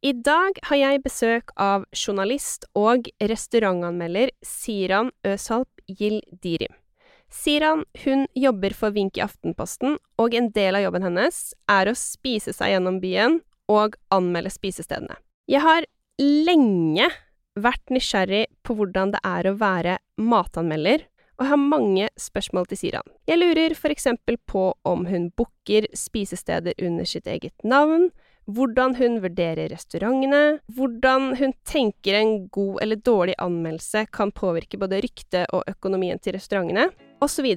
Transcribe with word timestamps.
I 0.00 0.14
dag 0.16 0.56
har 0.64 0.78
jeg 0.80 1.02
besøk 1.04 1.50
av 1.60 1.82
journalist 1.92 2.62
og 2.72 3.10
restaurantanmelder 3.20 4.30
Siran 4.40 5.10
Øsalp 5.28 5.82
Gildirim. 5.92 6.72
Siran 7.28 7.84
hun 8.06 8.24
jobber 8.32 8.72
for 8.72 8.96
Vink 8.96 9.20
i 9.20 9.24
Aftenposten, 9.26 9.98
og 10.16 10.34
en 10.34 10.48
del 10.56 10.78
av 10.78 10.86
jobben 10.86 11.04
hennes 11.04 11.42
er 11.68 11.90
å 11.90 11.98
spise 11.98 12.54
seg 12.56 12.72
gjennom 12.72 12.96
byen 13.02 13.42
og 13.68 13.98
anmelde 14.08 14.54
spisestedene. 14.54 15.18
Jeg 15.44 15.60
har 15.66 15.84
lenge 16.16 17.10
vært 17.60 17.92
nysgjerrig 17.92 18.46
på 18.64 18.78
hvordan 18.80 19.12
det 19.12 19.20
er 19.20 19.50
å 19.50 19.56
være 19.60 19.98
matanmelder, 20.16 21.04
og 21.36 21.48
har 21.52 21.60
mange 21.60 22.08
spørsmål 22.20 22.72
til 22.72 22.80
Siran. 22.80 23.14
Jeg 23.28 23.40
lurer 23.40 23.76
for 23.76 23.92
eksempel 23.92 24.40
på 24.48 24.70
om 24.88 25.04
hun 25.12 25.28
booker 25.36 25.92
spisesteder 25.92 26.72
under 26.80 27.08
sitt 27.08 27.28
eget 27.28 27.68
navn, 27.68 28.08
hvordan 28.48 28.96
hun 28.98 29.20
vurderer 29.22 29.70
restaurantene, 29.72 30.60
hvordan 30.74 31.34
hun 31.38 31.54
tenker 31.68 32.18
en 32.18 32.48
god 32.52 32.80
eller 32.82 32.96
dårlig 32.96 33.36
anmeldelse 33.38 34.06
kan 34.12 34.32
påvirke 34.32 34.80
både 34.80 35.02
ryktet 35.04 35.50
og 35.54 35.64
økonomien 35.70 36.18
til 36.18 36.36
restaurantene, 36.38 36.88
osv. 37.22 37.52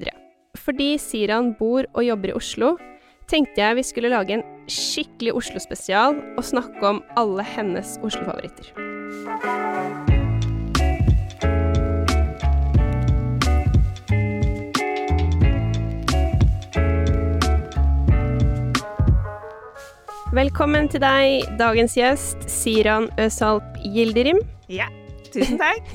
Fordi 0.60 0.94
Siran 1.02 1.54
bor 1.58 1.88
og 1.94 2.06
jobber 2.06 2.30
i 2.30 2.38
Oslo, 2.38 2.74
tenkte 3.30 3.62
jeg 3.62 3.80
vi 3.80 3.86
skulle 3.86 4.12
lage 4.12 4.38
en 4.38 4.46
skikkelig 4.70 5.34
Oslo-spesial 5.40 6.20
og 6.36 6.46
snakke 6.46 6.94
om 6.94 7.04
alle 7.18 7.46
hennes 7.54 7.98
Oslo-favoritter. 8.04 10.03
Velkommen 20.34 20.88
til 20.90 20.98
deg, 20.98 21.44
dagens 21.60 21.92
gjest, 21.94 22.40
Siran 22.50 23.04
Øsalp 23.22 23.76
Gildirim. 23.84 24.40
Ja, 24.66 24.88
tusen 25.28 25.60
takk. 25.60 25.92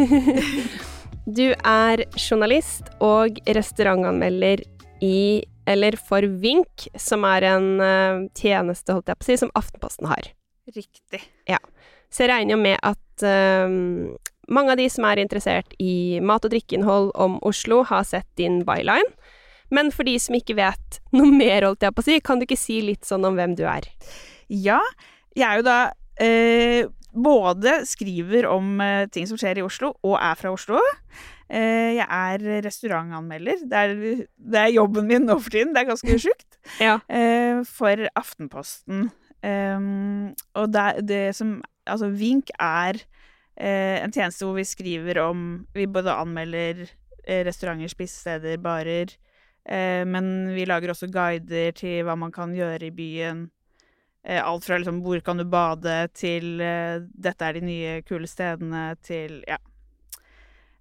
du 1.39 1.50
er 1.52 2.05
journalist 2.16 2.88
og 3.03 3.41
restaurantanmelder 3.44 4.63
i, 5.03 5.41
eller 5.67 5.97
for 6.00 6.23
Vink, 6.39 6.86
som 6.95 7.28
er 7.28 7.50
en 7.50 7.67
uh, 7.83 8.22
tjeneste, 8.39 8.95
holdt 8.95 9.11
jeg 9.11 9.19
på 9.19 9.28
å 9.28 9.28
si, 9.28 9.38
som 9.41 9.52
Aftenposten 9.59 10.08
har. 10.08 10.31
Riktig. 10.72 11.19
Ja. 11.50 11.59
Så 12.08 12.23
jeg 12.23 12.31
regner 12.31 12.56
jo 12.56 12.61
med 12.63 12.80
at 12.80 13.25
uh, 13.28 13.67
mange 14.47 14.72
av 14.72 14.80
de 14.80 14.88
som 14.94 15.09
er 15.09 15.19
interessert 15.25 15.75
i 15.83 16.23
mat- 16.23 16.47
og 16.47 16.56
drikkeinnhold 16.56 17.11
om 17.19 17.41
Oslo, 17.44 17.81
har 17.91 18.08
sett 18.08 18.30
din 18.39 18.61
byline. 18.63 19.19
Men 19.69 19.91
for 19.94 20.08
de 20.08 20.16
som 20.22 20.38
ikke 20.38 20.58
vet 20.58 21.00
noe 21.16 21.30
mer, 21.30 21.67
holdt 21.67 21.85
jeg 21.85 21.95
på 21.95 22.03
å 22.03 22.08
si, 22.08 22.17
kan 22.25 22.41
du 22.41 22.47
ikke 22.47 22.59
si 22.59 22.81
litt 22.85 23.06
sånn 23.08 23.28
om 23.28 23.38
hvem 23.38 23.56
du 23.58 23.66
er? 23.69 23.85
Ja, 24.50 24.80
jeg 25.38 25.45
er 25.45 25.59
jo 25.59 25.66
da 25.67 25.80
eh, 26.22 26.86
både 27.14 27.80
skriver 27.89 28.47
om 28.50 28.80
eh, 28.83 29.08
ting 29.14 29.28
som 29.30 29.39
skjer 29.39 29.59
i 29.59 29.66
Oslo, 29.66 29.94
og 30.06 30.17
er 30.19 30.38
fra 30.39 30.53
Oslo. 30.53 30.81
Eh, 31.50 31.97
jeg 31.97 32.06
er 32.06 32.44
restaurantanmelder. 32.66 33.64
Det 33.66 33.80
er, 33.80 33.95
det 34.38 34.59
er, 34.59 34.75
jobben 34.75 35.08
min 35.09 35.25
nå 35.25 35.39
for 35.41 35.53
tiden. 35.53 35.73
Det 35.73 35.81
er 35.83 35.89
ganske 35.89 36.19
sjukt. 36.25 36.59
ja. 36.80 37.00
Eh, 37.09 37.64
for 37.66 38.06
Aftenposten. 38.19 39.09
Ehm, 39.45 40.36
og 40.53 40.73
det, 40.73 41.08
det, 41.08 41.23
som 41.36 41.61
Altså, 41.88 42.09
Vink 42.13 42.52
er 42.59 43.00
eh, 43.58 43.97
en 44.03 44.11
tjeneste 44.13 44.45
hvor 44.45 44.58
vi 44.58 44.66
skriver 44.67 45.22
om 45.23 45.66
Vi 45.73 45.88
både 45.88 46.11
anmelder 46.11 46.84
eh, 47.23 47.45
restauranter, 47.47 47.88
spisesteder, 47.89 48.58
barer. 48.61 49.16
men 50.06 50.56
vi 50.56 50.66
lager 50.66 50.89
også 50.89 51.08
guider 51.13 51.72
til 51.72 52.03
hva 52.03 52.16
man 52.17 52.31
kan 52.31 52.56
gjøre 52.56 52.88
i 52.88 52.91
byen. 52.91 53.50
Eh, 54.30 54.45
alt 54.45 54.66
fra 54.66 54.77
liksom 54.77 55.02
'hvor 55.02 55.19
kan 55.25 55.38
du 55.38 55.44
bade' 55.44 56.08
til 56.13 56.61
uh, 56.61 57.02
'dette 57.02 57.45
er 57.45 57.53
de 57.53 57.61
nye, 57.61 58.02
kule 58.05 58.27
stedene' 58.27 58.95
til 59.02 59.44
ja. 59.47 59.58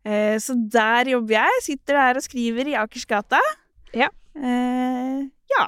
Uh, 0.05 0.37
så 0.37 0.53
der 0.73 1.09
jobber 1.09 1.33
jeg. 1.33 1.63
Sitter 1.63 1.95
der 1.95 2.21
og 2.21 2.23
skriver 2.23 2.69
i 2.69 2.77
Akersgata. 2.77 3.41
Ja. 3.95 4.09
Uh, 4.37 5.25
ja. 5.49 5.65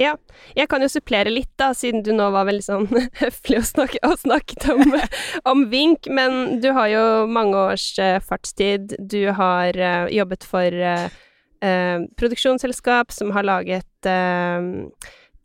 Ja. 0.00 0.16
Jeg 0.56 0.68
kan 0.68 0.82
jo 0.82 0.88
supplere 0.88 1.30
litt, 1.30 1.52
da, 1.56 1.70
siden 1.72 2.02
du 2.02 2.10
nå 2.12 2.30
var 2.34 2.48
veldig 2.50 2.66
sånn 2.66 2.90
høflig 3.22 3.62
og, 3.62 3.68
snakke, 3.68 3.98
og 4.02 4.18
snakket 4.18 4.68
om, 4.74 4.82
om, 5.50 5.70
Vink. 5.70 6.10
Men 6.10 6.60
du 6.60 6.72
har 6.72 6.88
jo 6.90 7.04
mange 7.30 7.54
års 7.54 7.94
fartstid. 8.26 8.96
Du 8.98 9.30
har 9.30 9.78
jobbet 10.10 10.42
for 10.42 10.70
produksjonsselskap 12.18 13.14
som 13.14 13.30
har 13.32 13.46
laget 13.46 14.10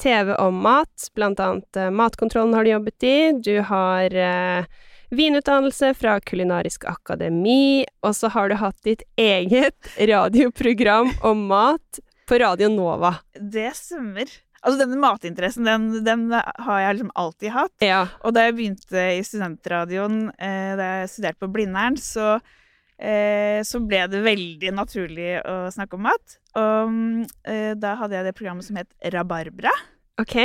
TV 0.01 0.33
om 0.39 0.61
mat, 0.63 1.09
blant 1.15 1.39
annet 1.43 1.79
uh, 1.79 1.89
Matkontrollen 1.91 2.55
har 2.57 2.65
du 2.65 2.71
jobbet 2.71 3.05
i. 3.07 3.17
Du 3.45 3.55
har 3.67 4.15
uh, 4.15 4.83
vinutdannelse 5.09 5.93
fra 5.97 6.19
Kulinarisk 6.19 6.85
akademi, 6.89 7.85
og 8.05 8.15
så 8.15 8.31
har 8.33 8.49
du 8.49 8.59
hatt 8.61 8.77
ditt 8.85 9.03
eget 9.19 9.89
radioprogram 10.11 11.11
om 11.25 11.47
mat 11.49 12.03
på 12.29 12.39
Radio 12.41 12.69
Nova. 12.69 13.15
Det 13.33 13.71
stemmer. 13.77 14.29
Altså, 14.59 14.81
denne 14.81 14.99
matinteressen, 14.99 15.65
den, 15.65 15.89
den 16.03 16.27
har 16.35 16.81
jeg 16.83 16.97
liksom 16.97 17.11
alltid 17.15 17.53
hatt. 17.55 17.75
Ja. 17.83 18.01
Og 18.27 18.35
da 18.35 18.45
jeg 18.45 18.57
begynte 18.57 19.05
i 19.15 19.21
studentradioen, 19.23 20.25
eh, 20.35 20.73
da 20.75 20.89
jeg 20.99 21.11
studerte 21.13 21.45
på 21.45 21.51
Blindern, 21.53 21.95
så 21.95 22.37
eh, 22.99 23.59
så 23.65 23.81
ble 23.83 24.05
det 24.11 24.23
veldig 24.25 24.73
naturlig 24.75 25.37
å 25.41 25.61
snakke 25.73 25.97
om 25.97 26.05
mat. 26.09 26.39
Og 26.59 26.99
eh, 27.47 27.73
da 27.79 27.95
hadde 28.01 28.19
jeg 28.19 28.29
det 28.29 28.35
programmet 28.37 28.67
som 28.67 28.79
het 28.79 28.91
Rabarbra. 29.15 29.73
Ok. 30.19 30.35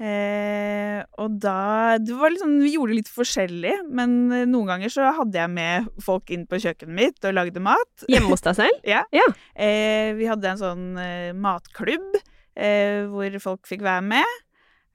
Eh, 0.00 1.00
og 1.20 1.34
da 1.44 1.98
det 2.00 2.14
var 2.16 2.32
liksom, 2.32 2.54
Vi 2.64 2.70
gjorde 2.72 2.94
litt 2.96 3.10
forskjellig, 3.12 3.74
men 3.92 4.14
eh, 4.32 4.46
noen 4.48 4.70
ganger 4.70 4.92
så 4.92 5.10
hadde 5.18 5.36
jeg 5.36 5.52
med 5.52 5.90
folk 6.00 6.32
inn 6.32 6.46
på 6.48 6.56
kjøkkenet 6.62 6.96
mitt 6.96 7.28
og 7.28 7.36
lagde 7.36 7.60
mat. 7.60 8.06
Hjemme 8.08 8.32
hos 8.32 8.44
deg 8.46 8.56
selv? 8.62 8.80
ja. 8.94 9.02
ja. 9.12 9.26
Eh, 9.52 10.16
vi 10.16 10.28
hadde 10.30 10.54
en 10.54 10.62
sånn 10.62 10.86
eh, 11.00 11.30
matklubb 11.36 12.16
eh, 12.16 13.04
hvor 13.12 13.36
folk 13.44 13.68
fikk 13.68 13.84
være 13.84 14.06
med. 14.14 14.38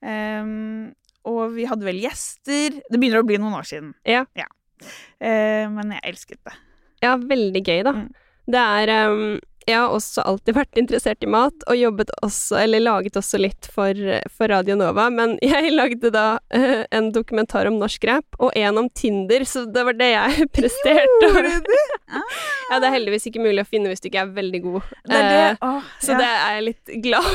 Ehm, 0.05 0.95
og 1.29 1.53
vi 1.53 1.69
hadde 1.69 1.85
vel 1.85 2.01
gjester. 2.01 2.81
Det 2.89 2.97
begynner 2.97 3.21
å 3.21 3.29
bli 3.29 3.37
noen 3.41 3.59
år 3.61 3.69
siden. 3.69 3.93
Ja. 4.09 4.25
ja. 4.37 4.49
men 5.21 5.93
jeg 5.95 6.03
elsket 6.11 6.41
det. 6.45 6.57
Ja, 7.05 7.17
veldig 7.21 7.61
gøy, 7.65 7.83
da. 7.85 7.97
Mm. 8.03 8.07
Det 8.45 8.61
er 8.61 9.09
um, 9.09 9.39
Jeg 9.65 9.79
har 9.79 9.89
også 9.89 10.21
alltid 10.29 10.53
vært 10.59 10.77
interessert 10.77 11.25
i 11.25 11.29
mat, 11.29 11.65
og 11.69 11.77
jobbet 11.79 12.11
også, 12.25 12.59
eller 12.61 12.83
laget 12.83 13.17
også 13.17 13.39
litt 13.41 13.69
for, 13.73 13.97
for 14.29 14.51
Radio 14.53 14.77
Nova, 14.77 15.07
men 15.13 15.37
jeg 15.45 15.73
lagde 15.73 16.11
da 16.13 16.25
uh, 16.37 16.83
en 16.93 17.09
dokumentar 17.15 17.69
om 17.69 17.79
norsk 17.81 18.05
rap, 18.09 18.37
og 18.37 18.53
en 18.57 18.83
om 18.83 18.91
Tinder, 18.93 19.45
så 19.49 19.65
det 19.65 19.85
var 19.87 19.97
det 19.97 20.11
jeg 20.13 20.45
presterte. 20.57 21.31
Gjorde 21.31 21.55
du? 21.65 21.73
Ah. 22.05 22.37
ja, 22.69 22.77
det 22.77 22.91
er 22.91 22.95
heldigvis 22.99 23.25
ikke 23.31 23.41
mulig 23.41 23.65
å 23.65 23.69
finne 23.69 23.89
hvis 23.89 24.03
du 24.03 24.11
ikke 24.11 24.21
er 24.27 24.35
veldig 24.35 24.61
god. 24.67 24.93
Det 25.09 25.17
er 25.17 25.27
det. 25.31 25.49
Oh, 25.65 25.81
uh, 25.81 25.89
så 26.03 26.13
ja. 26.13 26.21
det 26.21 26.29
er 26.29 26.59
jeg 26.59 26.69
litt 26.69 26.95
glad 27.07 27.33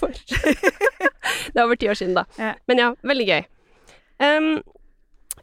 for. 0.00 0.24
det 1.52 1.54
er 1.54 1.64
over 1.66 1.76
ti 1.76 1.92
år 1.92 2.00
siden, 2.00 2.16
da. 2.16 2.24
Ja. 2.40 2.56
Men 2.70 2.84
ja, 2.86 2.90
veldig 3.12 3.28
gøy. 3.28 3.40
Um, 4.18 4.52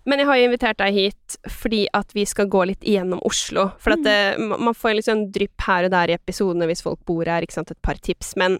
men 0.05 0.21
jeg 0.21 0.29
har 0.29 0.37
jo 0.37 0.47
invitert 0.47 0.79
deg 0.81 0.95
hit 0.95 1.37
fordi 1.49 1.83
at 1.97 2.11
vi 2.13 2.25
skal 2.29 2.49
gå 2.51 2.63
litt 2.69 2.85
igjennom 2.85 3.21
Oslo. 3.25 3.71
For 3.81 3.95
at 3.95 4.03
det, 4.05 4.17
man 4.37 4.77
får 4.77 4.97
litt 4.97 5.07
sånn 5.09 5.27
drypp 5.33 5.65
her 5.65 5.87
og 5.87 5.93
der 5.95 6.13
i 6.13 6.17
episodene 6.17 6.67
hvis 6.69 6.85
folk 6.85 7.01
bor 7.09 7.25
her, 7.25 7.45
ikke 7.45 7.57
sant, 7.57 7.73
et 7.73 7.85
par 7.85 7.97
tips. 7.97 8.35
Men 8.39 8.59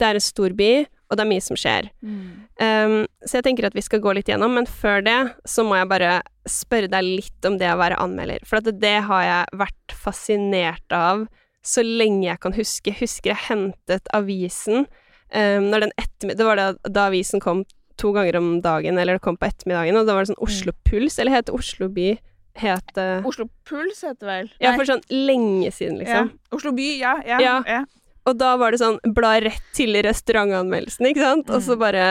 det 0.00 0.08
er 0.08 0.18
en 0.18 0.24
stor 0.24 0.56
by, 0.56 0.70
og 1.06 1.18
det 1.18 1.24
er 1.24 1.30
mye 1.30 1.44
som 1.44 1.58
skjer. 1.60 1.90
Mm. 2.00 2.24
Um, 2.58 2.96
så 3.22 3.38
jeg 3.38 3.46
tenker 3.46 3.68
at 3.68 3.76
vi 3.76 3.84
skal 3.84 4.02
gå 4.02 4.16
litt 4.16 4.30
igjennom, 4.30 4.56
men 4.58 4.68
før 4.68 5.04
det 5.06 5.18
så 5.48 5.64
må 5.66 5.78
jeg 5.78 5.90
bare 5.92 6.12
spørre 6.48 6.90
deg 6.90 7.06
litt 7.06 7.48
om 7.48 7.58
det 7.60 7.70
å 7.70 7.80
være 7.80 8.00
anmelder. 8.02 8.42
For 8.48 8.60
at 8.60 8.80
det 8.80 8.96
har 9.08 9.26
jeg 9.28 9.60
vært 9.62 9.96
fascinert 10.06 10.96
av 10.96 11.26
så 11.66 11.82
lenge 11.84 12.28
jeg 12.28 12.42
kan 12.42 12.54
huske. 12.56 12.92
Jeg 12.92 13.02
husker 13.02 13.32
jeg 13.32 13.44
hentet 13.48 14.10
avisen 14.16 14.86
um, 14.86 15.68
når 15.70 15.86
den 15.86 15.96
etter, 15.98 16.34
Det 16.34 16.46
var 16.46 16.58
da, 16.60 16.68
da 16.88 17.08
avisen 17.10 17.42
kom 17.42 17.64
to 17.96 18.12
ganger 18.12 18.36
om 18.40 18.60
dagen, 18.64 18.98
eller 18.98 19.16
det 19.18 19.22
kom 19.24 19.36
på 19.40 19.46
ettermiddagen, 19.48 19.96
og 20.00 20.06
da 20.06 20.14
var 20.14 20.24
det 20.24 20.32
sånn 20.34 20.40
Mm. 20.42 20.46
Oslo 20.48 20.72
Puls, 20.84 21.18
eller 21.18 21.32
het 21.32 21.50
Oslo 21.50 21.88
By? 21.88 22.18
Het 22.56 22.96
uh, 22.96 23.20
Oslo 23.28 23.48
Puls 23.68 24.00
heter 24.02 24.16
det 24.20 24.26
vel? 24.30 24.50
Ja, 24.64 24.70
for 24.76 24.84
sånn 24.88 25.02
lenge 25.12 25.68
siden, 25.76 25.98
liksom. 26.00 26.30
Ja. 26.32 26.56
Oslo 26.56 26.72
by, 26.72 26.86
ja. 27.00 27.14
Ja. 27.26 27.38
Ja. 27.40 27.56
ja. 27.68 27.82
Og 28.26 28.38
da 28.40 28.56
var 28.56 28.72
det 28.72 28.80
sånn 28.80 28.96
bla 29.14 29.34
rett 29.44 29.60
til 29.76 29.92
restaurantanmeldelsen, 30.02 31.06
ikke 31.10 31.20
sant? 31.20 31.50
Og 31.52 31.60
så 31.62 31.76
Mm. 31.76 31.78
bare 31.84 32.06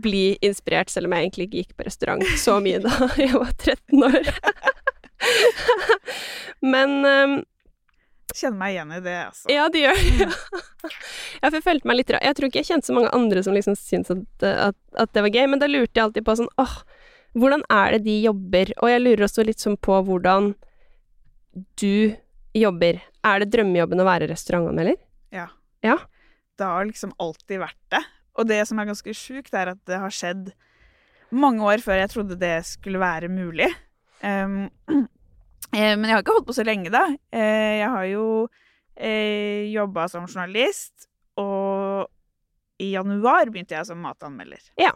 bli 0.00 0.38
inspirert, 0.46 0.88
selv 0.90 1.06
om 1.06 1.12
jeg 1.12 1.26
egentlig 1.26 1.48
ikke 1.48 1.58
gikk 1.64 1.76
på 1.76 1.84
restaurant 1.88 2.22
så 2.38 2.60
mye 2.62 2.78
da 2.80 2.94
jeg 3.18 3.34
var 3.34 3.50
13 3.58 4.04
år. 4.06 4.30
Men 6.60 7.04
um, 7.04 7.44
Kjenner 8.36 8.58
meg 8.60 8.74
igjen 8.74 8.92
i 8.92 9.00
det, 9.04 9.16
altså. 9.30 9.48
Ja, 9.52 9.64
det 9.72 9.84
gjør 9.86 10.02
det. 10.04 10.28
Ja, 11.38 11.48
for 11.48 11.56
jeg 11.58 11.64
følte 11.64 11.88
meg 11.88 11.98
litt 12.00 12.10
rar. 12.12 12.22
Jeg 12.24 12.36
tror 12.36 12.48
ikke 12.48 12.60
jeg 12.60 12.68
kjente 12.68 12.88
så 12.88 12.94
mange 12.96 13.10
andre 13.14 13.42
som 13.46 13.54
liksom 13.54 13.76
syntes 13.78 14.10
at, 14.14 14.46
at, 14.48 14.78
at 14.98 15.12
det 15.14 15.22
var 15.24 15.32
gøy, 15.34 15.44
men 15.52 15.60
da 15.62 15.68
lurte 15.70 15.94
jeg 15.94 16.08
alltid 16.08 16.26
på 16.26 16.34
sånn 16.40 16.50
åh, 16.60 16.74
hvordan 17.38 17.62
er 17.72 17.94
det 17.94 18.00
de 18.06 18.16
jobber? 18.24 18.72
Og 18.82 18.90
jeg 18.90 19.02
lurer 19.04 19.24
også 19.26 19.44
litt 19.46 19.62
sånn 19.62 19.76
på 19.80 20.00
hvordan 20.08 20.52
du 21.80 22.14
jobber. 22.56 23.00
Er 23.26 23.42
det 23.42 23.50
drømmejobben 23.54 24.02
å 24.02 24.08
være 24.08 24.30
restaurantanmelder? 24.30 24.98
Ja. 25.34 25.48
Ja. 25.84 25.98
Det 26.58 26.66
har 26.66 26.88
liksom 26.88 27.12
alltid 27.22 27.62
vært 27.62 27.82
det. 27.94 28.02
Og 28.38 28.48
det 28.50 28.62
som 28.70 28.80
er 28.80 28.88
ganske 28.90 29.14
sjukt, 29.16 29.54
er 29.54 29.74
at 29.74 29.80
det 29.88 30.00
har 30.02 30.14
skjedd 30.14 30.50
mange 31.34 31.62
år 31.66 31.82
før 31.84 32.00
jeg 32.00 32.12
trodde 32.14 32.40
det 32.40 32.56
skulle 32.66 33.02
være 33.02 33.30
mulig. 33.30 33.68
Um, 34.22 34.66
eh, 34.88 35.04
men 35.72 36.06
jeg 36.08 36.14
har 36.16 36.22
ikke 36.24 36.36
holdt 36.38 36.48
på 36.48 36.56
så 36.56 36.64
lenge, 36.66 36.90
da. 36.94 37.04
Eh, 37.34 37.78
jeg 37.82 37.90
har 37.92 38.06
jo 38.10 38.24
eh, 38.96 39.68
jobba 39.72 40.06
som 40.08 40.26
journalist, 40.28 41.08
og 41.38 42.08
i 42.82 42.92
januar 42.94 43.50
begynte 43.50 43.76
jeg 43.76 43.86
som 43.90 44.00
matanmelder. 44.02 44.62
Ja. 44.80 44.94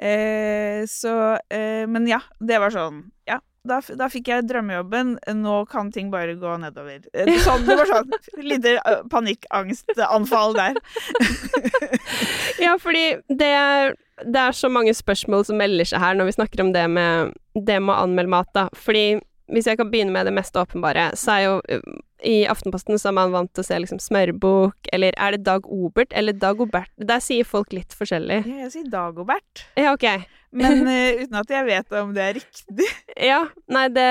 Eh, 0.00 0.86
så 0.88 1.12
eh, 1.52 1.84
Men 1.90 2.06
ja, 2.08 2.22
det 2.40 2.56
var 2.56 2.72
sånn 2.72 3.02
Ja, 3.28 3.34
da, 3.68 3.82
da 3.98 4.06
fikk 4.08 4.30
jeg 4.32 4.46
drømmejobben. 4.48 5.18
Nå 5.42 5.56
kan 5.68 5.90
ting 5.92 6.08
bare 6.10 6.38
gå 6.40 6.54
nedover. 6.62 7.02
Eh, 7.12 7.28
Sånn, 7.44 7.66
det 7.68 7.76
var 7.76 7.90
sånn 7.90 8.14
lite 8.50 8.78
eh, 8.80 9.02
panikkangstanfall 9.12 10.56
der. 10.56 10.80
Ja, 12.60 12.74
fordi 12.80 13.04
det 13.28 13.46
er, 13.56 13.94
det 14.24 14.40
er 14.40 14.56
så 14.56 14.68
mange 14.72 14.92
spørsmål 14.96 15.46
som 15.48 15.56
melder 15.60 15.86
seg 15.88 16.02
her 16.02 16.16
når 16.18 16.28
vi 16.28 16.34
snakker 16.36 16.60
om 16.64 16.72
det 16.74 16.82
med, 16.92 17.30
det 17.56 17.78
med 17.80 17.94
å 17.94 18.02
anmelde 18.04 18.32
mat, 18.34 18.50
da. 18.56 18.66
Fordi 18.76 19.20
hvis 19.52 19.68
jeg 19.70 19.78
kan 19.80 19.90
begynne 19.92 20.14
med 20.14 20.26
det 20.28 20.34
mest 20.36 20.56
åpenbare, 20.56 21.10
så 21.18 21.36
er 21.36 21.42
jo 21.46 21.54
uh, 21.60 22.00
i 22.26 22.42
Aftenposten 22.52 22.98
så 23.00 23.08
er 23.10 23.16
man 23.16 23.32
vant 23.32 23.52
til 23.56 23.64
å 23.64 23.66
se 23.66 23.78
liksom 23.80 24.00
smørbok, 24.02 24.90
eller 24.92 25.16
er 25.16 25.36
det 25.36 25.44
Dag 25.46 25.64
Obert 25.72 26.12
eller 26.12 26.36
Dag 26.36 26.60
Obert? 26.60 26.90
Der 27.00 27.22
sier 27.24 27.48
folk 27.48 27.72
litt 27.72 27.96
forskjellig. 27.96 28.42
Ja, 28.44 28.58
Jeg 28.66 28.74
sier 28.74 28.90
Dagobert, 28.92 29.64
Ja, 29.80 29.94
ok. 29.96 30.06
men 30.52 30.84
uh, 30.88 31.20
uten 31.22 31.38
at 31.40 31.54
jeg 31.56 31.68
vet 31.70 31.96
om 32.00 32.12
det 32.16 32.26
er 32.26 32.36
riktig. 32.40 32.90
Ja, 33.16 33.44
nei, 33.72 33.86
det, 33.94 34.10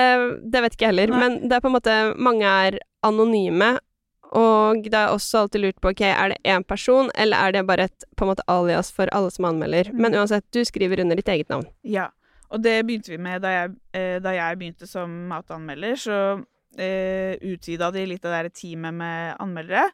det 0.50 0.64
vet 0.66 0.74
ikke 0.76 0.88
jeg 0.88 0.94
heller. 0.94 1.14
Nei. 1.14 1.20
Men 1.22 1.38
det 1.46 1.56
er 1.58 1.62
på 1.64 1.70
en 1.70 1.76
måte 1.78 2.00
Mange 2.18 2.56
er 2.66 2.80
anonyme, 3.06 3.76
og 4.36 4.84
det 4.86 4.94
er 4.94 5.10
også 5.10 5.44
alltid 5.44 5.64
lurt 5.64 5.80
på 5.82 5.90
ok, 5.90 6.02
er 6.06 6.32
det 6.34 6.38
én 6.46 6.62
person, 6.66 7.08
eller 7.18 7.48
er 7.48 7.54
det 7.56 7.64
bare 7.66 7.88
et 7.88 8.04
på 8.16 8.26
en 8.26 8.30
måte 8.30 8.44
alias 8.50 8.92
for 8.94 9.10
alle 9.16 9.30
som 9.34 9.48
anmelder. 9.48 9.90
Mm. 9.90 10.02
Men 10.04 10.14
uansett, 10.20 10.44
du 10.54 10.60
skriver 10.66 11.02
under 11.02 11.18
ditt 11.18 11.30
eget 11.32 11.48
navn. 11.50 11.66
Ja, 11.82 12.10
og 12.50 12.62
det 12.64 12.80
begynte 12.86 13.12
vi 13.12 13.18
med 13.22 13.42
da 13.44 13.52
jeg, 13.54 13.74
eh, 13.94 14.16
da 14.22 14.32
jeg 14.34 14.58
begynte 14.60 14.88
som 14.90 15.12
matanmelder. 15.30 15.94
Så 16.00 16.16
eh, 16.78 17.36
utvida 17.52 17.90
de 17.94 18.06
litt 18.10 18.26
av 18.26 18.34
det 18.44 18.54
teamet 18.58 18.94
med 18.98 19.36
anmeldere. 19.42 19.86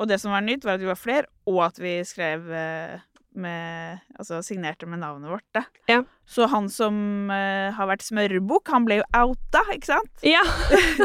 Og 0.00 0.08
det 0.08 0.20
som 0.22 0.32
var 0.32 0.40
nytt, 0.46 0.64
var 0.64 0.78
at 0.78 0.84
vi 0.84 0.88
var 0.88 0.96
flere, 0.96 1.28
og 1.50 1.60
at 1.66 1.80
vi 1.82 1.98
skrev 2.08 2.46
eh, 2.56 2.98
med 3.40 4.00
Altså 4.18 4.40
signerte 4.42 4.88
med 4.90 4.98
navnet 5.04 5.30
vårt. 5.30 5.44
Da. 5.54 5.62
Ja. 5.88 6.00
Så 6.26 6.48
han 6.50 6.66
som 6.72 7.30
eh, 7.30 7.68
har 7.76 7.86
vært 7.90 8.02
smørbukk, 8.02 8.72
han 8.72 8.88
ble 8.88 9.00
jo 9.00 9.06
outa, 9.16 9.62
ikke 9.74 9.92
sant? 9.92 10.10
Ja! 10.26 10.42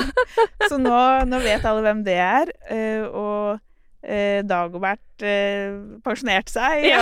Så 0.70 0.80
nå, 0.82 0.96
nå 1.30 1.40
vet 1.44 1.66
alle 1.70 1.84
hvem 1.86 2.02
det 2.08 2.18
er. 2.24 2.52
eh, 2.72 3.06
og 3.06 3.62
eh, 4.06 4.42
Dagobert 4.48 5.24
eh, 5.26 5.74
pensjonerte 6.06 6.54
seg. 6.54 6.86
Ja. 6.88 7.02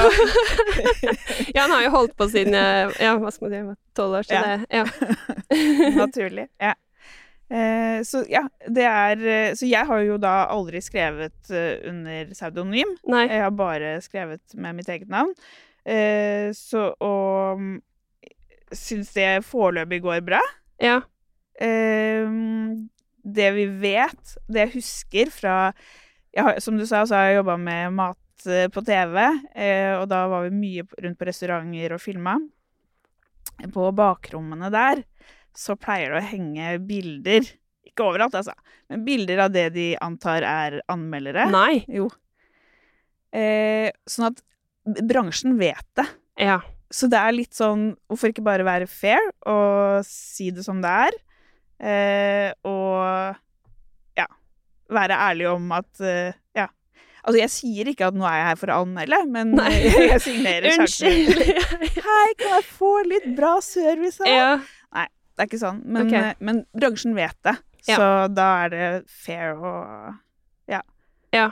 ja, 1.53 1.61
han 1.65 1.75
har 1.75 1.83
jo 1.87 1.91
holdt 1.97 2.15
på 2.19 2.29
siden 2.31 2.55
jeg 2.57 2.95
Ja, 3.03 3.17
hva 3.21 3.31
skal 3.33 3.49
man 3.49 3.75
si, 3.75 3.81
tolv 3.97 4.19
år, 4.21 4.27
så 4.29 4.39
Ja. 4.39 4.43
det 4.47 4.79
Ja. 4.79 4.85
Naturlig. 6.01 6.47
Ja. 6.61 6.73
Eh, 7.53 7.99
så 8.07 8.23
ja, 8.31 8.47
det 8.65 8.85
er 8.87 9.19
eh, 9.29 9.51
Så 9.53 9.67
jeg 9.69 9.85
har 9.85 9.99
jo 10.01 10.15
da 10.17 10.47
aldri 10.49 10.79
skrevet 10.81 11.51
eh, 11.53 11.83
under 11.89 12.31
pseudonym. 12.31 12.95
Nei. 13.05 13.27
Jeg 13.29 13.43
har 13.45 13.53
bare 13.57 13.97
skrevet 14.01 14.55
med 14.55 14.79
mitt 14.79 14.89
eget 14.89 15.11
navn. 15.11 15.33
Eh, 15.85 16.49
så 16.55 16.93
og 17.03 17.59
mm, 17.59 17.75
syns 18.73 19.11
det 19.13 19.43
foreløpig 19.45 20.01
går 20.05 20.23
bra. 20.25 20.41
Ja. 20.81 21.01
Eh, 21.61 22.25
det 23.23 23.51
vi 23.55 23.67
vet, 23.83 24.37
det 24.51 24.65
jeg 24.65 24.73
husker 24.79 25.29
fra 25.31 25.57
har, 26.37 26.59
Som 26.59 26.77
du 26.77 26.85
sa, 26.87 27.03
så 27.05 27.15
har 27.15 27.29
jeg 27.29 27.39
jobba 27.41 27.57
med 27.61 27.93
mat 27.93 28.47
eh, 28.49 28.67
på 28.73 28.83
TV, 28.85 29.19
eh, 29.55 29.93
og 29.99 30.07
da 30.11 30.25
var 30.31 30.47
vi 30.47 30.55
mye 30.55 30.85
rundt 31.05 31.19
på 31.19 31.27
restauranter 31.29 31.95
og 31.95 32.01
filma. 32.01 32.37
På 33.73 33.91
bakrommene 33.95 34.71
der 34.73 35.03
så 35.53 35.75
pleier 35.77 36.15
det 36.15 36.23
å 36.23 36.31
henge 36.31 36.71
bilder. 36.87 37.45
Ikke 37.85 38.07
overalt, 38.07 38.35
altså, 38.39 38.55
men 38.89 39.05
bilder 39.05 39.45
av 39.45 39.53
det 39.53 39.67
de 39.75 39.91
antar 40.01 40.45
er 40.47 40.79
anmeldere. 40.91 41.45
Nei. 41.53 41.83
Jo. 41.91 42.09
Eh, 43.33 43.91
sånn 44.09 44.31
at 44.31 44.41
bransjen 45.05 45.57
vet 45.61 45.85
det. 45.97 46.07
Ja. 46.41 46.59
Så 46.93 47.07
det 47.09 47.17
er 47.17 47.33
litt 47.33 47.55
sånn 47.57 47.95
Hvorfor 48.05 48.29
ikke 48.29 48.43
bare 48.45 48.65
være 48.67 48.85
fair 48.89 49.23
og 49.49 50.03
si 50.05 50.51
det 50.53 50.65
som 50.65 50.81
det 50.83 50.91
er? 51.07 51.15
Eh, 51.83 52.49
og 52.69 53.39
Være 54.93 55.17
ærlig 55.29 55.49
om 55.51 55.71
at 55.75 55.89
uh, 56.03 56.31
Ja. 56.57 56.67
Altså, 57.23 57.39
jeg 57.39 57.49
sier 57.53 57.87
ikke 57.93 58.09
at 58.11 58.15
nå 58.19 58.25
er 58.27 58.35
jeg 58.41 58.47
her 58.51 58.57
for 58.59 58.71
å 58.73 58.79
anmelde, 58.83 59.19
men 59.31 59.53
Nei. 59.55 59.71
jeg 60.11 60.21
signerer. 60.25 60.73
Unnskyld. 60.75 61.43
Hei, 62.09 62.29
kan 62.39 62.49
jeg 62.57 62.65
få 62.67 62.93
litt 63.07 63.29
bra 63.37 63.57
service 63.63 64.19
her? 64.25 64.33
ja. 64.33 64.53
Det 65.33 65.41
er 65.41 65.47
ikke 65.49 65.57
sånn. 65.63 65.79
Men, 65.89 66.05
Ok. 66.05 66.13
eh, 66.13 66.33
men 66.45 66.59
bransjen 66.77 67.15
vet 67.17 67.33
det. 67.41 67.55
Ja. 67.87 67.95
Så 67.97 68.09
da 68.37 68.47
er 68.63 68.69
det 68.69 68.89
fair 69.09 69.55
å 69.57 69.71
Ja, 70.69 70.83
Ja, 71.33 71.47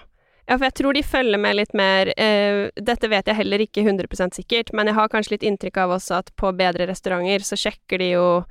for 0.57 0.65
jeg 0.67 0.75
tror 0.77 0.93
de 0.93 1.01
følger 1.03 1.39
med 1.41 1.55
litt 1.57 1.73
mer 1.73 2.11
uh, 2.13 2.69
Dette 2.77 3.09
vet 3.09 3.27
jeg 3.27 3.35
heller 3.39 3.63
ikke 3.65 3.81
100 3.83 4.31
sikkert, 4.37 4.71
men 4.77 4.87
jeg 4.87 4.95
har 4.95 5.09
kanskje 5.09 5.33
litt 5.33 5.43
inntrykk 5.49 5.77
av 5.81 5.95
også 5.97 6.19
at 6.21 6.29
på 6.37 6.51
bedre 6.55 6.85
restauranter 6.87 7.41
så 7.47 7.57
sjekker 7.57 7.97
de 7.99 8.11
jo 8.13 8.25
eh, 8.43 8.45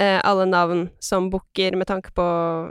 alle 0.00 0.46
navn 0.48 0.86
som 1.04 1.26
booker 1.30 1.76
med 1.76 1.86
tanke 1.86 2.10
på 2.16 2.24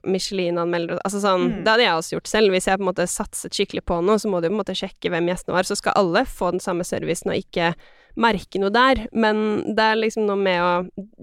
Michelin-anmeldere 0.09 0.97
Altså 1.05 1.21
sånn 1.21 1.43
Mm. 1.51 1.63
Det 1.63 1.69
hadde 1.71 1.83
jeg 1.85 1.97
også 1.99 2.15
gjort 2.15 2.27
selv. 2.31 2.51
Hvis 2.51 2.67
jeg 2.67 2.79
på 2.79 2.83
en 2.83 2.89
måte 2.89 3.05
satset 3.07 3.53
skikkelig 3.55 3.83
på 3.85 3.99
noe, 4.03 4.17
så 4.19 4.27
må 4.27 4.41
du 4.41 4.49
på 4.49 4.55
en 4.55 4.59
måte 4.59 4.75
sjekke 4.75 5.11
hvem 5.13 5.29
gjestene 5.29 5.55
var. 5.55 5.67
Så 5.69 5.77
skal 5.77 5.93
alle 5.95 6.25
få 6.25 6.51
den 6.55 6.63
samme 6.63 6.83
servicen 6.87 7.31
og 7.31 7.37
ikke 7.37 7.73
merke 8.19 8.59
noe 8.61 8.73
der. 8.73 9.05
Men 9.13 9.61
det 9.75 9.85
er 9.85 10.01
liksom 10.01 10.25
noe 10.27 10.39
med 10.39 10.61
å 10.61 10.71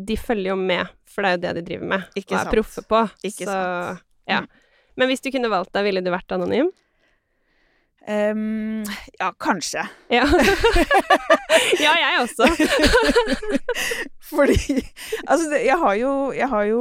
De 0.07 0.17
følger 0.17 0.53
jo 0.53 0.57
med, 0.57 0.87
for 1.09 1.23
det 1.23 1.31
er 1.31 1.37
jo 1.37 1.43
det 1.45 1.55
de 1.59 1.67
driver 1.73 1.93
med. 1.97 2.09
Ikke 2.15 2.35
og 2.35 2.41
er 2.41 2.45
sant. 2.45 2.55
proffe 2.55 2.85
på. 2.89 3.05
Ikke 3.23 3.45
så, 3.45 3.55
sant. 3.55 4.05
Ja. 4.29 4.43
Mm. 4.45 4.49
Men 4.99 5.11
hvis 5.13 5.23
du 5.23 5.31
kunne 5.35 5.51
valgt 5.53 5.75
deg, 5.75 5.87
ville 5.87 6.03
du 6.03 6.11
vært 6.11 6.35
anonym? 6.35 6.71
Ehm, 8.07 8.85
Ja, 9.19 9.33
kanskje. 9.41 9.83
Ja. 10.09 10.25
ja, 11.85 11.93
jeg 11.99 12.21
også. 12.23 12.47
Fordi 14.29 14.57
Altså, 15.29 15.49
det, 15.51 15.61
jeg 15.67 15.79
har 15.81 15.95
jo 15.99 16.13
Jeg 16.37 16.49
har 16.49 16.65
jo 16.69 16.81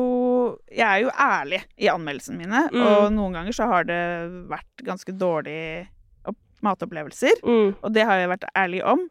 Jeg 0.71 0.85
er 0.87 1.01
jo 1.05 1.11
ærlig 1.19 1.61
i 1.77 1.89
anmeldelsene 1.91 2.37
mine, 2.41 2.63
Mm. 2.73 2.81
og 2.85 3.11
noen 3.15 3.33
ganger 3.37 3.55
så 3.55 3.67
har 3.71 3.83
det 3.87 3.99
vært 4.51 4.83
ganske 4.85 5.11
dårlige 5.17 5.87
opp- 6.27 6.61
matopplevelser, 6.63 7.41
Mm. 7.43 7.75
og 7.81 7.93
det 7.93 8.03
har 8.05 8.17
jeg 8.19 8.29
vært 8.29 8.45
ærlig 8.55 8.83
om. 8.83 9.09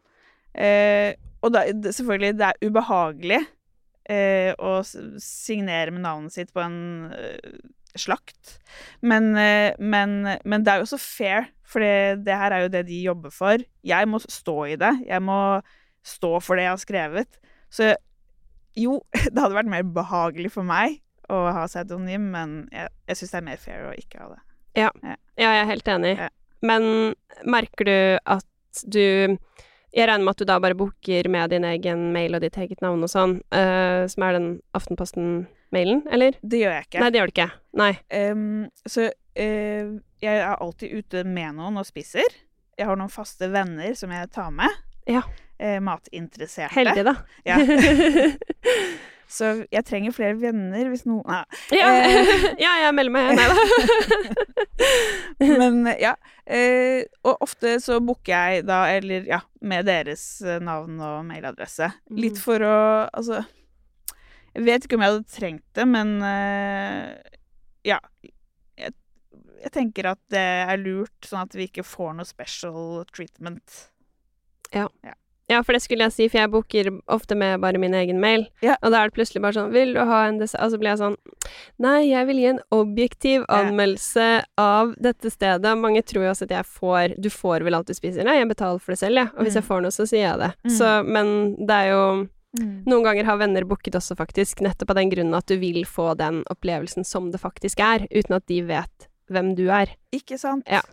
Eh, 0.55 1.13
og 1.41 1.51
da, 1.53 1.63
selvfølgelig, 1.69 2.37
det 2.37 2.47
er 2.47 2.67
ubehagelig 2.67 3.39
eh, 4.09 4.53
å 4.57 4.79
signere 5.19 5.91
med 5.91 6.01
navnet 6.01 6.31
sitt 6.33 6.53
på 6.53 6.61
en 6.63 7.11
eh, 7.13 7.59
slakt, 8.01 8.57
men, 9.01 9.31
eh, 9.39 9.73
men, 9.79 10.19
men 10.45 10.65
det 10.65 10.73
er 10.73 10.81
jo 10.81 10.87
også 10.87 10.99
fair, 11.01 11.49
for 11.67 11.83
det, 11.83 12.31
her 12.31 12.53
er 12.55 12.65
jo 12.65 12.71
det 12.71 12.85
de 12.87 13.01
jobber 13.03 13.33
for. 13.33 13.63
Jeg 13.83 14.07
må 14.07 14.21
stå 14.23 14.57
i 14.71 14.77
det. 14.79 14.93
Jeg 15.07 15.23
må 15.23 15.59
stå 16.05 16.37
for 16.39 16.55
det 16.55 16.63
jeg 16.63 16.71
har 16.71 16.83
skrevet. 16.83 17.39
Så 17.73 17.91
jo, 18.77 19.01
det 19.33 19.35
hadde 19.35 19.57
vært 19.57 19.71
mer 19.71 19.87
behagelig 19.97 20.53
for 20.55 20.67
meg 20.67 21.01
å 21.27 21.43
ha 21.51 21.65
pseudonym, 21.67 22.29
men 22.31 22.57
jeg, 22.71 22.91
jeg 23.09 23.19
syns 23.19 23.33
det 23.33 23.39
er 23.41 23.47
mer 23.49 23.59
fair 23.59 23.87
å 23.89 23.95
ikke 23.99 24.21
ha 24.21 24.29
det. 24.31 24.43
Ja, 24.77 24.91
jeg 25.35 25.49
er 25.49 25.67
helt 25.67 25.89
enig. 25.91 26.13
Ja. 26.21 26.29
Men 26.65 26.83
merker 27.45 27.87
du 27.87 27.97
at 28.25 28.83
du 28.85 29.37
Jeg 29.95 30.05
regner 30.05 30.25
med 30.25 30.35
at 30.35 30.41
du 30.41 30.45
da 30.45 30.57
bare 30.61 30.77
booker 30.77 31.29
med 31.31 31.49
din 31.49 31.63
egen 31.65 32.11
mail 32.13 32.35
og 32.37 32.43
ditt 32.43 32.57
eget 32.59 32.81
navn 32.83 33.01
og 33.05 33.09
sånn, 33.09 33.37
uh, 33.55 34.03
som 34.11 34.25
er 34.27 34.35
den 34.35 34.47
Aftenposten-mailen, 35.67 36.07
eller? 36.11 36.37
Det 36.41 36.59
gjør 36.61 36.71
jeg 36.75 36.85
ikke. 36.87 36.99
Nei, 37.01 37.09
det 37.11 37.19
gjør 37.19 37.27
du 37.27 37.33
ikke. 37.35 37.49
Nei. 37.77 37.91
Um, 38.31 38.69
så 38.87 39.07
uh, 39.07 39.99
jeg 40.21 40.37
er 40.39 40.55
alltid 40.55 40.93
ute 40.97 41.23
med 41.27 41.55
noen 41.57 41.77
og 41.77 41.85
spiser. 41.85 42.23
Jeg 42.77 42.87
har 42.87 42.97
noen 42.97 43.09
faste 43.11 43.49
venner 43.51 43.93
som 43.97 44.11
jeg 44.11 44.29
tar 44.31 44.51
med. 44.51 44.69
Ja. 45.07 45.23
Uh, 45.61 45.79
matinteresserte. 45.81 46.73
Heldig, 46.77 47.05
da. 47.07 47.15
Ja. 47.45 47.57
Så 49.27 49.65
jeg 49.67 49.83
trenger 49.83 50.13
flere 50.15 50.37
venner 50.39 50.87
hvis 50.87 51.01
noen 51.03 51.27
ja. 51.27 51.41
Uh, 51.67 52.45
ja, 52.63 52.69
jeg 52.85 52.93
melder 52.95 53.11
meg. 53.11 53.35
Nei 53.35 53.47
da. 53.51 53.57
Men 55.59 55.81
ja. 55.99 56.13
Og 57.27 57.43
ofte 57.43 57.73
så 57.83 57.97
booker 57.99 58.31
jeg 58.31 58.63
da, 58.69 58.85
eller 58.95 59.27
ja, 59.27 59.41
med 59.59 59.83
deres 59.89 60.23
navn 60.63 60.95
og 61.03 61.25
mailadresse. 61.27 61.91
Litt 62.15 62.39
Mm. 62.39 62.43
for 62.45 62.63
å 62.63 62.77
Altså 63.11 63.41
Jeg 64.57 64.65
vet 64.65 64.85
ikke 64.87 64.97
om 64.97 65.03
jeg 65.05 65.13
hadde 65.13 65.35
trengt 65.37 65.63
det, 65.77 65.85
men 65.87 66.15
eh, 66.25 67.13
ja. 67.85 67.99
Jeg, 68.77 68.93
jeg 69.61 69.71
tenker 69.75 70.09
at 70.15 70.19
det 70.33 70.41
er 70.65 70.81
lurt, 70.81 71.13
sånn 71.29 71.45
at 71.45 71.53
vi 71.57 71.67
ikke 71.69 71.85
får 71.85 72.15
noe 72.17 72.25
special 72.25 73.05
treatment. 73.13 73.83
Ja, 75.47 75.61
for 75.63 75.71
det 75.77 75.79
skulle 75.85 76.03
jeg 76.09 76.11
si, 76.11 76.25
for 76.27 76.41
jeg 76.41 76.51
booker 76.51 76.89
ofte 77.15 77.35
med 77.39 77.61
bare 77.63 77.79
min 77.79 77.93
egen 77.95 78.17
mail. 78.19 78.41
Ja. 78.65 78.73
Og 78.83 78.91
da 78.91 78.99
er 79.05 79.07
det 79.07 79.15
plutselig 79.15 79.39
bare 79.45 79.55
sånn 79.55 79.69
'Vil 79.71 79.93
du 79.95 80.01
ha 80.03 80.25
en 80.27 80.39
dessert?' 80.41 80.59
Og 80.65 80.71
så 80.73 80.77
blir 80.81 80.89
jeg 80.91 80.99
sånn 80.99 81.15
Nei, 81.79 82.09
jeg 82.09 82.27
vil 82.27 82.35
gi 82.41 82.45
en 82.49 82.59
objektiv 82.75 83.45
Ja. 83.47 83.63
anmeldelse 83.63 84.43
av 84.57 84.93
dette 84.99 85.31
stedet. 85.31 85.77
Mange 85.77 86.01
tror 86.03 86.23
jo 86.25 86.31
også 86.31 86.43
at 86.43 86.49
jeg 86.49 86.65
får 86.65 87.21
Du 87.21 87.29
får 87.29 87.63
vel 87.63 87.75
alt 87.75 87.87
du 87.87 87.93
spiser? 87.93 88.25
Nei, 88.25 88.39
jeg 88.39 88.49
betaler 88.49 88.79
for 88.81 88.91
det 88.91 88.99
selv, 88.99 89.15
jeg. 89.15 89.25
Ja. 89.31 89.37
Og 89.39 89.45
hvis 89.45 89.53
jeg 89.55 89.63
Mm. 89.63 89.67
får 89.69 89.81
noe, 89.83 89.91
så 89.91 90.03
sier 90.05 90.27
jeg 90.31 90.39
det. 90.39 90.53
Mm. 90.65 90.71
Så 90.77 91.05
Men 91.07 91.55
det 91.65 91.75
er 91.75 91.89
jo 91.91 92.29
Mm. 92.61 92.73
Noen 92.89 93.05
ganger 93.05 93.29
har 93.29 93.39
venner 93.41 93.67
booket 93.67 93.97
også, 93.99 94.17
faktisk, 94.19 94.61
nettopp 94.65 94.93
av 94.93 95.01
den 95.01 95.13
grunnen 95.13 95.37
at 95.37 95.47
du 95.49 95.57
vil 95.61 95.83
få 95.87 96.11
den 96.19 96.43
opplevelsen 96.51 97.07
som 97.07 97.31
det 97.33 97.41
faktisk 97.43 97.81
er, 97.83 98.07
uten 98.11 98.39
at 98.39 98.47
de 98.49 98.61
vet 98.67 99.09
hvem 99.31 99.53
du 99.57 99.67
er. 99.73 99.91
Ikke 100.15 100.39
sant? 100.41 100.67
Ja. 100.71 100.83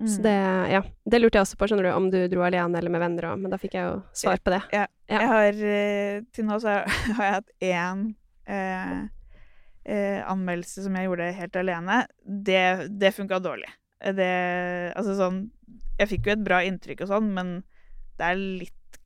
Mm. 0.00 0.08
Så 0.08 0.22
det, 0.22 0.30
ja. 0.70 0.82
Det 1.04 1.18
lurte 1.18 1.38
jeg 1.38 1.42
også 1.46 1.58
på, 1.58 1.66
skjønner 1.66 1.88
du, 1.88 1.90
om 1.96 2.06
du 2.12 2.18
dro 2.30 2.44
alene 2.46 2.78
eller 2.78 2.92
med 2.94 3.02
venner 3.02 3.32
òg, 3.32 3.40
men 3.42 3.50
da 3.50 3.58
fikk 3.58 3.74
jeg 3.74 3.88
jo 3.88 3.96
svar 4.14 4.38
på 4.42 4.54
det. 4.54 4.60
Ja. 4.74 4.86
Jeg 5.08 5.30
har 5.32 5.60
eh, 5.72 6.18
Til 6.36 6.46
nå 6.46 6.58
så 6.62 6.74
har 7.18 7.24
jeg 7.24 7.34
hatt 7.34 7.50
én 7.64 8.04
eh, 8.46 8.98
eh, 9.88 10.20
anmeldelse 10.28 10.84
som 10.84 10.98
jeg 10.98 11.08
gjorde 11.08 11.32
helt 11.40 11.58
alene. 11.58 12.00
Det, 12.22 12.62
det 13.00 13.14
funka 13.16 13.40
dårlig. 13.42 13.70
Det 13.98 14.30
Altså 14.94 15.16
sånn 15.18 15.38
Jeg 15.98 16.06
fikk 16.12 16.28
jo 16.28 16.36
et 16.36 16.42
bra 16.46 16.60
inntrykk 16.62 17.00
og 17.02 17.10
sånn, 17.10 17.32
men 17.34 17.48
det 18.20 18.28
er 18.28 18.38
litt 18.38 19.00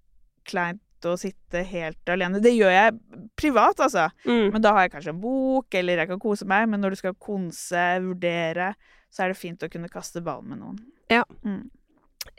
kleint 0.44 0.82
å 1.09 1.18
sitte 1.18 1.64
helt 1.68 2.12
alene. 2.12 2.40
Det 2.42 2.52
gjør 2.54 2.73
jeg 2.73 2.97
privat, 3.38 3.80
altså. 3.82 4.09
Mm. 4.26 4.52
Men 4.54 4.64
da 4.64 4.75
har 4.76 4.87
jeg 4.87 4.94
kanskje 4.97 5.14
en 5.14 5.23
bok, 5.23 5.75
eller 5.78 6.02
jeg 6.02 6.11
kan 6.12 6.23
kose 6.23 6.49
meg. 6.49 6.68
Men 6.71 6.82
når 6.85 6.94
du 6.94 7.02
skal 7.02 7.18
konse, 7.18 7.85
vurdere, 8.04 8.73
så 9.12 9.25
er 9.25 9.32
det 9.32 9.40
fint 9.40 9.62
å 9.62 9.71
kunne 9.73 9.90
kaste 9.92 10.23
ballen 10.25 10.52
med 10.52 10.62
noen. 10.62 10.78
Ja. 11.12 11.25
Mm. 11.44 11.71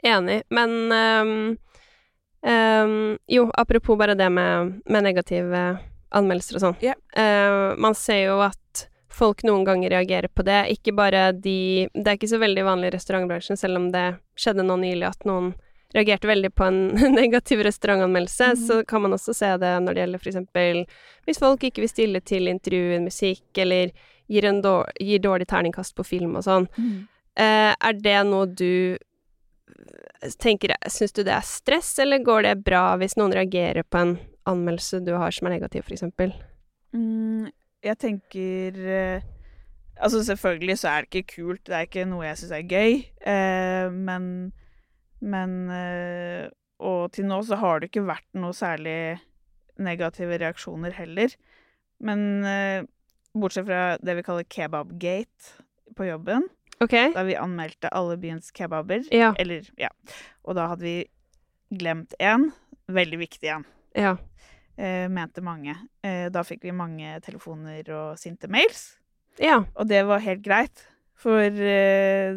Enig, 0.04 0.42
men 0.48 0.70
um, 0.92 1.56
um, 2.40 3.18
Jo, 3.28 3.50
apropos 3.52 3.98
bare 4.00 4.16
det 4.16 4.30
med, 4.32 4.78
med 4.88 5.04
negative 5.04 5.64
anmeldelser 6.14 6.58
og 6.58 6.64
sånn. 6.64 6.78
Yeah. 6.82 6.98
Uh, 7.12 7.74
man 7.80 7.96
ser 7.98 8.22
jo 8.30 8.38
at 8.46 8.86
folk 9.14 9.44
noen 9.46 9.66
ganger 9.66 9.92
reagerer 9.94 10.30
på 10.32 10.44
det. 10.46 10.64
Ikke 10.74 10.94
bare 10.96 11.28
de 11.32 11.88
Det 11.94 12.06
er 12.06 12.18
ikke 12.18 12.32
så 12.32 12.40
veldig 12.42 12.64
vanlig 12.66 12.90
i 12.90 12.96
restaurantbransjen, 12.96 13.60
selv 13.60 13.78
om 13.80 13.90
det 13.94 14.06
skjedde 14.38 14.66
nå 14.66 14.78
nylig 14.82 15.08
at 15.10 15.28
noen 15.28 15.52
reagerte 15.94 16.28
veldig 16.28 16.50
på 16.54 16.66
en 16.66 16.80
negativ 17.20 17.62
restaurantanmeldelse, 17.66 18.50
mm. 18.54 18.62
så 18.66 18.80
kan 18.88 19.04
man 19.04 19.16
også 19.16 19.34
se 19.36 19.50
det 19.62 19.72
når 19.84 19.94
det 19.94 20.04
gjelder 20.04 20.28
eksempel 20.32 20.84
hvis 21.24 21.40
folk 21.40 21.64
ikke 21.64 21.84
vil 21.84 21.92
stille 21.92 22.20
til 22.20 22.50
intervjuer, 22.50 23.00
musikk, 23.04 23.46
eller 23.62 23.94
gir, 24.28 24.46
en 24.48 24.60
dår, 24.64 24.92
gir 25.00 25.22
dårlig 25.24 25.48
terningkast 25.48 25.94
på 25.96 26.06
film 26.06 26.36
og 26.38 26.46
sånn. 26.46 26.68
Eh, 27.34 27.72
er 27.72 27.98
det 27.98 28.18
noe 28.28 28.46
du 28.46 28.94
eh, 28.94 30.34
tenker 30.38 30.76
Syns 30.86 31.16
du 31.16 31.24
det 31.26 31.34
er 31.34 31.46
stress, 31.46 31.96
eller 32.02 32.22
går 32.24 32.44
det 32.46 32.54
bra 32.66 32.86
hvis 33.00 33.16
noen 33.18 33.34
reagerer 33.34 33.82
på 33.82 34.00
en 34.00 34.16
anmeldelse 34.48 35.00
du 35.04 35.14
har 35.18 35.34
som 35.34 35.48
er 35.48 35.56
negativ, 35.56 35.88
eksempel? 35.90 36.34
Mm, 36.94 37.48
jeg 37.84 38.00
tenker 38.00 38.82
eh, 38.84 39.30
Altså, 39.94 40.24
selvfølgelig 40.26 40.78
så 40.78 40.88
er 40.90 41.04
det 41.04 41.20
ikke 41.22 41.36
kult, 41.36 41.60
det 41.66 41.74
er 41.76 41.84
ikke 41.86 42.02
noe 42.10 42.24
jeg 42.26 42.38
syns 42.40 42.54
er 42.56 42.64
gøy, 42.66 42.96
eh, 43.30 43.92
men 43.94 44.24
Men 45.24 45.54
eh, 45.72 46.48
Og 46.84 47.12
til 47.14 47.24
nå 47.30 47.38
så 47.46 47.56
har 47.60 47.80
det 47.80 47.88
ikke 47.90 48.02
vært 48.06 48.26
noe 48.36 48.52
særlig 48.52 49.18
negative 49.80 50.36
reaksjoner 50.42 50.92
heller. 50.98 51.32
Men 52.04 52.44
eh, 52.44 52.82
bortsett 53.34 53.64
fra 53.68 53.96
det 54.02 54.16
vi 54.18 54.24
kaller 54.26 54.44
kebabgate 54.50 55.62
på 55.96 56.08
jobben, 56.10 56.48
Okay. 56.82 57.12
da 57.14 57.22
vi 57.24 57.36
anmeldte 57.38 57.88
alle 57.94 58.16
byens 58.20 58.50
kebaber, 58.52 59.04
Ja. 59.14 59.32
eller 59.38 59.62
ja, 59.78 59.88
og 60.44 60.56
da 60.58 60.66
hadde 60.72 60.82
vi 60.82 61.06
glemt 61.78 62.12
én, 62.18 62.48
veldig 62.90 63.18
viktig 63.22 63.48
en 63.54 63.64
Ja. 63.94 64.16
eh, 64.76 65.06
mente 65.08 65.40
mange. 65.40 65.76
Eh, 66.02 66.28
da 66.34 66.42
fikk 66.42 66.62
vi 66.66 66.72
mange 66.74 67.20
telefoner 67.22 67.88
og 67.94 68.18
sinte 68.18 68.48
mails, 68.50 68.98
Ja. 69.38 69.62
og 69.76 69.86
det 69.88 70.04
var 70.04 70.18
helt 70.18 70.42
greit. 70.42 70.84
For 71.14 71.38
eh, 71.40 72.34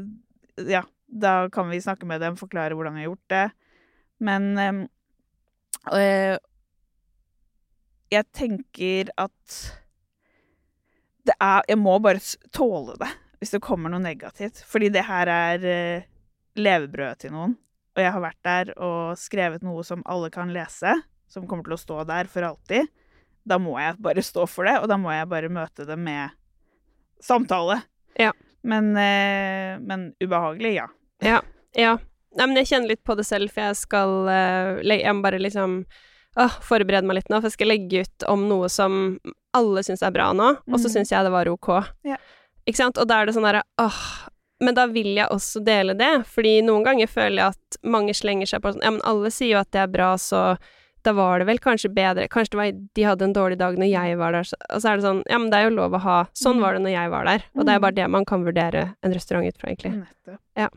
ja, 0.70 0.84
da 1.08 1.50
kan 1.50 1.70
vi 1.72 1.82
snakke 1.82 2.06
med 2.06 2.22
dem, 2.22 2.38
forklare 2.38 2.76
hvordan 2.76 2.98
vi 2.98 3.06
har 3.06 3.10
gjort 3.12 3.34
det. 3.34 3.46
Men 4.20 4.58
eh, 4.58 6.38
jeg 8.12 8.28
tenker 8.36 9.12
at 9.20 9.60
det 11.28 11.36
er 11.44 11.66
Jeg 11.68 11.80
må 11.80 11.98
bare 12.00 12.22
tåle 12.56 12.96
det 13.02 13.10
hvis 13.38 13.52
det 13.54 13.62
kommer 13.62 13.92
noe 13.94 14.02
negativt. 14.02 14.64
Fordi 14.66 14.90
det 14.90 15.04
her 15.06 15.30
er 15.30 15.66
eh, 15.70 16.06
levebrødet 16.58 17.26
til 17.26 17.36
noen. 17.36 17.54
Og 17.94 18.02
jeg 18.02 18.14
har 18.14 18.24
vært 18.24 18.40
der 18.46 18.72
og 18.82 19.20
skrevet 19.20 19.66
noe 19.66 19.84
som 19.86 20.02
alle 20.10 20.32
kan 20.34 20.50
lese, 20.54 20.96
som 21.30 21.46
kommer 21.50 21.68
til 21.68 21.76
å 21.76 21.82
stå 21.82 22.00
der 22.10 22.30
for 22.32 22.48
alltid. 22.48 22.90
Da 23.48 23.60
må 23.62 23.76
jeg 23.78 24.00
bare 24.02 24.26
stå 24.26 24.48
for 24.50 24.66
det, 24.66 24.76
og 24.82 24.90
da 24.90 24.98
må 25.02 25.14
jeg 25.14 25.30
bare 25.30 25.54
møte 25.54 25.86
det 25.88 25.98
med 26.02 26.34
samtale. 27.24 27.80
Ja. 28.18 28.34
Men, 28.68 28.92
eh, 28.98 29.78
men 29.80 30.12
ubehagelig, 30.24 30.74
ja. 30.82 30.88
Ja. 31.22 31.42
ja. 31.76 31.98
Nei, 32.38 32.46
men 32.46 32.56
jeg 32.58 32.68
kjenner 32.68 32.88
litt 32.92 33.04
på 33.04 33.16
det 33.18 33.26
selv, 33.26 33.50
for 33.52 33.62
jeg 33.62 33.76
skal 33.80 34.12
uh, 34.30 34.82
Jeg 34.86 35.16
må 35.16 35.24
bare 35.24 35.40
liksom 35.42 35.86
uh, 36.38 36.58
forberede 36.62 37.04
meg 37.10 37.16
litt 37.22 37.30
nå, 37.30 37.40
for 37.42 37.48
jeg 37.50 37.56
skal 37.58 37.68
legge 37.74 38.04
ut 38.06 38.24
om 38.30 38.48
noe 38.48 38.70
som 38.70 39.18
alle 39.58 39.82
syns 39.82 40.04
er 40.06 40.12
bra 40.14 40.32
nå, 40.38 40.52
og 40.68 40.78
så 40.78 40.86
Mhm. 40.88 40.94
syns 40.94 41.10
jeg 41.12 41.24
det 41.26 41.32
var 41.34 41.48
ok. 41.50 41.70
Ja. 42.06 42.18
Ikke 42.68 42.78
sant? 42.78 42.98
Og 43.02 43.08
da 43.08 43.22
er 43.22 43.26
det 43.26 43.34
sånn 43.36 43.44
derre 43.48 43.64
åh 43.82 44.28
Men 44.60 44.74
da 44.74 44.88
vil 44.88 45.14
jeg 45.16 45.28
også 45.30 45.64
dele 45.64 45.94
det, 45.94 46.26
fordi 46.26 46.62
noen 46.66 46.84
ganger 46.84 47.08
føler 47.08 47.38
jeg 47.44 47.54
at 47.54 47.78
mange 47.86 48.14
slenger 48.14 48.48
seg 48.50 48.62
på 48.62 48.74
sånn 48.74 48.82
Ja, 48.84 48.90
men 48.92 49.02
alle 49.06 49.30
sier 49.32 49.52
jo 49.56 49.60
at 49.62 49.70
det 49.72 49.82
er 49.82 49.88
bra, 49.88 50.16
så 50.18 50.58
da 51.04 51.14
var 51.14 51.40
det 51.40 51.46
vel 51.48 51.60
kanskje 51.60 51.94
bedre 51.94 52.28
Kanskje 52.28 52.52
det 52.52 52.58
var, 52.58 52.72
de 52.96 53.04
hadde 53.04 53.22
en 53.24 53.34
dårlig 53.34 53.58
dag 53.58 53.78
når 53.78 53.90
jeg 53.92 54.18
var 54.18 54.32
der, 54.34 54.44
så- 54.44 54.58
og 54.70 54.82
så 54.82 54.90
er 54.92 54.96
det 54.98 55.06
sånn 55.06 55.24
Ja, 55.30 55.38
men 55.38 55.50
det 55.52 55.58
er 55.60 55.70
jo 55.70 55.76
lov 55.78 55.92
å 55.94 56.00
ha 56.02 56.26
Sånn 56.34 56.58
Mm. 56.58 56.62
var 56.62 56.74
det 56.74 56.82
når 56.82 56.92
jeg 56.92 57.10
var 57.12 57.24
der, 57.26 57.44
og 57.56 57.66
det 57.66 57.74
er 57.74 57.78
Mm. 57.80 57.82
bare 57.82 57.92
det 57.96 58.10
man 58.10 58.26
kan 58.26 58.44
vurdere 58.44 58.96
en 59.04 59.14
restaurant 59.14 59.48
ut 59.48 59.58
fra, 59.58 59.70
egentlig. 59.70 59.94
Nettopp. 60.06 60.40
Ja. 60.58 60.68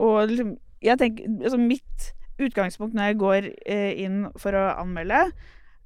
Og 0.00 0.30
liksom, 0.30 0.54
jeg 0.82 1.00
tenker 1.00 1.28
altså 1.28 1.60
Mitt 1.60 2.10
utgangspunkt 2.40 2.96
når 2.96 3.10
jeg 3.10 3.20
går 3.20 3.48
eh, 3.68 3.92
inn 4.06 4.22
for 4.40 4.56
å 4.56 4.70
anmelde, 4.80 5.26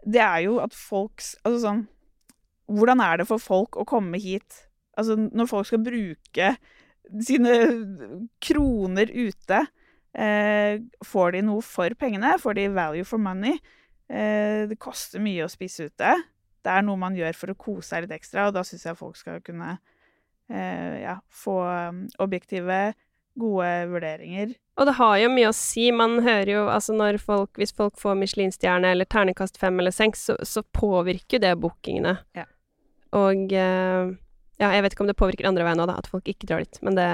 det 0.05 0.23
er 0.23 0.45
jo 0.45 0.59
at 0.61 0.75
folks 0.77 1.33
Altså 1.43 1.63
sånn 1.65 1.79
Hvordan 2.71 3.01
er 3.03 3.21
det 3.21 3.27
for 3.29 3.43
folk 3.43 3.77
å 3.81 3.87
komme 3.89 4.21
hit? 4.23 4.63
Altså 4.97 5.17
når 5.19 5.49
folk 5.51 5.69
skal 5.69 5.83
bruke 5.85 6.55
sine 7.21 7.55
kroner 8.41 9.11
ute, 9.13 9.59
eh, 10.17 10.79
får 11.05 11.35
de 11.35 11.43
noe 11.45 11.61
for 11.61 11.93
pengene? 12.01 12.31
Får 12.41 12.57
de 12.57 12.69
value 12.73 13.05
for 13.05 13.21
money? 13.21 13.59
Eh, 14.09 14.65
det 14.71 14.79
koster 14.81 15.21
mye 15.21 15.45
å 15.45 15.53
spise 15.53 15.91
ute. 15.91 16.15
Det 16.65 16.73
er 16.73 16.85
noe 16.87 17.01
man 17.01 17.17
gjør 17.17 17.37
for 17.37 17.53
å 17.53 17.59
kose 17.59 17.91
seg 17.91 18.07
litt 18.07 18.17
ekstra, 18.17 18.49
og 18.49 18.57
da 18.57 18.65
syns 18.65 18.87
jeg 18.87 18.97
folk 18.97 19.19
skal 19.21 19.43
kunne 19.45 19.75
eh, 20.49 21.03
ja, 21.05 21.19
få 21.29 21.59
um, 21.69 22.05
objektive, 22.25 22.95
gode 23.41 23.71
vurderinger. 23.91 24.55
Og 24.79 24.89
det 24.89 24.97
har 24.99 25.15
jo 25.23 25.31
mye 25.31 25.51
å 25.51 25.55
si. 25.57 25.87
Man 25.95 26.19
hører 26.25 26.51
jo 26.51 26.65
altså 26.71 26.97
når 26.97 27.21
folk 27.23 27.61
Hvis 27.61 27.75
folk 27.77 27.95
får 28.01 28.17
Michelin-stjerne 28.19 28.91
eller 28.95 29.07
ternekast 29.07 29.59
fem 29.61 29.79
eller 29.79 29.95
seks, 29.95 30.27
så, 30.31 30.37
så 30.43 30.65
påvirker 30.75 31.43
det 31.43 31.55
bookingene. 31.63 32.17
Ja. 32.35 32.47
Og 33.15 33.55
eh, 33.55 34.15
ja, 34.59 34.71
jeg 34.71 34.85
vet 34.85 34.95
ikke 34.95 35.05
om 35.07 35.11
det 35.11 35.19
påvirker 35.19 35.49
andre 35.51 35.67
veien 35.67 35.83
òg, 35.83 35.91
da, 35.91 35.99
at 36.03 36.11
folk 36.11 36.27
ikke 36.31 36.49
drar 36.51 36.65
dit. 36.65 36.81
Men 36.87 36.99
det 36.99 37.11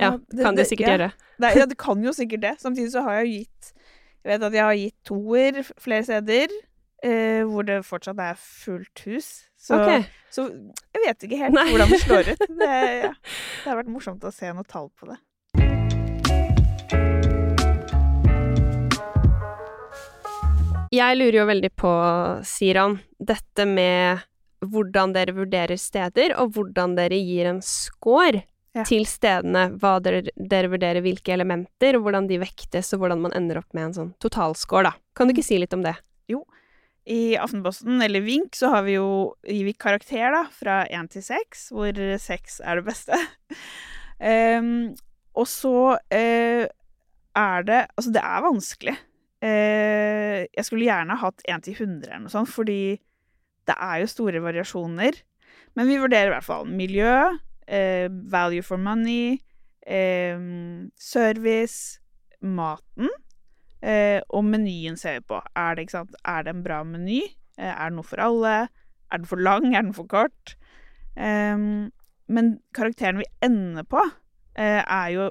ja, 0.00 0.12
kan 0.40 0.58
det 0.58 0.68
sikkert 0.68 0.88
ja. 0.88 0.96
gjøre. 0.96 1.08
Det, 1.36 1.54
ja, 1.60 1.68
det 1.68 1.78
kan 1.86 2.04
jo 2.04 2.12
sikkert 2.16 2.44
det. 2.44 2.54
Samtidig 2.64 2.92
så 2.94 3.04
har 3.06 3.20
jeg 3.20 3.28
jo 3.28 3.40
gitt 3.40 3.72
Jeg 4.22 4.30
vet 4.34 4.44
at 4.46 4.54
jeg 4.58 4.64
har 4.64 4.76
gitt 4.78 4.98
toer 5.08 5.64
flere 5.80 6.04
steder. 6.08 6.60
Eh, 7.02 7.42
hvor 7.50 7.66
det 7.66 7.80
fortsatt 7.82 8.20
er 8.22 8.36
fullt 8.38 9.02
hus. 9.08 9.30
Så, 9.58 9.74
okay. 9.74 10.04
så 10.30 10.44
jeg 10.46 11.02
vet 11.02 11.24
ikke 11.26 11.40
helt 11.40 11.56
Nei. 11.56 11.64
hvordan 11.72 11.90
det 11.90 11.98
slår 12.04 12.30
ut. 12.30 12.44
Det, 12.62 12.70
ja. 13.02 13.10
det 13.10 13.66
har 13.66 13.78
vært 13.80 13.90
morsomt 13.90 14.22
å 14.26 14.30
se 14.34 14.50
noe 14.54 14.66
tall 14.68 14.86
på 14.94 15.08
det. 15.10 15.18
Jeg 20.92 21.16
lurer 21.16 21.38
jo 21.40 21.48
veldig 21.48 21.70
på, 21.80 21.90
Siran, 22.44 22.98
dette 23.16 23.64
med 23.68 24.20
hvordan 24.62 25.14
dere 25.16 25.34
vurderer 25.34 25.78
steder, 25.80 26.34
og 26.38 26.52
hvordan 26.54 26.96
dere 26.98 27.18
gir 27.18 27.48
en 27.50 27.62
score 27.64 28.44
Ja. 28.72 28.84
til 28.88 29.04
stedene. 29.04 29.66
Hva 29.76 29.98
dere, 30.00 30.22
dere 30.36 30.70
vurderer, 30.72 31.02
hvilke 31.04 31.32
elementer, 31.34 31.96
og 31.96 32.06
hvordan 32.06 32.28
de 32.28 32.38
vektes, 32.40 32.92
og 32.94 33.02
hvordan 33.02 33.20
man 33.20 33.34
ender 33.36 33.58
opp 33.60 33.74
med 33.76 33.90
en 33.90 33.94
sånn 33.96 34.12
totalscore, 34.22 34.84
da. 34.88 34.92
Kan 35.14 35.28
du 35.28 35.34
ikke 35.34 35.44
si 35.44 35.58
litt 35.60 35.74
om 35.76 35.82
det? 35.84 35.92
Jo. 36.28 36.44
I 37.04 37.36
Aftenposten, 37.36 38.00
eller 38.00 38.22
Vink, 38.24 38.54
så 38.56 38.70
har 38.72 38.84
vi 38.86 38.94
jo 38.94 39.34
gir 39.44 39.64
vi 39.66 39.74
karakter, 39.74 40.30
da, 40.32 40.44
fra 40.54 40.86
én 40.88 41.08
til 41.10 41.24
seks, 41.26 41.70
hvor 41.74 41.92
seks 42.18 42.60
er 42.64 42.80
det 42.80 42.86
beste. 42.86 43.18
um, 44.20 44.94
og 45.40 45.48
så 45.48 45.96
uh, 45.98 46.64
er 47.36 47.62
det 47.66 47.80
Altså, 47.96 48.12
det 48.12 48.22
er 48.22 48.44
vanskelig. 48.46 48.96
Eh, 49.42 50.46
jeg 50.46 50.66
skulle 50.66 50.86
gjerne 50.86 51.18
hatt 51.18 51.42
1 51.50 51.64
til 51.66 51.74
100 51.74 52.06
eller 52.08 52.26
noe 52.26 52.32
sånt, 52.32 52.50
fordi 52.50 53.00
det 53.66 53.74
er 53.74 54.02
jo 54.02 54.10
store 54.10 54.42
variasjoner. 54.42 55.18
Men 55.78 55.88
vi 55.88 55.98
vurderer 56.00 56.30
i 56.30 56.34
hvert 56.36 56.46
fall 56.46 56.68
miljø, 56.68 57.16
eh, 57.66 58.06
value 58.10 58.62
for 58.62 58.78
money, 58.78 59.40
eh, 59.86 60.38
service, 60.96 61.98
maten. 62.42 63.10
Eh, 63.82 64.20
og 64.30 64.44
menyen 64.46 64.96
ser 64.96 65.18
vi 65.18 65.26
på. 65.32 65.40
Er 65.56 65.74
det, 65.74 65.88
er 66.24 66.42
det 66.42 66.54
en 66.54 66.62
bra 66.62 66.82
meny? 66.86 67.22
Eh, 67.58 67.72
er 67.72 67.90
det 67.90 67.96
noe 67.96 68.06
for 68.06 68.22
alle? 68.22 68.68
Er 69.10 69.18
den 69.18 69.26
for 69.26 69.42
lang? 69.42 69.74
Er 69.74 69.82
den 69.82 69.94
for 69.94 70.06
kort? 70.06 70.54
Em, 71.16 71.90
men 72.28 72.60
karakteren 72.72 73.18
vi 73.18 73.26
ender 73.42 73.82
på, 73.82 74.00
eh, 74.56 74.82
er 74.86 75.08
jo 75.12 75.30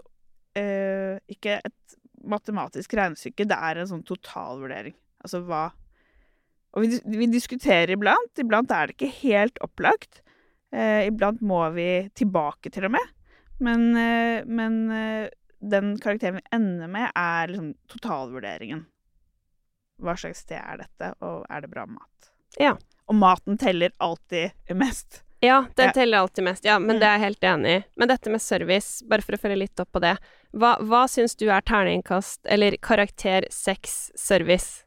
eh, 0.56 1.18
ikke 1.32 1.62
et 1.64 1.96
matematisk 2.28 2.94
regnestykke. 2.98 3.48
Det 3.50 3.58
er 3.58 3.82
en 3.82 3.90
sånn 3.90 4.04
totalvurdering. 4.08 4.96
Altså 5.22 5.44
hva 5.46 5.70
Og 6.72 6.86
vi, 6.86 7.00
vi 7.04 7.28
diskuterer 7.28 7.92
iblant. 7.92 8.32
Iblant 8.40 8.72
er 8.72 8.88
det 8.88 8.96
ikke 8.96 9.16
helt 9.26 9.58
opplagt. 9.60 10.22
Eh, 10.72 11.10
iblant 11.10 11.42
må 11.44 11.66
vi 11.76 12.08
tilbake, 12.16 12.72
til 12.72 12.88
og 12.88 12.94
med. 12.96 13.10
Men, 13.60 13.90
eh, 14.00 14.46
men 14.48 14.78
eh, 14.96 15.26
den 15.60 15.98
karakteren 16.00 16.40
vi 16.40 16.46
ender 16.56 16.88
med, 16.88 17.10
er 17.12 17.52
liksom 17.52 17.74
totalvurderingen. 17.92 18.86
Hva 20.02 20.16
slags 20.18 20.46
sted 20.46 20.62
er 20.62 20.80
dette, 20.86 21.12
og 21.20 21.44
er 21.52 21.66
det 21.66 21.74
bra 21.74 21.84
mat? 21.92 22.32
Ja. 22.56 22.78
Og 23.12 23.20
maten 23.20 23.60
teller 23.60 23.92
alltid 24.00 24.56
mest. 24.80 25.26
Ja, 25.42 25.66
den 25.76 25.88
Ja. 25.90 25.92
teller 25.96 26.18
alltid 26.22 26.44
mest. 26.46 26.66
Ja, 26.66 26.78
men 26.80 26.96
Mm. 26.96 27.00
det 27.00 27.08
er 27.08 27.18
jeg 27.18 27.26
helt 27.26 27.42
enig 27.50 27.72
i. 27.80 27.84
Men 27.98 28.08
dette 28.08 28.30
med 28.30 28.42
service, 28.42 29.02
bare 29.08 29.22
for 29.26 29.34
å 29.34 29.40
følge 29.42 29.58
litt 29.58 29.80
opp 29.80 29.92
på 29.92 30.02
det. 30.02 30.18
Hva, 30.54 30.76
hva 30.80 31.08
syns 31.10 31.36
du 31.36 31.48
er 31.50 31.62
terningkast, 31.62 32.40
eller 32.46 32.78
karakter 32.78 33.48
seks 33.50 34.12
service? 34.16 34.84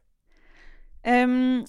Um, 1.03 1.65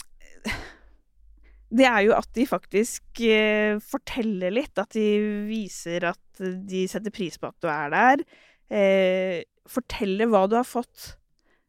det 1.75 1.85
er 1.89 2.05
jo 2.07 2.13
at 2.17 2.29
de 2.37 2.47
faktisk 2.47 3.03
uh, 3.27 3.79
forteller 3.83 4.55
litt. 4.55 4.79
At 4.79 4.91
de 4.95 5.07
viser 5.49 6.05
at 6.13 6.41
de 6.41 6.87
setter 6.87 7.11
pris 7.11 7.37
på 7.39 7.49
at 7.51 7.59
du 7.61 7.69
er 7.69 7.91
der. 7.91 8.25
Uh, 8.71 9.43
forteller 9.69 10.31
hva 10.31 10.47
du 10.49 10.55
har 10.57 10.65
fått. 10.69 11.17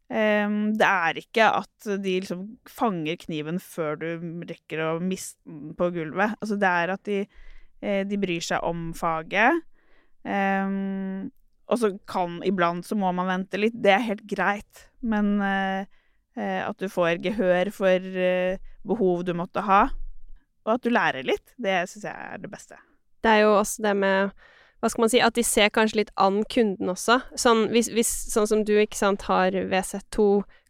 Em, 0.07 0.71
det 0.79 0.87
er 0.87 1.17
ikke 1.19 1.49
at 1.51 1.87
de 1.99 2.13
liksom 2.21 2.45
fanger 2.71 3.17
kniven 3.25 3.57
før 3.59 3.97
du 3.99 4.07
rekker 4.47 4.83
å 4.85 4.91
miste 5.03 5.41
den 5.43 5.73
på 5.77 5.89
gulvet. 5.95 6.37
Altså 6.39 6.59
det 6.59 6.71
er 6.83 6.93
at 6.95 7.03
de, 7.09 7.19
eh, 7.81 8.03
de 8.07 8.19
bryr 8.21 8.43
seg 8.43 8.63
om 8.63 8.89
faget. 8.95 9.63
Um, 10.27 11.27
og 11.67 11.79
så 11.79 11.91
kan 12.07 12.39
iblant 12.47 12.87
så 12.87 12.95
må 12.99 13.11
man 13.15 13.27
vente 13.29 13.59
litt. 13.59 13.75
Det 13.75 13.93
er 13.93 14.07
helt 14.07 14.25
greit. 14.27 14.87
Men 15.03 15.37
eh, 15.43 15.85
at 16.37 16.77
du 16.79 16.87
får 16.91 17.19
gehør 17.23 17.71
for 17.73 18.11
uh, 18.13 18.59
behov 18.87 19.23
du 19.27 19.33
måtte 19.35 19.63
ha. 19.65 19.87
Og 20.67 20.75
at 20.75 20.83
du 20.83 20.91
lærer 20.93 21.27
litt. 21.27 21.55
Det 21.59 21.81
syns 21.91 22.07
jeg 22.07 22.13
er 22.13 22.43
det 22.43 22.51
beste. 22.51 22.79
Det 23.23 23.33
er 23.33 23.47
jo 23.47 23.57
også 23.57 23.83
det 23.87 23.95
med 23.97 24.31
hva 24.81 24.91
skal 24.91 25.05
man 25.05 25.11
si, 25.11 25.21
at 25.23 25.37
de 25.37 25.43
ser 25.45 25.71
kanskje 25.73 26.03
litt 26.03 26.13
an 26.21 26.43
kunden 26.53 26.91
også. 26.93 27.19
Sånn, 27.39 27.67
hvis, 27.73 27.89
hvis, 27.93 28.11
sånn 28.33 28.49
som 28.49 28.63
du, 28.67 28.75
ikke 28.81 28.99
sant, 28.99 29.25
har 29.29 29.55
WC2, 29.55 30.27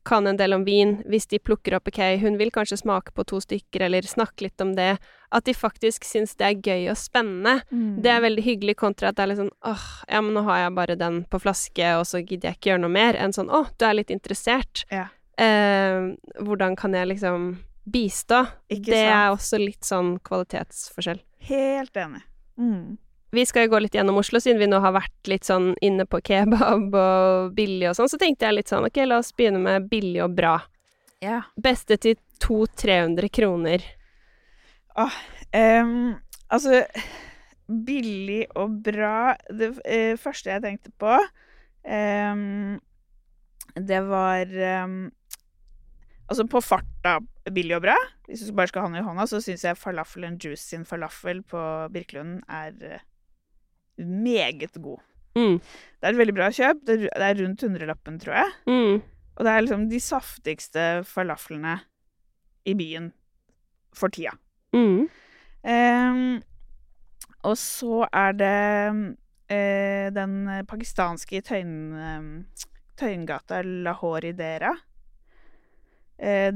kan 0.08 0.28
en 0.28 0.38
del 0.40 0.56
om 0.56 0.64
vin, 0.64 0.94
hvis 1.12 1.28
de 1.28 1.40
plukker 1.44 1.76
opp 1.76 1.90
ok, 1.92 2.00
hun 2.22 2.38
vil 2.40 2.52
kanskje 2.56 2.80
smake 2.80 3.12
på 3.12 3.26
to 3.28 3.42
stykker, 3.44 3.84
eller 3.90 4.08
snakke 4.08 4.46
litt 4.46 4.64
om 4.64 4.72
det, 4.78 4.94
at 5.36 5.48
de 5.48 5.56
faktisk 5.56 6.08
syns 6.08 6.38
det 6.40 6.48
er 6.48 6.62
gøy 6.64 6.86
og 6.94 7.00
spennende. 7.00 7.58
Det 8.04 8.14
er 8.14 8.24
veldig 8.24 8.46
hyggelig 8.46 8.78
kontra 8.80 9.12
at 9.12 9.18
det 9.18 9.26
er 9.26 9.32
litt 9.34 9.42
sånn 9.42 9.52
åh, 9.68 9.88
ja, 10.08 10.22
men 10.24 10.38
nå 10.38 10.46
har 10.48 10.62
jeg 10.62 10.76
bare 10.78 10.96
den 11.00 11.22
på 11.28 11.42
flaske, 11.44 11.90
og 12.00 12.06
så 12.08 12.22
gidder 12.24 12.54
jeg 12.54 12.60
ikke 12.60 12.72
gjøre 12.72 12.84
noe 12.86 12.96
mer, 12.96 13.20
enn 13.20 13.36
sånn 13.36 13.52
åh, 13.52 13.68
du 13.76 13.88
er 13.88 13.98
litt 14.00 14.14
interessert. 14.14 14.86
Ja. 14.94 15.10
Eh, 15.38 16.14
hvordan 16.40 16.80
kan 16.80 16.96
jeg 16.96 17.12
liksom 17.12 17.50
bistå? 17.84 18.46
Ikke 18.72 18.94
det 18.94 19.04
sant? 19.04 19.18
er 19.18 19.36
også 19.36 19.60
litt 19.60 19.84
sånn 19.92 20.16
kvalitetsforskjell. 20.24 21.20
Helt 21.52 22.00
enig. 22.00 22.24
Mm. 22.56 22.96
Vi 23.36 23.44
skal 23.46 23.66
jo 23.66 23.74
gå 23.74 23.82
litt 23.84 23.96
gjennom 23.98 24.20
Oslo, 24.22 24.40
siden 24.40 24.62
vi 24.62 24.70
nå 24.72 24.80
har 24.84 24.94
vært 24.96 25.30
litt 25.30 25.48
sånn 25.48 25.74
inne 25.84 26.06
på 26.08 26.22
kebab 26.24 26.96
og 26.96 27.52
billig 27.58 27.90
og 27.90 27.98
sånn, 27.98 28.12
så 28.12 28.20
tenkte 28.22 28.48
jeg 28.48 28.60
litt 28.60 28.72
sånn 28.72 28.88
ok, 28.88 29.02
la 29.04 29.20
oss 29.20 29.34
begynne 29.36 29.60
med 29.64 29.90
billig 29.92 30.22
og 30.24 30.38
bra. 30.38 30.56
Ja. 31.24 31.42
Beste 31.60 31.98
til 32.00 32.16
200-300 32.44 33.32
kroner. 33.34 33.84
Em, 35.56 36.16
altså 36.50 36.82
Billig 37.68 38.48
og 38.58 38.80
bra 38.82 39.36
Det 39.46 39.68
uh, 39.78 40.16
første 40.18 40.50
jeg 40.50 40.64
tenkte 40.64 40.90
på, 40.98 41.18
um, 41.86 42.80
det 43.78 44.00
var 44.08 44.54
um, 44.88 44.96
Altså, 46.28 46.44
på 46.50 46.60
farta 46.60 47.20
billig 47.56 47.78
og 47.78 47.86
bra. 47.86 47.96
Hvis 48.28 48.42
du 48.44 48.56
bare 48.56 48.68
skal 48.68 48.84
ha 48.84 48.90
den 48.90 49.00
i 49.00 49.06
hånda, 49.06 49.24
så 49.32 49.40
syns 49.44 49.64
jeg 49.64 49.80
Falafel 49.80 50.26
and 50.28 50.44
Juice 50.44 50.66
sin 50.66 50.84
falafel 50.84 51.40
på 51.48 51.62
Birkelunden 51.94 52.42
er 52.52 52.74
eh, 52.84 53.06
meget 53.98 54.74
god. 54.82 55.00
Mm. 55.38 55.60
Det 55.62 56.08
er 56.08 56.14
et 56.14 56.20
veldig 56.22 56.36
bra 56.38 56.50
kjøp. 56.54 56.82
Det 56.88 57.10
er 57.14 57.38
rundt 57.42 57.62
hundrelappen, 57.62 58.20
tror 58.20 58.40
jeg. 58.40 58.52
Mm. 58.68 59.02
Og 59.38 59.46
det 59.46 59.54
er 59.54 59.62
liksom 59.62 59.86
de 59.90 60.00
saftigste 60.02 60.86
falaflene 61.06 61.78
i 62.66 62.74
byen 62.78 63.12
for 63.96 64.14
tida. 64.14 64.34
Mm. 64.74 65.08
Um, 65.68 66.42
og 67.46 67.58
så 67.58 68.08
er 68.14 68.34
det 68.38 68.58
uh, 69.52 70.08
den 70.16 70.66
pakistanske 70.68 71.38
i 71.38 71.44
Tøyen, 71.46 71.78
eh, 71.94 72.66
Tøyengata 72.98 73.62
Lahori 73.62 74.34
Dera. 74.38 74.74
Uh, 76.18 76.52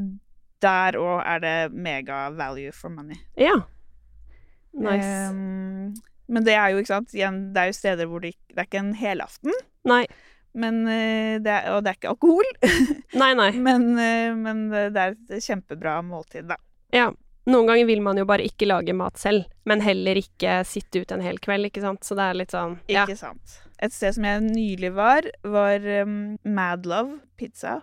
der 0.62 0.98
òg 0.98 1.22
er 1.26 1.40
det 1.42 1.74
mega 1.74 2.30
value 2.30 2.72
for 2.72 2.90
money. 2.94 3.18
Ja. 3.38 3.62
Nice. 4.74 5.08
Ehm, 5.08 5.94
men 6.32 6.46
det 6.48 6.56
er 6.58 6.74
jo, 6.74 6.82
ikke 6.82 6.94
sant, 6.94 7.16
igjen, 7.16 7.42
det 7.56 7.64
er 7.64 7.72
jo 7.72 7.78
steder 7.78 8.08
hvor 8.10 8.24
det, 8.24 8.34
det 8.52 8.60
er 8.60 8.70
ikke 8.70 8.84
en 8.84 8.94
helaften. 8.98 9.56
Nei. 9.90 10.06
Men, 10.58 10.82
eh, 10.88 11.40
det 11.44 11.52
er, 11.52 11.68
og 11.76 11.84
det 11.84 11.94
er 11.94 12.00
ikke 12.00 12.12
alkohol. 12.12 12.48
Nei, 13.22 13.32
nei. 13.40 13.52
Men, 13.64 13.86
eh, 13.96 14.34
men 14.36 14.66
det 14.72 15.00
er 15.00 15.14
et 15.16 15.46
kjempebra 15.46 16.02
måltid, 16.04 16.50
da. 16.50 16.58
Ja. 16.92 17.12
Noen 17.50 17.70
ganger 17.70 17.88
vil 17.90 18.04
man 18.06 18.20
jo 18.20 18.26
bare 18.30 18.46
ikke 18.46 18.68
lage 18.68 18.94
mat 18.94 19.18
selv, 19.18 19.48
men 19.66 19.82
heller 19.82 20.20
ikke 20.20 20.60
sitte 20.68 21.02
ut 21.02 21.14
en 21.16 21.24
hel 21.26 21.40
kveld, 21.42 21.72
ikke 21.72 21.82
sant. 21.82 22.04
Så 22.06 22.18
det 22.20 22.28
er 22.28 22.38
litt 22.38 22.54
sånn 22.54 22.76
ja. 22.92 23.08
Ikke 23.08 23.18
sant. 23.18 23.56
Et 23.82 23.96
sted 23.96 24.14
som 24.14 24.28
jeg 24.28 24.44
nylig 24.46 24.92
var, 24.94 25.26
var 25.42 25.88
um, 26.04 26.36
Madlove 26.46 27.18
pizza. 27.40 27.80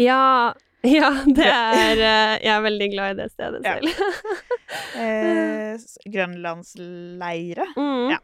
Ja, 0.00 0.50
ja, 0.98 1.10
det 1.26 1.46
er 1.46 2.00
eh, 2.00 2.34
Jeg 2.44 2.52
er 2.54 2.62
veldig 2.66 2.88
glad 2.92 3.10
i 3.10 3.18
det 3.22 3.28
stedet 3.32 3.60
Ja. 3.64 3.74
selv. 3.74 3.88
Eh, 4.96 5.76
Grønlandsleire. 6.10 7.66
Mm. 7.76 8.08
Ja. 8.14 8.18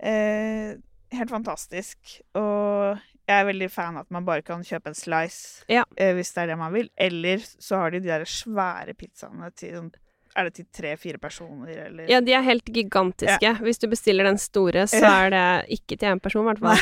Eh, 0.00 0.70
helt 1.16 1.30
fantastisk. 1.30 1.98
Og 2.34 2.96
jeg 3.26 3.36
er 3.40 3.44
veldig 3.48 3.68
fan 3.70 3.96
av 3.98 4.06
at 4.06 4.10
man 4.14 4.24
bare 4.26 4.42
kan 4.46 4.62
kjøpe 4.66 4.90
en 4.92 4.96
slice 4.98 5.64
Ja. 5.70 5.84
eh, 5.96 6.14
hvis 6.16 6.32
det 6.34 6.42
er 6.42 6.46
det 6.54 6.58
man 6.58 6.72
vil. 6.74 6.88
Eller 6.96 7.38
så 7.44 7.76
har 7.82 7.90
de 7.94 8.00
de 8.00 8.08
der 8.08 8.24
svære 8.28 8.94
pizzaene 8.98 9.50
til 9.56 9.74
sånn 9.76 9.92
Er 10.36 10.44
det 10.50 10.54
til 10.58 10.66
tre-fire 10.72 11.16
personer, 11.18 11.70
eller 11.86 12.08
Ja, 12.12 12.18
de 12.20 12.32
er 12.36 12.42
helt 12.44 12.66
gigantiske. 12.68 13.54
Hvis 13.64 13.78
du 13.80 13.86
bestiller 13.88 14.24
den 14.28 14.36
store, 14.38 14.86
så 14.86 15.00
Ja. 15.00 15.14
er 15.24 15.30
det 15.32 15.78
ikke 15.78 15.96
til 15.98 16.08
én 16.12 16.20
person, 16.20 16.44
i 16.44 16.48
hvert 16.52 16.60
fall. 16.60 16.80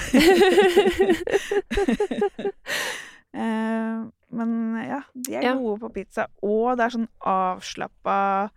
Eh, 4.35 4.45
men 4.45 4.85
ja, 4.89 5.01
de 5.15 5.37
er 5.41 5.55
gode 5.57 5.81
på 5.85 5.93
pizza. 6.01 6.27
Og 6.43 6.77
det 6.79 6.87
er 6.89 6.95
sånn 6.99 7.09
avslappa, 7.31 8.51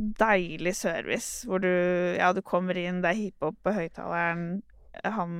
deilig 0.00 0.74
service 0.78 1.44
hvor 1.48 1.60
du 1.60 1.70
Ja, 2.16 2.32
du 2.32 2.40
kommer 2.42 2.78
inn, 2.78 3.02
det 3.02 3.10
er 3.10 3.18
hiphop 3.18 3.56
på 3.64 3.74
høyttaleren. 3.74 4.62
Han 5.04 5.32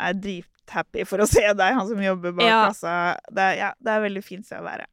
er 0.00 0.14
drithappy 0.18 1.04
for 1.06 1.22
å 1.22 1.26
se 1.28 1.44
deg, 1.44 1.74
han 1.74 1.88
som 1.88 2.00
jobber 2.02 2.32
bak 2.38 2.46
Ja. 2.46 2.62
kassa. 2.68 3.18
Det 3.30 3.42
er, 3.42 3.56
ja, 3.58 3.72
det 3.80 3.92
er 3.92 4.06
veldig 4.06 4.24
fint 4.24 4.46
sted 4.46 4.60
å 4.62 4.66
være. 4.66 4.86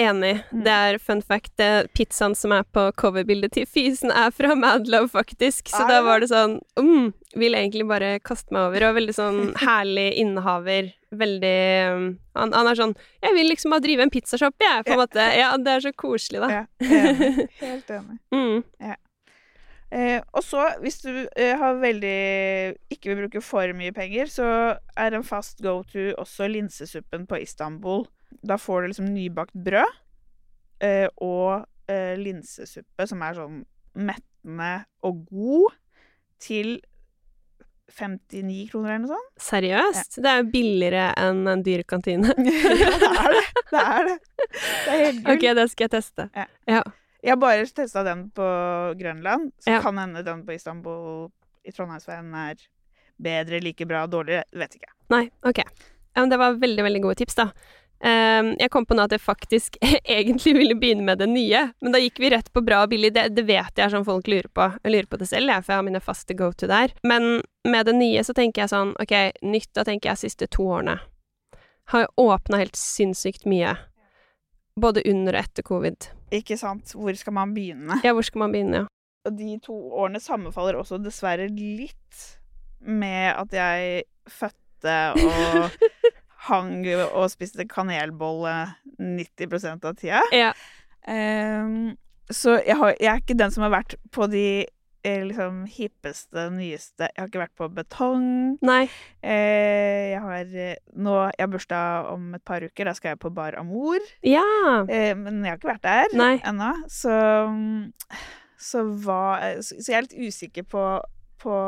Enig. 0.00 0.44
Mm. 0.50 0.62
Det 0.64 0.72
er 0.72 0.98
fun 0.98 1.20
fact. 1.20 1.50
Det 1.60 1.90
pizzaen 1.92 2.34
som 2.34 2.52
er 2.56 2.62
på 2.72 2.86
coverbildet 2.96 3.52
til 3.52 3.66
Fysen, 3.68 4.10
er 4.10 4.30
fra 4.32 4.54
Madlove, 4.56 5.10
faktisk. 5.12 5.68
Så 5.68 5.82
Er 5.84 5.88
da 5.88 5.98
var 6.06 6.20
det 6.20 6.30
sånn 6.30 6.60
mm, 6.78 7.12
Vil 7.36 7.52
egentlig 7.54 7.86
bare 7.86 8.18
kaste 8.24 8.50
meg 8.50 8.70
over. 8.70 8.88
Og 8.88 8.96
veldig 8.96 9.14
sånn 9.14 9.40
herlig 9.66 10.14
innehaver. 10.22 10.92
Veldig 11.10 11.56
um, 11.90 12.04
han, 12.38 12.52
han 12.54 12.68
er 12.70 12.76
sånn 12.78 12.92
Jeg 13.18 13.34
vil 13.34 13.48
liksom 13.50 13.72
bare 13.74 13.82
drive 13.82 14.04
en 14.06 14.12
pizzashop, 14.14 14.54
jeg, 14.62 14.84
på 14.86 14.94
en 14.94 15.00
måte. 15.00 15.24
Ja, 15.34 15.52
det 15.58 15.72
er 15.72 15.86
så 15.88 15.94
koselig, 15.98 16.42
da. 16.44 16.50
Ja, 16.54 16.64
enig. 16.86 17.46
Helt 17.64 17.90
enig. 17.96 18.18
Mm. 18.30 18.92
Eh, 19.90 20.20
og 20.38 20.44
så, 20.46 20.68
hvis 20.84 21.00
du 21.02 21.10
eh, 21.34 21.56
har 21.58 21.80
veldig 21.82 22.18
ikke 22.94 23.10
vil 23.10 23.24
bruke 23.24 23.42
for 23.42 23.74
mye 23.74 23.94
penger, 23.94 24.30
så 24.30 24.46
er 24.94 25.16
en 25.16 25.26
fast 25.26 25.62
go 25.66 25.80
to 25.82 26.12
også 26.14 26.46
linsesuppen 26.46 27.26
på 27.26 27.40
Istanbul. 27.42 28.06
Da 28.46 28.54
får 28.60 28.82
du 28.82 28.92
liksom 28.92 29.10
nybakt 29.10 29.56
brød 29.66 29.98
eh, 30.86 31.08
og 31.18 31.66
eh, 31.90 32.14
linsesuppe 32.20 33.06
som 33.10 33.26
er 33.26 33.38
sånn 33.40 33.64
mettende 33.98 34.72
og 35.02 35.24
god, 35.26 35.74
til 36.40 36.78
59 37.92 38.70
kroner 38.70 38.94
eller 38.94 39.02
noe 39.04 39.16
sånt. 39.16 39.30
Seriøst? 39.42 40.18
Det 40.22 40.30
er 40.30 40.40
jo 40.42 40.48
billigere 40.52 41.04
enn 41.20 41.42
en 41.50 41.62
dyr 41.66 41.82
kantine. 41.88 42.32
ja, 42.36 42.94
det 42.96 43.10
er 43.10 43.36
det. 43.36 43.44
Det 43.70 43.82
er 43.84 44.08
det. 44.08 44.16
Det 44.50 44.94
er 44.94 45.04
helt 45.04 45.22
gull. 45.24 45.34
ok, 45.36 45.46
det 45.60 45.66
skal 45.72 45.86
jeg 45.88 45.94
teste. 45.98 46.28
Ja. 46.36 46.46
Ja. 46.70 46.82
Jeg 47.20 47.34
har 47.34 47.40
bare 47.42 47.66
testa 47.76 48.02
den 48.06 48.26
på 48.32 48.46
Grønland, 48.96 49.50
så 49.60 49.74
Ja. 49.76 49.80
kan 49.84 49.98
hende 50.00 50.22
den 50.24 50.44
på 50.46 50.54
Istanbul 50.56 51.28
i 51.68 51.72
Trondheimsveien 51.76 52.30
er 52.46 52.62
bedre, 53.20 53.60
like 53.60 53.84
bra, 53.86 54.06
dårligere. 54.08 54.44
Vet 54.56 54.78
ikke. 54.78 54.88
Nei, 55.12 55.26
ok. 55.44 55.58
Ja, 55.60 56.22
men 56.24 56.30
det 56.32 56.38
var 56.40 56.56
veldig, 56.58 56.82
veldig 56.86 57.02
gode 57.04 57.18
tips, 57.20 57.36
da. 57.36 57.50
Ehm, 58.04 58.54
jeg 58.58 58.70
kom 58.72 58.86
på 58.88 58.96
nå 58.96 59.04
at 59.04 59.12
jeg 59.12 59.20
faktisk 59.20 59.76
egentlig 60.04 60.54
ville 60.56 60.76
begynne 60.78 61.04
med 61.04 61.20
det 61.20 61.28
nye, 61.30 61.66
men 61.80 61.92
da 61.94 62.00
gikk 62.00 62.20
vi 62.22 62.30
rett 62.32 62.48
på 62.52 62.62
bra 62.64 62.84
og 62.84 62.92
billig. 62.92 63.12
Det, 63.16 63.28
det 63.36 63.44
vet 63.48 63.76
jeg 63.76 63.84
er 63.86 63.92
sånn 63.92 64.06
folk 64.08 64.30
lurer 64.30 64.48
på. 64.56 64.68
Jeg 64.84 64.94
lurer 64.94 65.10
på 65.10 65.20
det 65.20 65.28
selv, 65.30 65.52
jeg, 65.52 65.64
for 65.66 65.74
jeg 65.74 65.82
har 65.82 65.88
mine 65.90 66.04
faste 66.04 66.36
go 66.38 66.50
to 66.52 66.70
der. 66.70 66.94
Men 67.06 67.42
med 67.68 67.90
det 67.90 67.96
nye 67.98 68.24
så 68.26 68.36
tenker 68.36 68.64
jeg 68.64 68.72
sånn, 68.72 68.94
ok, 69.00 69.16
nytt 69.44 69.72
da 69.76 69.84
tenker 69.88 70.12
jeg 70.12 70.24
siste 70.24 70.48
to 70.50 70.68
årene. 70.78 70.96
Har 71.92 72.08
åpna 72.20 72.60
helt 72.60 72.78
sinnssykt 72.78 73.44
mye. 73.50 73.74
Både 74.80 75.02
under 75.10 75.36
og 75.36 75.42
etter 75.42 75.66
covid. 75.66 76.08
Ikke 76.32 76.56
sant. 76.56 76.94
Hvor 76.94 77.16
skal 77.18 77.34
man 77.36 77.52
begynne? 77.56 77.98
Ja, 78.06 78.14
hvor 78.16 78.24
skal 78.24 78.46
man 78.46 78.54
begynne, 78.54 78.84
ja. 78.84 78.88
Og 79.28 79.34
de 79.36 79.58
to 79.60 79.74
årene 80.00 80.16
sammenfaller 80.22 80.78
også 80.80 80.96
dessverre 81.02 81.50
litt 81.52 82.20
med 82.80 83.34
at 83.34 83.52
jeg 83.52 84.04
fødte 84.30 84.94
og 85.18 85.74
hang 86.48 86.84
og 87.10 87.30
spiste 87.32 87.66
kanelbolle 87.68 88.54
90% 88.96 89.88
av 89.88 89.96
tida. 90.00 90.22
Ja. 90.34 90.52
Um, 91.08 91.96
så 92.30 92.60
jeg, 92.62 92.76
har, 92.78 92.94
jeg 93.00 93.10
er 93.10 93.22
ikke 93.22 93.38
den 93.38 93.52
som 93.52 93.64
har 93.66 93.72
vært 93.74 93.96
på 94.14 94.28
de 94.30 94.44
eh, 95.02 95.22
liksom 95.26 95.64
hippeste, 95.70 96.46
nyeste 96.54 97.08
Jeg 97.08 97.18
har 97.18 97.30
ikke 97.30 97.42
vært 97.42 97.56
på 97.58 97.68
betong. 97.74 98.26
Nei. 98.66 98.84
Eh, 99.22 100.12
jeg 100.12 100.22
har 100.24 100.54
eh, 100.54 100.76
nå 100.94 101.16
Jeg 101.32 101.44
har 101.44 101.52
bursdag 101.52 102.10
om 102.12 102.34
et 102.38 102.44
par 102.46 102.64
uker. 102.64 102.88
Da 102.88 102.94
skal 102.96 103.14
jeg 103.14 103.22
på 103.22 103.32
Bar 103.34 103.58
Amour. 103.60 104.04
Ja. 104.26 104.44
Eh, 104.86 105.12
men 105.18 105.42
jeg 105.42 105.54
har 105.54 105.60
ikke 105.60 105.72
vært 105.74 105.86
der 105.88 106.16
Nei. 106.18 106.34
ennå. 106.46 106.72
Så, 106.92 107.14
så 108.60 108.84
hva 109.04 109.22
Så 109.64 109.80
jeg 109.82 109.98
er 109.98 110.08
litt 110.08 110.18
usikker 110.30 110.68
på, 110.70 110.86
på 111.42 111.60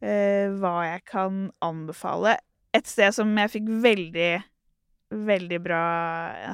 eh, 0.00 0.46
hva 0.58 0.76
jeg 0.88 1.04
kan 1.10 1.48
anbefale. 1.64 2.38
Et 2.76 2.86
sted 2.86 3.14
som 3.16 3.30
jeg 3.38 3.50
fikk 3.56 3.68
veldig 3.82 4.30
Veldig 5.10 5.58
bra 5.64 5.82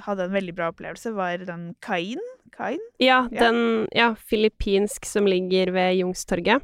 Hadde 0.06 0.28
en 0.28 0.34
veldig 0.36 0.52
bra 0.54 0.68
opplevelse, 0.70 1.10
var 1.16 1.38
den 1.42 1.72
Kain. 1.82 2.20
Kain? 2.54 2.78
Ja, 3.02 3.24
Ja. 3.32 3.40
den 3.50 3.88
Ja, 3.92 4.12
filippinsk 4.14 5.04
som 5.10 5.26
ligger 5.26 5.72
ved 5.74 5.96
Youngstorget. 5.98 6.62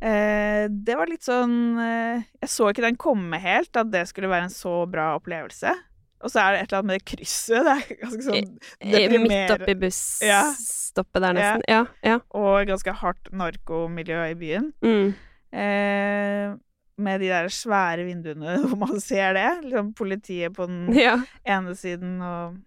Eh, 0.00 0.68
det 0.70 0.94
var 0.96 1.10
litt 1.10 1.26
sånn 1.26 1.76
eh, 1.76 2.22
Jeg 2.40 2.48
så 2.48 2.70
ikke 2.70 2.86
den 2.86 2.96
komme 2.96 3.36
helt, 3.42 3.74
at 3.76 3.90
det 3.92 4.06
skulle 4.08 4.30
være 4.30 4.46
en 4.48 4.54
så 4.54 4.86
bra 4.88 5.10
opplevelse. 5.18 5.74
Og 6.22 6.30
så 6.30 6.40
er 6.40 6.52
det 6.52 6.60
et 6.62 6.72
eller 6.72 6.78
annet 6.78 6.86
med 6.86 7.00
det 7.00 7.08
krysset. 7.10 7.64
Det 7.64 7.74
er 7.74 8.00
ganske 8.04 8.24
sånn 8.28 8.48
deprimerende. 8.80 9.28
Midt 9.28 9.52
oppi 9.56 9.74
Ja. 9.74 10.40
busstoppet 10.52 11.20
der, 11.24 11.32
nesten. 11.36 11.62
Ja. 11.68 11.82
ja. 12.04 12.16
Og 12.36 12.66
ganske 12.68 12.92
hardt 13.02 13.30
narkomiljø 13.32 14.22
i 14.30 14.34
byen. 14.40 14.72
Mm. 14.84 15.14
Eh, 15.52 16.54
med 17.02 17.22
de 17.22 17.30
der 17.32 17.48
svære 17.52 18.06
vinduene 18.08 18.58
hvor 18.66 18.78
man 18.80 19.00
ser 19.02 19.36
det. 19.38 19.48
Liksom 19.66 19.94
politiet 19.98 20.56
på 20.56 20.68
den 20.70 20.90
ja. 20.96 21.18
ene 21.48 21.76
siden 21.78 22.18
og 22.24 22.58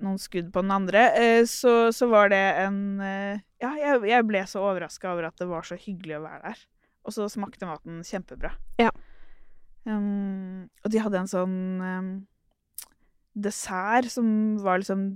noen 0.00 0.18
skudd 0.20 0.50
på 0.52 0.64
den 0.64 0.74
andre. 0.74 1.06
Eh, 1.18 1.44
så, 1.48 1.92
så 1.94 2.08
var 2.10 2.32
det 2.32 2.42
en 2.64 2.82
eh, 3.04 3.40
Ja, 3.60 3.74
jeg, 3.76 4.02
jeg 4.08 4.26
ble 4.28 4.42
så 4.48 4.62
overraska 4.64 5.12
over 5.12 5.28
at 5.28 5.40
det 5.40 5.48
var 5.50 5.66
så 5.68 5.76
hyggelig 5.78 6.18
å 6.18 6.24
være 6.24 6.52
der. 6.52 6.66
Og 7.04 7.16
så 7.16 7.28
smakte 7.32 7.68
maten 7.68 8.00
kjempebra. 8.06 8.54
Ja. 8.80 8.90
Um, 9.88 10.68
og 10.84 10.92
de 10.92 11.00
hadde 11.00 11.22
en 11.22 11.30
sånn 11.30 11.56
um, 11.80 12.10
dessert 13.32 14.10
som 14.12 14.58
var 14.60 14.82
liksom 14.82 15.06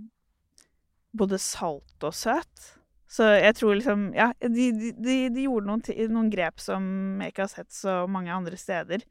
både 1.17 1.39
salt 1.41 2.07
og 2.07 2.17
søt. 2.17 2.71
Så 3.15 3.29
jeg 3.39 3.55
tror 3.55 3.77
liksom 3.79 4.09
Ja, 4.17 4.33
de, 4.43 4.71
de, 4.75 4.91
de, 4.99 5.17
de 5.31 5.45
gjorde 5.47 5.69
noen, 5.71 5.83
noen 6.11 6.31
grep 6.33 6.59
som 6.63 7.21
jeg 7.23 7.31
ikke 7.35 7.45
har 7.47 7.53
sett 7.53 7.71
så 7.75 8.01
mange 8.11 8.33
andre 8.35 8.59
steder. 8.59 9.05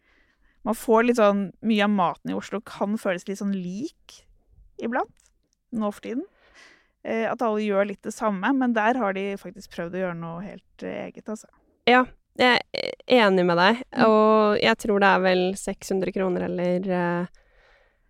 Man 0.68 0.76
får 0.76 1.06
litt 1.08 1.20
sånn 1.22 1.46
Mye 1.64 1.86
av 1.88 1.92
maten 1.94 2.32
i 2.34 2.36
Oslo 2.36 2.60
kan 2.68 2.98
føles 3.00 3.24
litt 3.30 3.40
sånn 3.40 3.56
lik 3.56 4.22
iblant. 4.84 5.12
Nå 5.74 5.92
for 5.96 6.04
tiden. 6.04 6.26
Eh, 7.04 7.26
at 7.32 7.42
alle 7.44 7.64
gjør 7.64 7.88
litt 7.90 8.04
det 8.06 8.14
samme, 8.16 8.52
men 8.56 8.76
der 8.76 8.96
har 9.00 9.16
de 9.16 9.34
faktisk 9.40 9.74
prøvd 9.76 9.96
å 9.98 10.02
gjøre 10.04 10.20
noe 10.20 10.44
helt 10.46 10.84
eh, 10.88 11.06
eget, 11.08 11.28
altså. 11.32 11.50
Ja, 11.90 12.06
Jeg 12.40 12.62
er 12.74 13.26
enig 13.28 13.44
med 13.46 13.60
deg, 13.60 13.82
Mm. 13.94 14.04
og 14.10 14.58
jeg 14.58 14.78
tror 14.82 15.00
det 15.04 15.10
er 15.14 15.20
vel 15.22 15.42
600 15.60 16.14
kroner 16.16 16.46
eller 16.48 16.88
eh, 16.90 17.28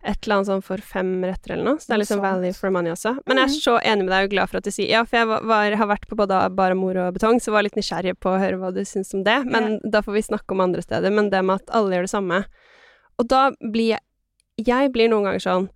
et 0.04 0.18
eller 0.26 0.36
annet 0.36 0.48
sånn 0.50 0.62
for 0.62 0.76
fem 0.84 1.22
retter 1.24 1.54
eller 1.54 1.64
noe. 1.64 1.78
Så 1.80 1.86
det 1.88 1.94
er 1.96 2.00
liksom 2.02 2.20
value 2.20 2.52
for 2.52 2.70
money 2.70 2.92
også. 2.92 3.14
Men 3.26 3.38
jeg 3.38 3.44
er 3.44 3.52
Mhm. 3.54 3.62
så 3.64 3.74
enig 3.82 4.04
med 4.04 4.12
deg 4.12 4.24
og 4.24 4.30
glad 4.34 4.48
for 4.50 4.56
at 4.58 4.64
du 4.64 4.70
sier 4.70 4.88
Ja, 4.90 5.04
for 5.04 5.16
jeg 5.16 5.26
var, 5.26 5.76
har 5.76 5.86
vært 5.86 6.06
på 6.08 6.16
både 6.16 6.54
bare 6.54 6.74
mor 6.74 6.96
og 6.96 7.14
Betong, 7.14 7.40
så 7.40 7.52
var 7.52 7.62
litt 7.62 7.74
nysgjerrig 7.74 8.14
på 8.20 8.28
å 8.34 8.38
høre 8.38 8.58
hva 8.60 8.72
du 8.74 8.80
syns 8.84 9.14
om 9.14 9.24
det. 9.24 9.44
Men 9.46 9.80
da 9.88 10.00
får 10.02 10.12
vi 10.12 10.22
snakke 10.28 10.52
om 10.52 10.60
andre 10.60 10.82
steder. 10.82 11.10
Men 11.10 11.30
det 11.30 11.42
med 11.44 11.56
at 11.62 11.70
alle 11.74 11.90
gjør 11.96 12.02
det 12.02 12.10
samme. 12.10 12.44
Og 13.18 13.28
da 13.28 13.50
blir 13.62 13.88
jeg 13.96 14.00
Jeg 14.66 14.92
blir 14.92 15.08
noen 15.08 15.24
ganger 15.24 15.40
sånn 15.42 15.68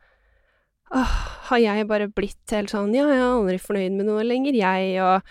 Åh, 0.94 1.14
har 1.50 1.58
jeg 1.58 1.86
bare 1.88 2.06
blitt 2.08 2.50
helt 2.50 2.70
sånn 2.70 2.94
Ja, 2.94 3.06
jeg 3.08 3.18
er 3.18 3.34
aldri 3.34 3.58
fornøyd 3.60 3.92
med 3.96 4.06
noe 4.06 4.22
lenger, 4.24 4.54
jeg, 4.54 5.00
og 5.02 5.22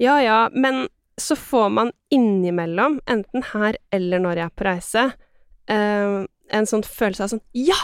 Ja 0.00 0.18
ja. 0.20 0.48
Men 0.52 0.88
så 1.18 1.34
får 1.36 1.70
man 1.72 1.92
innimellom, 2.12 3.00
enten 3.06 3.42
her 3.52 3.76
eller 3.92 4.18
når 4.20 4.34
jeg 4.36 4.44
er 4.46 4.50
på 4.56 4.64
reise, 4.68 5.14
eh, 5.68 6.26
en 6.50 6.64
sånn 6.66 6.84
følelse 6.84 7.20
av 7.24 7.28
sånn 7.30 7.40
Ja! 7.54 7.74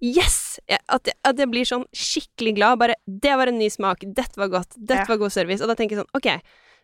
Yes! 0.00 0.58
At 0.88 1.06
jeg, 1.06 1.14
at 1.24 1.36
jeg 1.38 1.50
blir 1.52 1.64
sånn 1.68 1.84
skikkelig 1.92 2.54
glad. 2.56 2.78
Bare 2.80 2.94
'Det 3.06 3.36
var 3.36 3.48
en 3.48 3.58
ny 3.58 3.68
smak. 3.68 4.00
Dette 4.00 4.36
var 4.40 4.48
godt. 4.48 4.74
Dette 4.78 5.04
Ja. 5.04 5.08
var 5.08 5.16
god 5.18 5.32
service.' 5.32 5.60
Og 5.62 5.68
da 5.68 5.74
tenker 5.74 5.96
jeg 5.96 6.04
sånn 6.04 6.16
OK, 6.16 6.40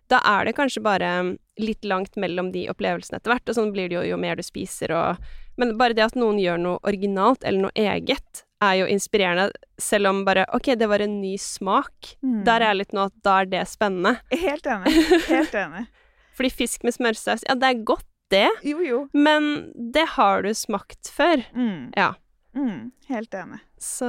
da 0.09 0.21
er 0.25 0.45
det 0.45 0.55
kanskje 0.57 0.83
bare 0.83 1.39
litt 1.59 1.83
langt 1.85 2.15
mellom 2.17 2.53
de 2.53 2.69
opplevelsene 2.69 3.17
etter 3.17 3.33
hvert, 3.33 3.49
og 3.49 3.55
sånn 3.57 3.73
blir 3.73 3.89
det 3.89 3.97
jo 3.97 4.03
jo 4.13 4.17
mer 4.17 4.37
du 4.37 4.43
spiser 4.43 4.93
og 4.93 5.17
Men 5.59 5.79
bare 5.79 5.95
det 5.95 6.05
at 6.05 6.15
noen 6.15 6.37
gjør 6.39 6.59
noe 6.61 6.79
originalt 6.85 7.43
eller 7.43 7.63
noe 7.63 7.73
eget, 7.75 8.45
er 8.61 8.75
jo 8.77 8.85
inspirerende, 8.93 9.51
selv 9.81 10.07
om 10.09 10.23
bare 10.23 10.45
OK, 10.53 10.75
det 10.77 10.87
var 10.87 11.01
en 11.01 11.19
ny 11.23 11.39
smak. 11.39 12.17
Mm. 12.23 12.45
Der 12.45 12.61
er 12.61 12.75
jeg 12.75 12.77
litt 12.77 12.93
nå 12.93 13.07
at 13.07 13.13
da 13.23 13.41
er 13.41 13.47
det 13.47 13.63
spennende. 13.67 14.21
Helt 14.31 14.67
enig. 14.67 14.93
Helt 15.29 15.55
enig. 15.55 15.87
Fordi 16.37 16.51
fisk 16.53 16.85
med 16.85 16.93
smørsaus, 16.93 17.43
ja, 17.49 17.55
det 17.55 17.63
er 17.71 17.85
godt, 17.85 18.05
det, 18.31 18.51
Jo, 18.65 18.81
jo. 18.85 19.09
men 19.15 19.73
det 19.93 20.07
har 20.19 20.43
du 20.43 20.51
smakt 20.53 21.09
før. 21.09 21.43
Mm. 21.55 21.93
Ja. 21.97 22.13
Mm. 22.57 22.91
Helt 23.11 23.35
enig. 23.37 23.59
Så 23.79 24.07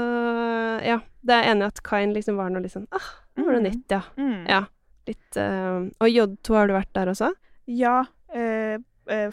ja, 0.87 0.99
det 1.27 1.35
er 1.35 1.49
enig 1.51 1.65
at 1.67 1.81
Kain 1.83 2.13
liksom 2.15 2.37
var 2.39 2.49
noe 2.53 2.63
litt 2.63 2.71
sånn 2.73 2.87
ah, 2.95 3.09
nå 3.37 3.45
var 3.45 3.57
det 3.57 3.61
Mm. 3.61 3.67
nytt, 3.73 3.91
ja. 3.91 4.01
Mm. 4.17 4.47
Ja. 4.47 4.61
Litt 5.07 5.37
uh, 5.37 5.87
Og 6.03 6.07
J2, 6.09 6.55
har 6.55 6.67
du 6.67 6.73
vært 6.77 6.93
der 6.95 7.11
også? 7.11 7.33
Ja, 7.67 7.97
eh, 8.33 8.77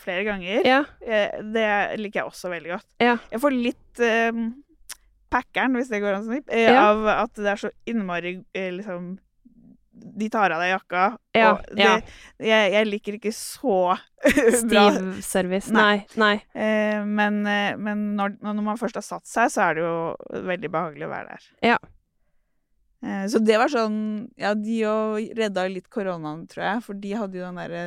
flere 0.03 0.24
ganger. 0.27 0.62
Ja. 0.66 0.83
Det 1.00 1.98
liker 1.98 2.20
jeg 2.20 2.27
også 2.31 2.50
veldig 2.50 2.70
godt. 2.77 2.87
Ja. 3.03 3.16
Jeg 3.31 3.40
får 3.42 3.55
litt 3.55 4.00
eh, 4.03 4.31
packeren, 5.35 5.74
hvis 5.79 5.88
det 5.90 6.00
går 6.03 6.14
an 6.14 6.22
å 6.27 6.29
snippe, 6.31 6.55
Ja. 6.62 6.90
av 6.92 7.07
at 7.11 7.35
det 7.35 7.46
er 7.50 7.57
så 7.64 7.70
innmari 7.90 8.37
liksom 8.55 9.16
De 10.05 10.29
tar 10.29 10.53
av 10.53 10.61
deg 10.61 10.71
jakka, 10.75 11.05
Ja, 11.35 11.55
det, 11.73 11.81
ja. 11.81 11.95
jeg, 12.38 12.73
jeg 12.75 12.87
liker 12.90 13.14
ikke 13.17 13.33
så 13.33 13.97
bra 14.69 14.85
Stiv 14.93 15.23
service. 15.25 15.71
Nei. 15.73 16.05
Nei. 16.21 16.35
Nei. 16.37 16.37
eh, 16.61 17.05
Men, 17.05 17.40
eh, 17.47 17.77
men 17.81 18.14
når, 18.19 18.37
når 18.45 18.62
man 18.62 18.77
først 18.77 18.95
har 19.01 19.07
satt 19.07 19.27
seg, 19.27 19.49
så 19.51 19.62
er 19.71 19.75
det 19.75 19.83
jo 19.87 19.95
veldig 20.53 20.71
behagelig 20.71 21.07
å 21.09 21.12
være 21.14 21.29
der. 21.38 21.49
Ja. 21.73 21.79
Eh, 23.05 23.27
Så 23.33 23.40
det 23.45 23.57
var 23.61 23.69
sånn 23.73 24.29
Ja, 24.37 24.53
de 24.55 24.81
òg 24.88 25.33
redda 25.37 25.67
litt 25.73 25.88
koronaen, 25.93 26.47
tror 26.49 26.64
jeg, 26.69 26.83
for 26.85 26.95
de 26.95 27.12
hadde 27.17 27.40
jo 27.40 27.45
den 27.49 27.61
derre 27.62 27.85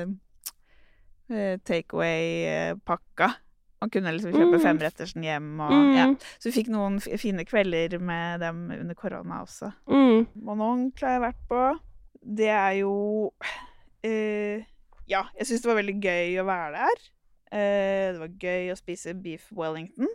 eh, 1.29 1.57
takeaway-pakka. 1.67 3.33
Man 3.81 3.91
kunne 3.93 4.09
liksom 4.15 4.31
kjøpe 4.33 4.57
Mm. 4.57 4.63
femrettersen 4.63 5.23
hjem 5.23 5.59
og 5.61 5.71
Mm. 5.71 5.95
ja. 5.95 6.05
Så 6.39 6.49
vi 6.49 6.63
fikk 6.63 6.69
noen 6.73 6.99
fine 6.99 7.45
kvelder 7.45 7.99
med 8.01 8.39
dem 8.39 8.71
under 8.71 8.95
korona 8.95 9.43
også. 9.43 9.71
Mm. 9.87 10.25
Mononcle 10.35 11.07
har 11.07 11.19
jeg 11.19 11.21
vært 11.21 11.43
på. 11.49 11.79
Det 12.27 12.49
er 12.51 12.71
jo 12.81 12.93
uh, 13.31 14.65
Ja, 15.07 15.23
jeg 15.37 15.47
syns 15.47 15.63
det 15.63 15.69
var 15.71 15.79
veldig 15.79 15.97
gøy 16.03 16.39
å 16.41 16.47
være 16.47 16.71
der. 16.75 17.03
Uh, 17.47 18.07
det 18.13 18.21
var 18.23 18.33
gøy 18.43 18.71
å 18.73 18.79
spise 18.79 19.15
beef 19.15 19.47
wellington. 19.55 20.09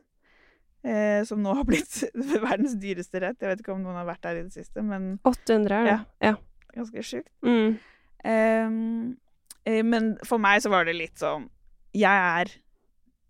uh, 0.84 1.22
som 1.28 1.40
nå 1.42 1.54
har 1.56 1.64
blitt 1.68 2.02
verdens 2.46 2.76
dyreste 2.82 3.22
rett. 3.24 3.40
Jeg 3.40 3.54
vet 3.54 3.64
ikke 3.64 3.74
om 3.76 3.84
noen 3.84 4.00
har 4.02 4.08
vært 4.10 4.24
der 4.26 4.42
i 4.42 4.46
det 4.46 4.56
siste, 4.56 4.84
men 4.84 5.16
800 5.28 5.78
er 5.78 5.88
det. 5.88 5.98
Ja. 6.28 6.36
ganske 6.76 7.06
sjukt. 7.06 7.32
Mm. 7.46 7.78
Eh, 8.24 9.82
men 9.82 10.12
for 10.26 10.42
meg 10.42 10.62
så 10.62 10.70
var 10.72 10.86
det 10.86 10.94
litt 10.94 11.18
sånn 11.18 11.48
Jeg 11.94 12.06
er 12.42 12.52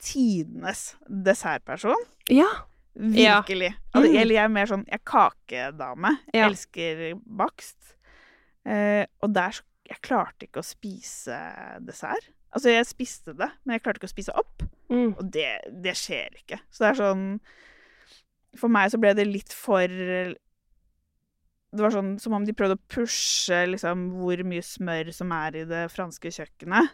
tidenes 0.02 0.92
dessertperson. 1.06 2.08
Ja. 2.30 2.48
Virkelig. 2.92 3.70
Mm. 3.72 3.88
Altså, 3.94 4.10
Eller 4.10 4.34
jeg 4.34 4.42
er 4.44 4.52
mer 4.52 4.68
sånn 4.68 4.84
Jeg 4.88 4.98
er 5.00 5.04
kakedame. 5.08 6.14
Ja. 6.34 6.48
Elsker 6.48 7.02
bakst. 7.24 7.94
Eh, 8.68 9.04
og 9.22 9.34
der 9.34 9.62
Jeg 9.92 9.98
klarte 10.00 10.46
ikke 10.46 10.62
å 10.62 10.64
spise 10.64 11.36
dessert. 11.84 12.30
Altså, 12.54 12.70
jeg 12.70 12.86
spiste 12.86 13.34
det, 13.36 13.48
men 13.64 13.74
jeg 13.74 13.82
klarte 13.82 13.98
ikke 14.00 14.08
å 14.08 14.12
spise 14.12 14.34
opp. 14.38 14.62
Mm. 14.92 15.10
Og 15.18 15.26
det, 15.34 15.50
det 15.84 15.92
skjer 15.98 16.38
ikke. 16.38 16.60
Så 16.70 16.84
det 16.84 16.88
er 16.90 16.98
sånn 17.00 17.26
For 18.60 18.72
meg 18.72 18.92
så 18.92 19.00
ble 19.00 19.12
det 19.16 19.24
litt 19.24 19.52
for 19.56 19.88
Det 19.88 20.36
var 21.80 21.94
sånn 21.94 22.14
som 22.22 22.36
om 22.36 22.46
de 22.46 22.54
prøvde 22.56 22.78
å 22.78 22.86
pushe 22.92 23.62
liksom 23.72 24.10
hvor 24.20 24.42
mye 24.48 24.64
smør 24.64 25.12
som 25.16 25.32
er 25.36 25.62
i 25.62 25.68
det 25.68 25.86
franske 25.92 26.32
kjøkkenet. 26.32 26.92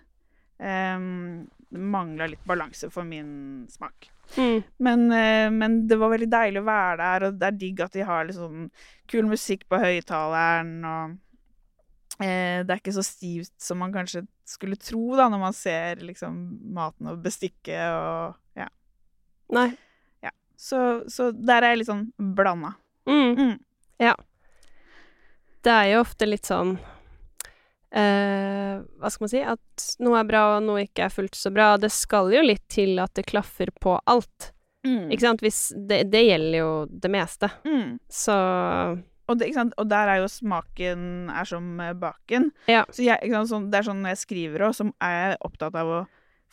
Um, 0.59 1.46
det 1.70 1.78
mangla 1.78 2.26
litt 2.31 2.44
balanse 2.48 2.88
for 2.90 3.07
min 3.07 3.66
smak. 3.70 4.09
Mm. 4.37 4.62
Men, 4.76 5.12
eh, 5.12 5.50
men 5.50 5.87
det 5.88 5.98
var 6.00 6.12
veldig 6.12 6.28
deilig 6.31 6.62
å 6.62 6.68
være 6.68 6.96
der, 7.02 7.26
og 7.26 7.38
det 7.40 7.48
er 7.48 7.59
digg 7.61 7.83
at 7.85 7.94
de 7.96 8.07
har 8.09 8.33
sånn 8.33 8.68
kul 9.11 9.28
musikk 9.28 9.66
på 9.68 9.81
høyttaleren, 9.83 10.72
og 10.88 11.18
det 12.18 12.72
er 12.72 12.81
ikke 12.81 12.96
så 12.96 13.04
stivt 13.07 13.54
som 13.62 13.78
man 13.78 13.92
kanskje 13.94 14.24
skulle 14.48 14.74
tro 14.81 15.12
da, 15.14 15.28
når 15.31 15.42
man 15.42 15.54
ser 15.54 16.00
liksom 16.02 16.35
maten 16.74 17.12
og 17.12 17.20
bestikket 17.22 17.85
og 17.94 18.59
ja. 18.59 18.66
Nei. 19.54 19.68
Så, 20.59 21.04
så 21.07 21.31
der 21.31 21.62
er 21.62 21.72
jeg 21.72 21.85
litt 21.85 21.90
sånn 21.92 22.07
blanda. 22.35 22.72
Mm. 23.07 23.38
Mm. 23.38 23.57
Ja. 24.02 24.14
det 25.64 25.74
er 25.74 25.87
jo 25.92 26.00
ofte 26.02 26.26
litt 26.28 26.46
sånn 26.46 26.74
eh, 27.90 28.74
Hva 28.78 29.11
skal 29.11 29.24
man 29.24 29.31
si? 29.33 29.40
At 29.40 29.87
noe 30.02 30.18
er 30.20 30.28
bra, 30.28 30.42
og 30.57 30.66
noe 30.66 30.83
ikke 30.85 31.07
er 31.07 31.14
fullt 31.14 31.38
så 31.38 31.52
bra. 31.54 31.76
Det 31.81 31.92
skal 31.94 32.33
jo 32.35 32.42
litt 32.42 32.66
til 32.74 32.98
at 33.02 33.14
det 33.14 33.28
klaffer 33.31 33.70
på 33.81 33.94
alt. 34.11 34.50
Mm. 34.87 35.12
Ikke 35.12 35.24
sant? 35.28 35.46
Hvis 35.46 35.61
det, 35.78 36.02
det 36.11 36.24
gjelder 36.26 36.59
jo 36.59 36.72
det 36.90 37.12
meste. 37.14 37.52
Mm. 37.62 37.96
Så 38.11 38.37
Og, 39.29 39.37
det, 39.41 39.51
og 39.77 39.88
der 39.91 40.12
er 40.12 40.23
jo 40.23 40.31
smaken 40.33 41.29
er 41.29 41.49
som 41.49 41.81
eh, 41.85 41.95
baken. 41.99 42.51
Ja. 42.71 42.87
Så 42.88 43.05
jeg? 43.05 43.33
Sånn, 43.51 43.69
det 43.73 43.81
er 43.81 43.88
sånn 43.91 44.01
når 44.05 44.14
jeg 44.14 44.23
skriver 44.25 44.69
òg, 44.69 44.77
så 44.77 44.88
er 45.05 45.17
jeg 45.17 45.41
opptatt 45.49 45.77
av 45.79 45.93
å 45.93 46.03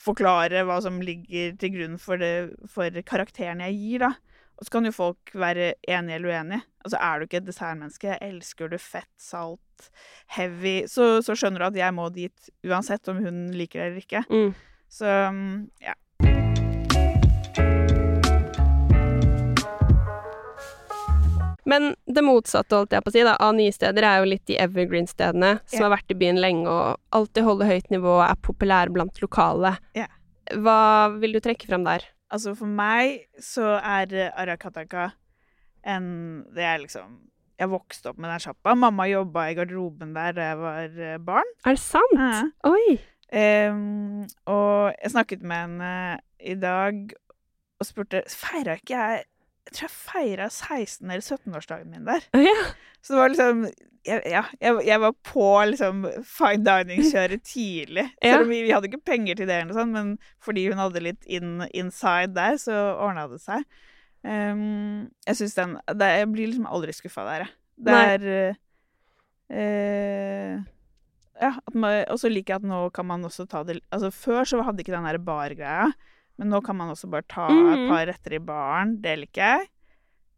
forklare 0.06 0.66
hva 0.68 0.82
som 0.84 1.00
ligger 1.04 1.56
til 1.60 1.72
grunn 1.78 2.00
for, 2.02 2.20
det, 2.20 2.52
for 2.72 3.04
karakteren 3.08 3.64
jeg 3.64 3.80
gir, 3.80 4.08
da. 4.10 4.12
Og 4.56 4.68
så 4.68 4.72
kan 4.72 4.88
jo 4.88 4.94
folk 4.96 5.34
være 5.36 5.74
enige 5.84 6.20
eller 6.20 6.32
uenige. 6.32 6.64
Altså, 6.86 7.00
er 7.00 7.18
du 7.20 7.26
ikke 7.26 7.40
et 7.42 7.48
dessertmenneske, 7.48 8.18
elsker 8.24 8.72
du 8.72 8.78
fett, 8.80 9.12
salt, 9.20 9.90
heavy, 10.36 10.78
så, 10.92 11.18
så 11.26 11.36
skjønner 11.36 11.64
du 11.64 11.68
at 11.68 11.80
jeg 11.80 11.96
må 11.96 12.08
dit 12.16 12.50
uansett 12.68 13.12
om 13.12 13.20
hun 13.24 13.42
liker 13.56 13.82
det 13.82 13.90
eller 13.90 14.04
ikke. 14.04 14.24
mm. 14.30 14.56
Så 14.96 15.12
mm, 15.34 15.56
ja. 15.84 15.96
Men 21.65 21.93
det 22.06 22.21
motsatte, 22.25 22.78
holdt 22.78 22.93
jeg 22.93 23.04
på 23.06 23.12
å 23.12 23.15
si, 23.15 23.23
da, 23.25 23.36
av 23.41 23.56
nye 23.58 23.73
steder 23.73 24.06
er 24.06 24.21
jo 24.21 24.30
litt 24.30 24.45
de 24.49 24.60
evergreen-stedene 24.62 25.56
som 25.65 25.86
har 25.86 25.95
vært 25.95 26.13
i 26.13 26.17
byen 26.19 26.41
lenge 26.41 26.69
og 26.69 26.99
alltid 27.17 27.47
holder 27.47 27.71
høyt 27.71 27.89
nivå 27.93 28.19
og 28.19 28.25
er 28.28 28.41
populære 28.45 28.93
blant 28.93 29.21
lokale. 29.23 29.75
Yeah. 29.97 30.12
Hva 30.62 31.10
vil 31.17 31.34
du 31.34 31.41
trekke 31.41 31.65
frem 31.69 31.86
der? 31.88 32.06
Altså 32.34 32.54
for 32.58 32.69
meg 32.69 33.25
så 33.41 33.78
er 33.80 34.13
eh, 34.13 34.34
Arakataka 34.34 35.12
en 35.86 36.08
Det 36.56 36.63
er 36.65 36.80
liksom 36.82 37.19
Jeg 37.60 37.69
vokste 37.69 38.10
opp 38.10 38.17
med 38.19 38.32
den 38.34 38.41
sjappa. 38.41 38.73
Mamma 38.75 39.06
jobba 39.08 39.45
i 39.47 39.58
garderoben 39.58 40.15
der 40.15 40.34
da 40.36 40.47
jeg 40.49 40.58
var 40.60 40.97
eh, 41.10 41.19
barn. 41.23 41.51
Er 41.63 41.78
det 41.78 41.84
sant? 41.84 42.17
Ja. 42.19 42.41
Oi! 42.67 42.97
Um, 43.36 44.25
og 44.45 44.91
jeg 45.01 45.12
snakket 45.12 45.41
med 45.41 45.63
henne 45.63 45.93
i 46.39 46.54
dag 46.60 47.15
og 47.80 47.88
spurte 47.88 48.21
Feira 48.30 48.75
ikke 48.78 48.99
jeg 48.99 49.23
Jeg 49.65 49.73
tror 49.73 49.88
jeg 49.88 49.95
feira 49.97 50.47
16- 50.51 51.10
eller 51.10 51.25
17-årsdagen 51.25 51.89
min 51.89 52.06
der. 52.06 52.25
Oh, 52.38 52.43
ja. 52.43 52.58
Så 53.01 53.13
det 53.15 53.19
var 53.21 53.32
liksom 53.34 53.63
jeg, 54.06 54.21
Ja, 54.30 54.43
jeg, 54.62 54.82
jeg 54.86 55.01
var 55.01 55.15
på 55.25 55.47
liksom 55.71 56.04
fine 56.30 56.62
dining-kjøret 56.67 57.41
tidlig. 57.56 58.06
Ja. 58.21 58.36
Selv 58.36 58.45
om 58.45 58.54
vi, 58.54 58.62
vi 58.67 58.73
hadde 58.75 58.91
ikke 58.91 59.01
penger 59.10 59.39
til 59.39 59.49
det, 59.49 59.58
eller 59.63 59.78
sånt, 59.78 59.95
men 59.95 60.15
fordi 60.43 60.67
hun 60.69 60.82
hadde 60.82 61.01
litt 61.01 61.25
in, 61.25 61.63
inside 61.73 62.36
der, 62.38 62.60
så 62.62 62.78
ordna 62.93 63.25
det 63.32 63.41
seg. 63.41 63.65
Um, 64.25 65.10
jeg 65.28 65.38
syns 65.38 65.54
den 65.54 65.75
det, 66.01 66.08
Jeg 66.17 66.30
blir 66.34 66.47
liksom 66.49 66.65
aldri 66.65 66.93
skuffa 66.97 67.25
der, 67.28 67.43
jeg. 67.45 67.51
Det 67.86 67.97
er 67.99 68.23
uh, 69.54 70.63
Ja, 71.43 71.51
og 72.10 72.17
så 72.17 72.32
liker 72.32 72.56
jeg 72.56 72.63
at 72.63 72.65
nå 72.65 72.80
kan 72.95 73.06
man 73.06 73.28
også 73.28 73.45
ta 73.51 73.62
det 73.67 73.75
Altså 73.93 74.10
Før 74.15 74.47
så 74.49 74.63
hadde 74.65 74.82
ikke 74.82 74.95
den 74.95 75.06
der 75.06 75.19
bar-greia, 75.21 75.91
men 76.38 76.50
nå 76.52 76.62
kan 76.65 76.76
man 76.78 76.89
også 76.93 77.10
bare 77.10 77.24
ta 77.28 77.48
et 77.48 77.80
Mhm. 77.80 77.88
par 77.89 78.06
retter 78.08 78.34
i 78.34 78.39
baren. 78.39 78.98
Det 79.02 79.17
liker 79.19 79.41
jeg. 79.41 79.67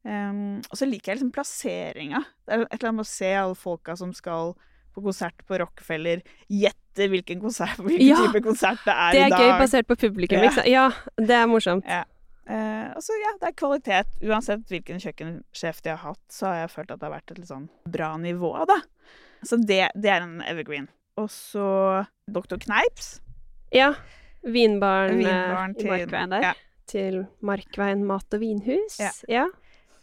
Um, 0.05 0.59
og 0.71 0.77
så 0.77 0.87
liker 0.87 1.11
jeg 1.11 1.17
liksom 1.19 1.31
plasseringa. 1.35 2.21
Det 2.47 2.53
er 2.53 2.61
et 2.61 2.73
eller 2.79 2.89
annet 2.89 2.95
med 3.01 3.05
å 3.05 3.09
se 3.09 3.31
alle 3.35 3.55
folka 3.55 3.95
som 3.97 4.13
skal 4.13 4.53
på 4.95 5.03
konsert 5.03 5.41
på 5.45 5.57
Rockefeller, 5.59 6.21
gjette 6.49 7.09
hvilken, 7.11 7.41
konsert, 7.41 7.77
hvilken 7.77 8.07
Ja, 8.07 8.15
type 8.25 8.41
konsert 8.41 8.79
det 8.85 8.93
er 8.95 9.11
Det 9.11 9.19
i 9.19 9.25
er 9.25 9.37
gøy 9.37 9.59
basert 9.59 9.85
på 9.87 9.95
publikum, 9.95 10.41
Ja. 10.41 10.63
Ja, 10.65 10.91
det 11.17 11.29
er 11.35 11.45
morsomt. 11.47 11.83
Ja. 11.85 12.03
Uh, 12.49 12.93
og 12.95 13.03
så 13.03 13.11
ja, 13.19 13.33
det 13.41 13.49
er 13.49 13.57
kvalitet. 13.59 14.07
Uansett 14.23 14.63
hvilken 14.71 14.97
kjøkkensjef 15.03 15.81
de 15.83 15.89
har 15.89 15.97
hatt, 15.97 16.21
så 16.31 16.47
har 16.47 16.55
jeg 16.63 16.69
følt 16.71 16.91
at 16.91 16.99
det 17.01 17.03
har 17.09 17.19
vært 17.19 17.31
et 17.31 17.37
litt 17.39 17.47
sånn 17.51 17.67
bra 17.91 18.15
nivå, 18.17 18.65
da. 18.65 18.79
Så 19.43 19.59
det, 19.59 19.89
det 19.93 20.09
er 20.09 20.21
en 20.23 20.41
evergreen. 20.47 20.87
Og 21.17 21.27
så 21.29 22.05
Dr. 22.31 22.55
Kneips. 22.57 23.19
Ja. 23.73 23.93
Vinbaren, 24.47 25.19
Vinbaren 25.19 25.75
til, 25.77 25.87
i 25.87 25.93
Markveien 25.93 26.35
der. 26.35 26.49
ja. 26.49 26.53
Til 26.87 27.17
Markveien 27.43 28.03
mat 28.07 28.35
og 28.35 28.39
vinhus. 28.43 28.99
Ja. 29.01 29.11
ja. 29.27 29.47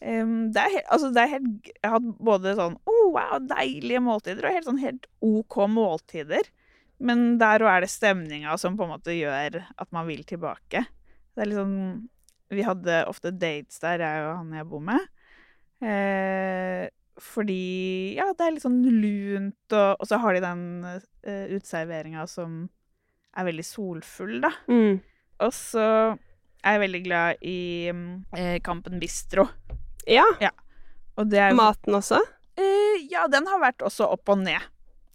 Um, 0.04 0.50
det, 0.52 0.60
er 0.60 0.72
helt, 0.74 0.88
altså 0.92 1.08
det 1.14 1.22
er 1.22 1.30
helt 1.32 1.68
Jeg 1.70 1.88
har 1.88 1.94
hatt 1.94 2.08
både 2.28 2.50
sånn 2.58 2.74
oh, 2.90 3.06
wow, 3.14 3.38
deilige 3.40 4.02
måltider 4.04 4.44
og 4.44 4.56
helt 4.58 4.66
sånn 4.68 4.82
helt 4.82 5.06
OK 5.24 5.56
måltider. 5.72 6.50
Men 7.04 7.38
der 7.40 7.64
òg 7.64 7.70
er 7.72 7.86
det 7.86 7.92
stemninga 7.92 8.58
som 8.60 8.76
på 8.76 8.84
en 8.84 8.92
måte 8.94 9.16
gjør 9.16 9.62
at 9.64 9.88
man 9.96 10.06
vil 10.10 10.22
tilbake. 10.28 10.84
Det 11.34 11.46
er 11.46 11.56
sånn 11.56 11.78
Vi 12.52 12.66
hadde 12.66 13.00
ofte 13.10 13.32
dates 13.32 13.80
der, 13.82 14.04
jeg 14.04 14.26
og 14.28 14.36
han 14.42 14.52
jeg 14.60 14.68
bor 14.70 14.84
med. 14.84 15.08
Eh, 15.84 16.84
fordi 17.20 18.14
Ja, 18.18 18.28
det 18.36 18.44
er 18.44 18.54
litt 18.54 18.64
sånn 18.64 18.82
lunt, 18.84 19.72
og, 19.72 19.90
og 19.98 20.08
så 20.08 20.18
har 20.22 20.36
de 20.36 20.44
den 20.44 20.64
eh, 20.84 21.54
uteserveringa 21.54 22.26
som 22.30 22.66
er 23.34 23.48
veldig 23.48 23.66
solfull, 23.66 24.38
da. 24.44 24.50
Mm. 24.70 25.00
Og 25.44 25.52
så 25.54 25.86
er 26.64 26.76
jeg 26.76 26.82
veldig 26.84 27.02
glad 27.04 27.44
i 27.44 27.58
mm, 27.92 28.06
eh, 28.38 28.56
Kampen 28.64 29.00
Bistro. 29.02 29.46
Ja. 30.08 30.26
Og 31.18 31.28
det 31.30 31.40
er 31.42 31.52
jo 31.52 31.58
Maten 31.60 31.98
også? 31.98 32.20
Eh, 32.56 33.04
ja, 33.10 33.26
den 33.30 33.48
har 33.50 33.60
vært 33.62 33.84
også 33.84 34.08
opp 34.14 34.30
og 34.32 34.40
ned. 34.44 34.62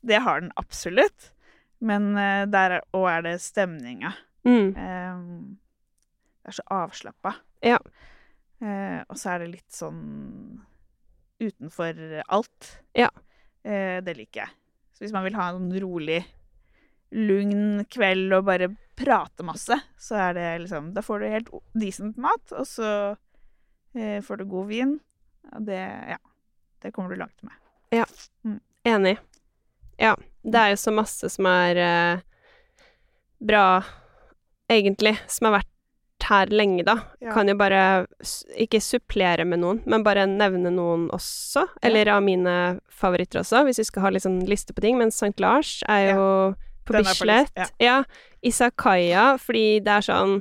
Det 0.06 0.22
har 0.24 0.44
den 0.44 0.54
absolutt. 0.60 1.32
Men 1.80 2.12
eh, 2.20 2.44
der 2.52 2.80
òg 2.96 3.08
er 3.14 3.26
det 3.26 3.38
stemninga. 3.44 4.14
Mm. 4.48 4.76
Eh, 4.76 5.24
det 6.44 6.54
er 6.54 6.60
så 6.60 6.68
avslappa. 6.80 7.36
Ja. 7.66 7.80
Eh, 8.60 9.00
og 9.08 9.20
så 9.20 9.34
er 9.34 9.44
det 9.44 9.54
litt 9.56 9.76
sånn 9.76 10.04
utenfor 11.40 12.00
alt. 12.28 12.74
Ja. 12.98 13.10
Eh, 13.64 14.00
det 14.04 14.18
liker 14.18 14.44
jeg. 14.46 14.56
Så 14.94 15.06
hvis 15.06 15.16
man 15.16 15.24
vil 15.24 15.38
ha 15.40 15.50
en 15.56 15.72
rolig, 15.80 16.22
lugn 17.12 17.86
kveld 17.90 18.34
og 18.38 18.46
bare 18.46 18.70
prate 19.00 19.46
masse, 19.48 19.80
så 19.98 20.18
er 20.20 20.34
det 20.36 20.48
liksom 20.66 20.92
Da 20.94 21.02
får 21.02 21.20
du 21.20 21.30
helt 21.32 21.50
decent 21.74 22.18
mat, 22.22 22.52
og 22.52 22.68
så 22.68 22.90
eh, 23.96 24.20
får 24.22 24.42
du 24.42 24.46
god 24.46 24.68
vin. 24.74 24.98
Og 25.56 25.66
det 25.70 25.80
Ja. 26.16 26.18
Det 26.82 26.94
kommer 26.96 27.10
du 27.10 27.20
langt 27.20 27.44
med. 27.44 27.52
Ja, 27.92 28.06
Enig. 28.88 29.18
Ja. 29.98 30.16
Det 30.44 30.56
er 30.56 30.70
jo 30.72 30.78
så 30.80 30.94
masse 30.96 31.28
som 31.30 31.46
er 31.46 31.76
eh, 31.76 32.22
bra, 33.44 33.84
egentlig, 34.72 35.18
som 35.28 35.50
har 35.50 35.58
vært 35.60 36.28
her 36.30 36.52
lenge, 36.54 36.86
da. 36.88 36.96
Ja. 37.20 37.34
Kan 37.34 37.50
jo 37.52 37.56
bare 37.60 38.06
ikke 38.60 38.80
supplere 38.84 39.44
med 39.48 39.60
noen, 39.60 39.82
men 39.90 40.06
bare 40.06 40.24
nevne 40.30 40.72
noen 40.72 41.08
også. 41.16 41.66
Eller 41.84 42.12
av 42.14 42.24
mine 42.24 42.80
favoritter 42.92 43.42
også, 43.42 43.66
hvis 43.68 43.82
vi 43.82 43.88
skal 43.90 44.06
ha 44.06 44.14
litt 44.14 44.24
sånn 44.24 44.40
liste 44.48 44.76
på 44.76 44.84
ting. 44.86 44.98
Men 45.00 45.12
St. 45.12 45.36
Lars 45.42 45.80
er 45.90 46.14
jo 46.14 46.26
på 46.90 46.98
Den 46.98 47.08
Bislett. 47.08 47.54
på 47.54 47.62
list- 47.64 47.74
ja. 47.86 48.00
Isakaya, 48.44 49.26
fordi 49.42 49.66
det 49.86 49.96
er 50.00 50.06
sånn 50.10 50.36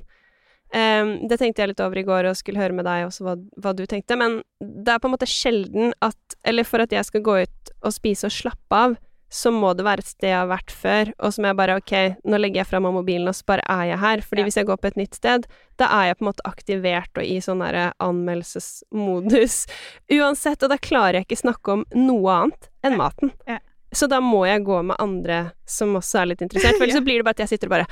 um, 0.75 1.11
det 1.29 1.39
tenkte 1.41 1.63
jeg 1.65 1.71
litt 1.73 1.81
over 1.85 1.99
i 2.01 2.07
går 2.07 2.29
og 2.31 2.37
skulle 2.39 2.61
høre 2.61 2.77
med 2.77 2.85
deg 2.89 3.07
også 3.09 3.25
hva, 3.27 3.37
hva 3.61 3.73
du 3.77 3.85
tenkte, 3.89 4.17
men 4.21 4.41
det 4.61 4.93
er 4.95 4.99
på 5.03 5.09
en 5.09 5.15
måte 5.17 5.29
sjelden 5.29 5.93
at 6.05 6.17
Eller 6.45 6.65
for 6.69 6.81
at 6.85 6.91
jeg 6.95 7.05
skal 7.09 7.21
gå 7.27 7.43
ut 7.45 7.71
og 7.83 7.93
spise 7.95 8.27
og 8.29 8.33
slappe 8.35 8.73
av, 8.77 8.97
så 9.31 9.51
må 9.53 9.75
det 9.77 9.85
være 9.85 10.01
et 10.01 10.09
sted 10.09 10.31
jeg 10.31 10.39
har 10.39 10.47
vært 10.49 10.71
før, 10.73 11.11
og 11.21 11.33
som 11.35 11.45
jeg 11.45 11.57
bare 11.59 11.75
Ok, 11.77 11.93
nå 12.25 12.39
legger 12.41 12.63
jeg 12.63 12.67
fra 12.71 12.79
av 12.81 12.95
mobilen, 12.95 13.29
og 13.29 13.35
så 13.37 13.45
bare 13.51 13.65
er 13.69 13.85
jeg 13.91 13.99
her. 14.01 14.23
Fordi 14.25 14.41
Ja. 14.41 14.45
hvis 14.47 14.57
jeg 14.57 14.67
går 14.71 14.79
på 14.81 14.89
et 14.89 14.97
nytt 14.97 15.15
sted, 15.19 15.47
da 15.77 15.85
er 15.99 16.07
jeg 16.09 16.17
på 16.19 16.25
en 16.25 16.31
måte 16.33 16.47
aktivert 16.49 17.13
og 17.21 17.25
i 17.25 17.37
sånn 17.45 17.61
derre 17.61 17.93
anmeldelsesmodus 18.01 19.67
uansett, 20.11 20.63
og 20.65 20.71
da 20.73 20.79
klarer 20.79 21.21
jeg 21.21 21.27
ikke 21.29 21.43
snakke 21.45 21.73
om 21.77 21.85
noe 21.95 22.31
annet 22.39 22.69
enn 22.83 22.93
Ja. 22.93 22.97
maten. 22.99 23.33
Ja. 23.47 23.59
Så 23.95 24.07
da 24.11 24.19
må 24.21 24.43
jeg 24.45 24.65
gå 24.67 24.83
med 24.85 24.99
andre 25.01 25.53
som 25.69 25.95
også 25.97 26.21
er 26.23 26.27
litt 26.33 26.43
interessert, 26.45 26.77
for 26.77 26.85
ellers 26.87 26.99
så 26.99 27.05
blir 27.07 27.21
det 27.23 27.25
bare 27.29 27.39
at 27.39 27.45
jeg 27.47 27.55
sitter 27.57 27.71
og 27.71 27.77
bare 27.79 27.87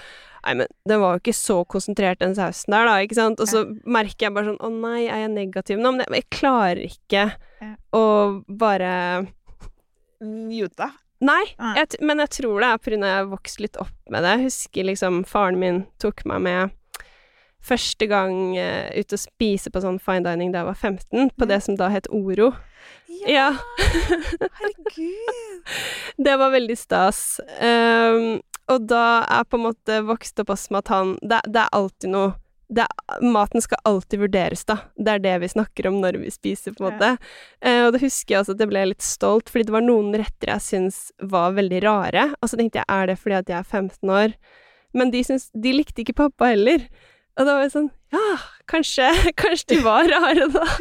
Nei, 0.47 0.53
men 0.61 0.69
den 0.87 1.01
var 1.03 1.17
jo 1.17 1.23
ikke 1.25 1.33
så 1.35 1.55
konsentrert, 1.67 2.21
den 2.21 2.37
sausen 2.37 2.71
der, 2.71 2.85
da, 2.87 2.99
ikke 3.03 3.17
sant? 3.19 3.41
Og 3.43 3.49
så 3.51 3.65
merker 3.83 4.29
jeg 4.29 4.35
bare 4.37 4.53
sånn 4.53 4.61
Å 4.63 4.69
nei, 4.71 5.01
er 5.09 5.25
jeg 5.25 5.33
negativ 5.33 5.81
nå? 5.81 5.91
Men 5.97 6.05
jeg, 6.05 6.21
jeg 6.21 6.29
klarer 6.39 6.83
ikke 6.87 7.25
Ja. 7.65 7.73
å 7.97 8.05
bare 8.47 8.93
Njuta? 10.23 10.91
Nei. 11.25 11.43
jeg, 11.57 11.97
men 12.05 12.21
jeg 12.21 12.29
tror 12.37 12.61
det 12.61 12.69
er 12.69 12.81
pga. 12.85 12.97
jeg 13.01 13.17
har 13.17 13.29
vokst 13.31 13.61
litt 13.65 13.77
opp 13.81 13.93
med 14.13 14.23
det. 14.25 14.35
Jeg 14.37 14.49
husker 14.51 14.85
liksom 14.91 15.23
faren 15.29 15.59
min 15.61 15.79
tok 16.03 16.23
meg 16.29 16.43
med 16.45 16.75
første 17.67 18.07
gang 18.11 18.55
uh, 18.57 18.89
ute 18.95 19.17
og 19.19 19.23
spise 19.23 19.71
på 19.75 19.83
sånn 19.83 19.99
fine 20.03 20.23
dining 20.27 20.53
da 20.55 20.63
jeg 20.63 20.71
var 20.71 20.81
15, 20.81 21.31
på 21.37 21.47
Ja. 21.47 21.51
det 21.55 21.61
som 21.67 21.77
da 21.79 21.89
het 21.93 22.07
Oro. 22.15 22.53
Ja. 23.27 23.51
Herregud. 24.41 25.63
Det 26.17 26.37
var 26.39 26.51
veldig 26.55 26.77
stas. 26.79 27.41
Um, 27.61 28.41
og 28.71 28.87
da 28.91 29.05
er 29.31 29.45
på 29.47 29.59
en 29.59 29.67
måte 29.69 30.01
vokst 30.07 30.39
opp 30.43 30.51
også 30.55 30.73
med 30.75 30.83
at 30.85 30.91
han 30.91 31.13
Det, 31.23 31.39
det 31.55 31.61
er 31.63 31.73
alltid 31.77 32.11
noe 32.11 32.35
det 32.67 32.83
er, 32.83 33.21
Maten 33.23 33.63
skal 33.63 33.79
alltid 33.87 34.19
vurderes, 34.25 34.65
da. 34.67 34.75
Det 34.99 35.13
er 35.13 35.21
det 35.23 35.35
vi 35.45 35.49
snakker 35.53 35.87
om 35.87 36.01
når 36.03 36.17
vi 36.19 36.33
spiser, 36.35 36.73
på 36.75 36.83
en 36.83 36.89
Ja. 36.89 36.97
måte. 36.97 37.11
Eh, 37.63 37.83
og 37.87 37.93
da 37.95 38.01
husker 38.03 38.35
jeg 38.35 38.41
også 38.43 38.57
at 38.57 38.65
jeg 38.65 38.71
ble 38.73 38.83
litt 38.91 39.05
stolt, 39.07 39.53
fordi 39.53 39.69
det 39.69 39.75
var 39.77 39.85
noen 39.87 40.09
retter 40.19 40.51
jeg 40.51 40.65
syns 40.65 40.99
var 41.23 41.53
veldig 41.55 41.79
rare. 41.85 42.25
Og 42.43 42.51
så 42.51 42.59
tenkte 42.59 42.81
jeg, 42.83 42.89
er 42.91 43.07
det 43.07 43.19
fordi 43.23 43.37
at 43.39 43.47
jeg 43.55 43.59
er 43.61 43.71
15 43.71 44.11
år? 44.11 44.35
Men 44.99 45.13
de, 45.15 45.23
syns, 45.23 45.47
de 45.55 45.77
likte 45.79 46.03
ikke 46.03 46.17
pappa 46.25 46.51
heller. 46.57 46.89
Og 47.37 47.45
da 47.47 47.53
var 47.57 47.63
jeg 47.67 47.73
sånn, 47.75 47.91
ja, 48.15 48.23
kanskje, 48.71 49.11
kanskje 49.43 49.75
de 49.75 49.81
var 49.85 50.09
rare, 50.09 50.47
da. 50.55 50.65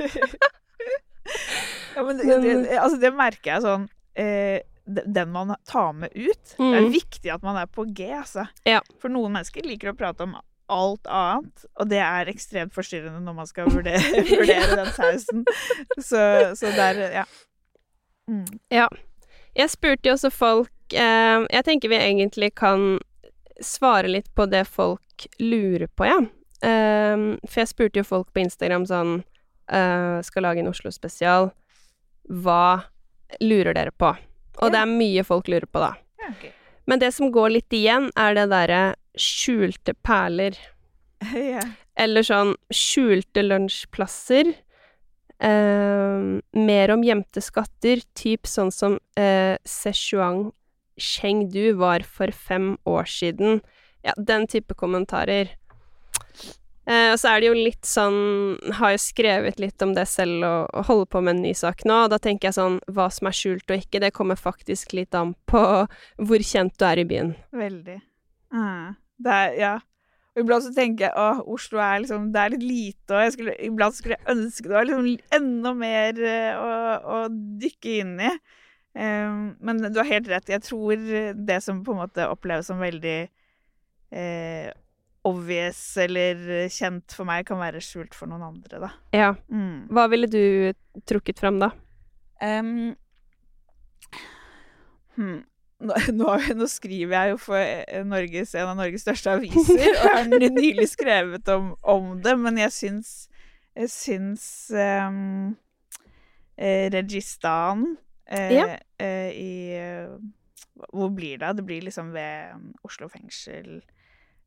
Ja, 1.96 2.04
men 2.04 2.18
Men- 2.18 2.64
det, 2.64 2.78
altså 2.78 3.00
det 3.02 3.10
merker 3.16 3.56
jeg 3.56 3.64
sånn 3.64 3.86
eh, 4.20 4.60
den 4.86 5.32
man 5.34 5.56
tar 5.66 5.94
med 5.98 6.12
ut. 6.14 6.52
Det 6.58 6.68
er 6.78 6.84
Mm. 6.86 6.92
viktig 6.94 7.32
at 7.34 7.42
man 7.44 7.58
er 7.58 7.66
på 7.66 7.86
G, 7.96 8.12
altså. 8.14 8.44
Ja. 8.68 8.82
For 9.02 9.10
noen 9.10 9.32
mennesker 9.34 9.66
liker 9.66 9.90
å 9.94 9.96
prate 9.98 10.22
om 10.28 10.36
alt 10.70 11.08
annet, 11.08 11.66
og 11.80 11.90
det 11.90 11.98
er 12.02 12.30
ekstremt 12.30 12.74
forstyrrende 12.74 13.20
når 13.26 13.34
man 13.40 13.48
skal 13.50 13.66
vurdere, 13.66 13.98
vurdere 14.30 14.76
den 14.76 14.94
sausen. 14.94 15.44
Så, 15.98 16.22
så 16.56 16.72
der, 16.78 17.02
ja. 17.22 17.26
Mm. 18.30 18.46
Jeg 19.56 19.70
spurte 19.70 20.10
jo 20.10 20.14
også 20.16 20.32
folk 20.34 20.72
eh, 20.98 21.44
Jeg 21.54 21.64
tenker 21.68 21.90
vi 21.92 21.96
egentlig 22.02 22.54
kan 22.58 22.98
svare 23.62 24.10
litt 24.10 24.30
på 24.36 24.46
det 24.50 24.66
folk 24.68 25.28
lurer 25.40 25.88
på, 25.96 26.06
ja. 26.06 26.20
Eh, 26.64 27.16
for 27.46 27.62
jeg 27.62 27.72
spurte 27.72 28.02
jo 28.02 28.08
folk 28.08 28.30
på 28.34 28.44
Instagram 28.46 28.86
sånn 28.90 29.18
eh, 29.68 30.22
Skal 30.26 30.46
lage 30.48 30.64
en 30.64 30.72
Oslo-spesial. 30.72 31.52
Hva 32.30 32.86
lurer 33.44 33.76
dere 33.76 33.92
på? 33.92 34.14
Og 34.64 34.72
det 34.72 34.80
er 34.80 34.90
mye 34.90 35.26
folk 35.28 35.50
lurer 35.52 35.68
på, 35.68 35.82
da. 35.84 35.94
Ja, 36.22 36.32
okay. 36.32 36.54
Men 36.86 37.02
det 37.02 37.12
som 37.16 37.32
går 37.34 37.58
litt 37.58 37.74
igjen, 37.74 38.12
er 38.16 38.38
det 38.38 38.46
derre 38.54 38.84
skjulte 39.20 39.96
perler. 40.06 40.58
yeah. 41.34 41.76
Eller 41.98 42.26
sånn 42.26 42.54
skjulte 42.74 43.44
lunsjplasser. 43.46 44.54
Eh, 45.44 46.28
mer 46.56 46.94
om 46.94 47.04
gjemte 47.04 47.44
skatter, 47.44 48.04
typ 48.16 48.48
sånn 48.48 48.72
som 48.72 49.00
eh, 49.20 49.58
Sichuan 49.68 50.50
Chengdu 50.96 51.74
var 51.82 52.06
for 52.08 52.32
fem 52.32 52.76
år 52.88 53.10
siden. 53.10 53.60
Ja, 54.06 54.14
den 54.16 54.48
type 54.48 54.78
kommentarer. 54.78 55.52
Eh, 56.86 57.12
og 57.12 57.18
så 57.18 57.32
er 57.32 57.42
det 57.42 57.48
jo 57.48 57.56
litt 57.58 57.88
sånn 57.90 58.60
Har 58.78 58.92
jo 58.94 59.00
skrevet 59.02 59.58
litt 59.58 59.82
om 59.82 59.96
det 59.98 60.04
selv 60.06 60.44
og, 60.46 60.68
og 60.70 60.86
holder 60.86 61.08
på 61.10 61.22
med 61.26 61.34
en 61.34 61.42
ny 61.48 61.54
sak 61.58 61.82
nå, 61.90 62.04
og 62.06 62.12
da 62.14 62.20
tenker 62.22 62.52
jeg 62.52 62.58
sånn 62.60 62.76
Hva 62.94 63.08
som 63.14 63.26
er 63.26 63.34
skjult 63.34 63.74
og 63.74 63.82
ikke, 63.82 64.04
det 64.04 64.12
kommer 64.14 64.38
faktisk 64.38 64.94
litt 64.94 65.18
an 65.18 65.34
på 65.50 65.64
hvor 66.28 66.46
kjent 66.46 66.78
du 66.78 66.86
er 66.86 67.02
i 67.02 67.08
byen. 67.10 67.34
Veldig. 67.58 67.98
Mm. 68.54 68.94
Det 69.26 69.40
er, 69.42 69.58
ja. 69.58 69.74
Og 70.36 70.44
iblant 70.44 70.66
så 70.66 70.74
tenker 70.76 71.08
jeg 71.08 71.16
at 71.16 71.50
Oslo 71.56 71.82
er 71.82 72.04
liksom 72.04 72.30
Det 72.36 72.44
er 72.44 72.54
litt 72.54 72.68
lite, 72.68 73.10
og 73.16 73.24
jeg 73.24 73.36
skulle, 73.38 73.58
iblant 73.66 73.98
skulle 73.98 74.20
jeg 74.20 74.36
ønske 74.36 74.70
det 74.70 74.78
var 74.78 74.90
liksom 74.92 75.10
enda 75.40 75.74
mer 75.80 76.24
eh, 76.36 76.54
å, 76.60 76.72
å 77.16 77.20
dykke 77.66 77.98
inn 78.04 78.16
i. 78.20 78.32
Um, 78.96 79.40
men 79.60 79.82
du 79.84 79.98
har 80.00 80.08
helt 80.08 80.30
rett. 80.32 80.54
Jeg 80.54 80.64
tror 80.64 81.02
det 81.36 81.58
som 81.64 81.82
på 81.84 81.96
en 81.96 82.04
måte 82.06 82.30
oppleves 82.32 82.70
som 82.70 82.80
veldig 82.80 83.18
eh, 84.16 84.70
obvious 85.26 85.80
eller 85.98 86.68
kjent 86.70 87.16
for 87.16 87.28
meg, 87.28 87.46
kan 87.48 87.58
være 87.62 87.82
skjult 87.84 88.14
for 88.18 88.30
noen 88.30 88.44
andre, 88.46 88.84
da. 88.84 88.92
Ja. 89.16 89.32
Mm. 89.50 89.88
Hva 89.94 90.06
ville 90.12 90.30
du 90.30 90.44
trukket 91.10 91.42
fram 91.42 91.58
da? 91.64 91.72
Um, 92.44 92.94
hmm. 95.16 95.42
nå, 95.88 95.98
nå, 96.20 96.36
nå 96.60 96.68
skriver 96.72 97.16
jeg 97.18 97.34
jo 97.34 97.42
for 97.42 97.60
eh, 97.62 98.06
Norges, 98.08 98.54
en 98.58 98.72
av 98.74 98.80
Norges 98.80 99.06
største 99.06 99.34
aviser, 99.38 99.90
og 99.96 100.10
har 100.12 100.32
nylig 100.60 100.88
skrevet 100.94 101.52
om, 101.56 101.74
om 101.82 102.16
det, 102.24 102.36
men 102.42 102.62
jeg 102.62 102.76
syns, 102.76 103.14
jeg 103.76 103.92
syns 103.92 104.46
um, 104.78 105.56
eh, 106.58 106.88
Registan 106.94 107.96
eh, 108.30 108.54
Ja. 108.56 108.68
eh, 109.02 109.32
i 109.36 109.56
eh, 109.80 110.16
Hvor 110.94 111.10
blir 111.16 111.40
det? 111.42 111.54
Det 111.58 111.66
blir 111.66 111.82
liksom 111.88 112.14
ved 112.16 112.72
Oslo 112.84 113.08
fengsel. 113.12 113.82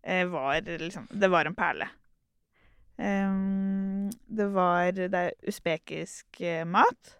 Eh, 0.02 0.26
var 0.26 0.60
liksom 0.60 1.08
Det 1.10 1.28
var 1.28 1.44
en 1.44 1.54
perle. 1.54 1.88
Em, 2.98 4.10
det 4.26 4.46
var 4.52 4.92
Det 4.92 5.14
er 5.14 5.32
usbekisk 5.46 6.40
eh, 6.40 6.64
mat. 6.66 7.14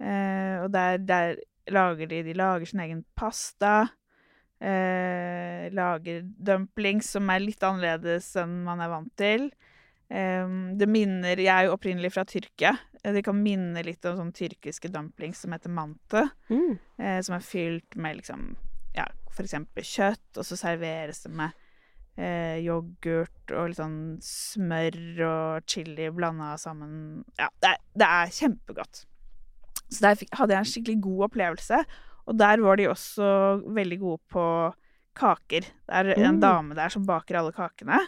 Eh, 0.00 0.62
og 0.62 0.72
der, 0.72 0.98
der 0.98 1.36
lager 1.68 2.06
de 2.06 2.22
De 2.22 2.34
lager 2.34 2.66
sin 2.66 2.80
egen 2.80 3.04
pasta. 3.16 3.88
Eh, 4.60 5.68
lager 5.72 6.22
dumplings 6.22 7.10
som 7.12 7.28
er 7.30 7.42
litt 7.44 7.62
annerledes 7.62 8.30
enn 8.40 8.62
man 8.64 8.80
er 8.80 8.92
vant 8.92 9.12
til. 9.20 9.50
Em, 10.08 10.76
det 10.78 10.88
minner 10.88 11.36
Jeg 11.36 11.52
er 11.52 11.66
jo 11.66 11.74
opprinnelig 11.74 12.12
fra 12.14 12.24
Tyrkia. 12.24 12.76
Det 13.02 13.22
kan 13.24 13.38
minne 13.38 13.82
litt 13.86 14.04
om 14.08 14.16
sånn 14.18 14.32
tyrkiske 14.34 14.88
dumplings 14.90 15.44
som 15.44 15.52
heter 15.54 15.70
mante. 15.70 16.24
Mm. 16.48 16.78
Eh, 16.98 17.20
som 17.22 17.36
er 17.36 17.44
fylt 17.44 17.96
med 17.96 18.22
liksom 18.22 18.54
Ja, 18.96 19.04
for 19.28 19.44
eksempel 19.44 19.84
kjøtt, 19.84 20.38
og 20.38 20.46
så 20.48 20.56
serveres 20.56 21.20
det 21.26 21.30
med 21.36 21.52
eh, 22.16 22.58
yoghurt 22.64 23.52
og 23.52 23.68
litt 23.70 23.78
sånn 23.80 23.98
smør 24.24 24.96
og 25.26 25.66
chili 25.68 26.08
blanda 26.10 26.54
sammen. 26.60 27.24
Ja, 27.38 27.48
det 27.62 27.74
er, 27.74 27.78
det 28.02 28.08
er 28.08 28.32
kjempegodt. 28.38 29.04
Så 29.86 30.00
der 30.02 30.16
fikk, 30.18 30.32
hadde 30.34 30.56
jeg 30.56 30.64
en 30.64 30.70
skikkelig 30.72 31.00
god 31.04 31.24
opplevelse. 31.30 31.84
Og 32.26 32.38
der 32.40 32.58
var 32.64 32.76
de 32.80 32.88
også 32.90 33.28
veldig 33.76 33.98
gode 34.02 34.18
på 34.32 34.46
kaker. 35.16 35.60
Det 35.86 35.94
er 35.94 36.10
en 36.18 36.34
Mm. 36.36 36.40
dame 36.42 36.74
der 36.74 36.88
som 36.90 37.06
baker 37.06 37.36
alle 37.38 37.52
kakene. 37.52 38.00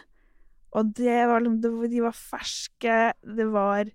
Og 0.73 0.93
det 0.93 1.25
var, 1.27 1.39
liksom- 1.39 1.89
de 1.89 2.01
var 2.01 2.11
ferske. 2.11 3.13
Det 3.23 3.47
var 3.51 3.85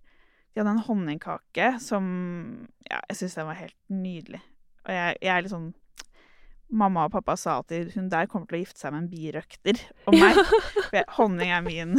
De 0.54 0.60
hadde 0.62 0.70
en 0.70 0.84
honningkake 0.86 1.80
som 1.80 2.68
Ja, 2.88 3.00
jeg 3.10 3.16
syns 3.16 3.34
den 3.34 3.46
var 3.46 3.54
helt 3.54 3.74
nydelig. 3.90 4.40
Og 4.86 4.90
jeg, 4.92 5.16
jeg 5.20 5.36
er 5.36 5.42
litt 5.42 5.50
sånn 5.50 5.74
Mamma 6.74 7.04
og 7.06 7.12
pappa 7.12 7.36
sa 7.38 7.58
alltid 7.58 7.92
hun 7.94 8.08
der 8.10 8.26
kommer 8.30 8.48
til 8.50 8.58
å 8.58 8.62
gifte 8.62 8.80
seg 8.80 8.94
med 8.94 9.04
en 9.04 9.10
birøkter. 9.12 9.80
Og 10.08 10.16
meg. 10.16 10.40
Jeg, 10.94 11.04
honning 11.18 11.52
er 11.54 11.64
min 11.66 11.94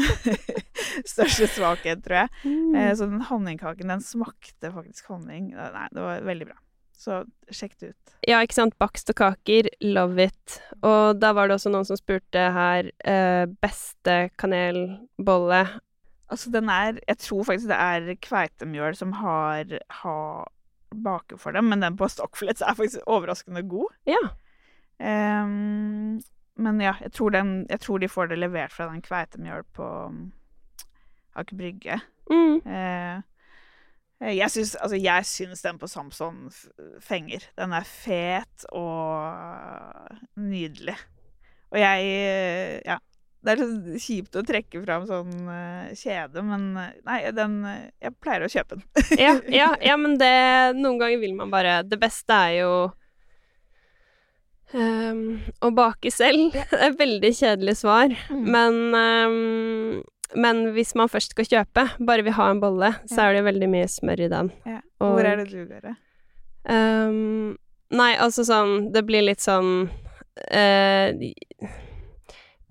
største 1.13 1.47
svakhet, 1.53 2.03
tror 2.05 2.23
jeg. 2.23 2.33
Mm. 2.43 2.75
Eh, 2.75 2.91
så 2.97 3.07
den 3.09 3.25
honningkaken, 3.29 3.93
den 3.93 4.03
smakte 4.03 4.73
faktisk 4.73 5.11
honning. 5.13 5.51
Nei, 5.55 5.87
det 5.93 6.03
var 6.03 6.25
veldig 6.27 6.49
bra. 6.51 6.59
Så 6.97 7.21
sjekk 7.53 7.75
det 7.79 7.91
ut. 7.93 8.13
Ja, 8.25 8.39
ikke 8.41 8.57
sant. 8.57 8.77
Bakst 8.81 9.11
og 9.11 9.19
kaker, 9.19 9.69
love 9.85 10.27
it. 10.29 10.59
Og 10.81 11.19
da 11.21 11.33
var 11.37 11.49
det 11.49 11.59
også 11.59 11.71
noen 11.73 11.87
som 11.87 11.99
spurte 11.99 12.47
her 12.55 12.89
eh, 13.05 13.45
beste 13.61 14.17
kanelbolle. 14.41 15.65
Altså, 16.31 16.49
den 16.49 16.71
er 16.73 16.97
Jeg 17.05 17.19
tror 17.21 17.45
faktisk 17.45 17.69
det 17.69 17.77
er 17.77 18.15
kveitemjøl 18.25 18.97
som 18.97 19.13
har, 19.19 19.77
har 20.01 20.47
baker 20.95 21.37
for 21.37 21.55
dem, 21.55 21.69
men 21.69 21.83
den 21.83 21.97
på 21.99 22.09
stockflets 22.09 22.63
er 22.65 22.77
faktisk 22.77 23.05
overraskende 23.05 23.61
god. 23.69 23.93
Ja. 24.09 24.23
Ehm, 24.99 26.21
men 26.55 26.81
ja, 26.81 26.95
jeg 27.01 27.11
tror, 27.11 27.33
den, 27.35 27.55
jeg 27.69 27.79
tror 27.83 27.99
de 27.99 28.09
får 28.11 28.31
det 28.31 28.39
levert 28.39 28.73
fra 28.73 28.87
den 28.91 29.01
kveitemjøl 29.03 29.65
på 29.75 29.87
um, 30.07 30.19
Aker 31.35 31.57
Brygge. 31.59 31.99
Mm. 32.31 32.61
Uh, 32.63 33.23
jeg 34.31 34.47
syns 34.53 34.75
altså, 34.79 34.95
jeg 34.95 35.27
syns 35.27 35.65
den 35.65 35.79
på 35.81 35.89
Samson 35.91 36.45
fenger. 37.03 37.43
Den 37.59 37.75
er 37.75 37.87
fet 37.87 38.63
og 38.71 40.15
nydelig. 40.39 40.95
Og 41.73 41.81
jeg 41.81 42.81
Ja. 42.85 43.01
Det 43.45 43.53
er 43.53 43.99
kjipt 44.01 44.37
å 44.39 44.41
trekke 44.41 44.79
fram 44.81 45.03
sånn 45.05 45.49
eh, 45.53 45.91
kjede, 45.93 46.41
men 46.41 46.63
nei, 46.73 47.17
den 47.29 47.59
Jeg 48.01 48.15
pleier 48.17 48.41
å 48.41 48.49
kjøpe 48.49 48.79
den. 48.79 48.85
Ja, 49.21 49.35
ja, 49.59 49.67
ja, 49.85 49.97
men 50.01 50.15
det 50.17 50.31
Noen 50.79 50.97
ganger 50.97 51.21
vil 51.21 51.35
man 51.37 51.53
bare 51.53 51.83
Det 51.85 51.99
beste 52.01 52.33
er 52.33 52.55
jo 52.63 52.71
ehm, 54.73 55.41
å 55.61 55.69
bake 55.75 56.11
selv. 56.11 56.51
Det 56.71 56.79
er 56.79 56.89
et 56.91 56.97
veldig 56.99 57.31
kjedelig 57.37 57.77
svar, 57.83 58.15
Mm. 58.29 58.45
men 58.51 58.73
um, 58.95 60.03
Men 60.35 60.73
hvis 60.73 60.95
man 60.95 61.07
først 61.07 61.31
skal 61.31 61.45
kjøpe, 61.45 61.83
bare 62.03 62.23
vil 62.25 62.33
ha 62.33 62.49
en 62.49 62.59
bolle, 62.59 62.89
så 63.07 63.21
er 63.27 63.33
det 63.37 63.43
veldig 63.45 63.69
mye 63.69 63.87
smør 63.87 64.19
i 64.25 64.27
den. 64.27 64.49
Ja. 64.65 64.79
Og- 64.99 65.13
Hvor 65.19 65.25
er 65.25 65.37
det 65.37 65.49
du 65.51 65.57
gjør 65.65 65.81
det? 65.81 65.95
Um, 66.67 67.57
nei, 67.91 68.15
altså 68.17 68.41
sånn 68.43 68.91
Det 68.91 69.03
blir 69.05 69.21
litt 69.21 69.39
sånn 69.39 69.85
uh, 70.49 71.11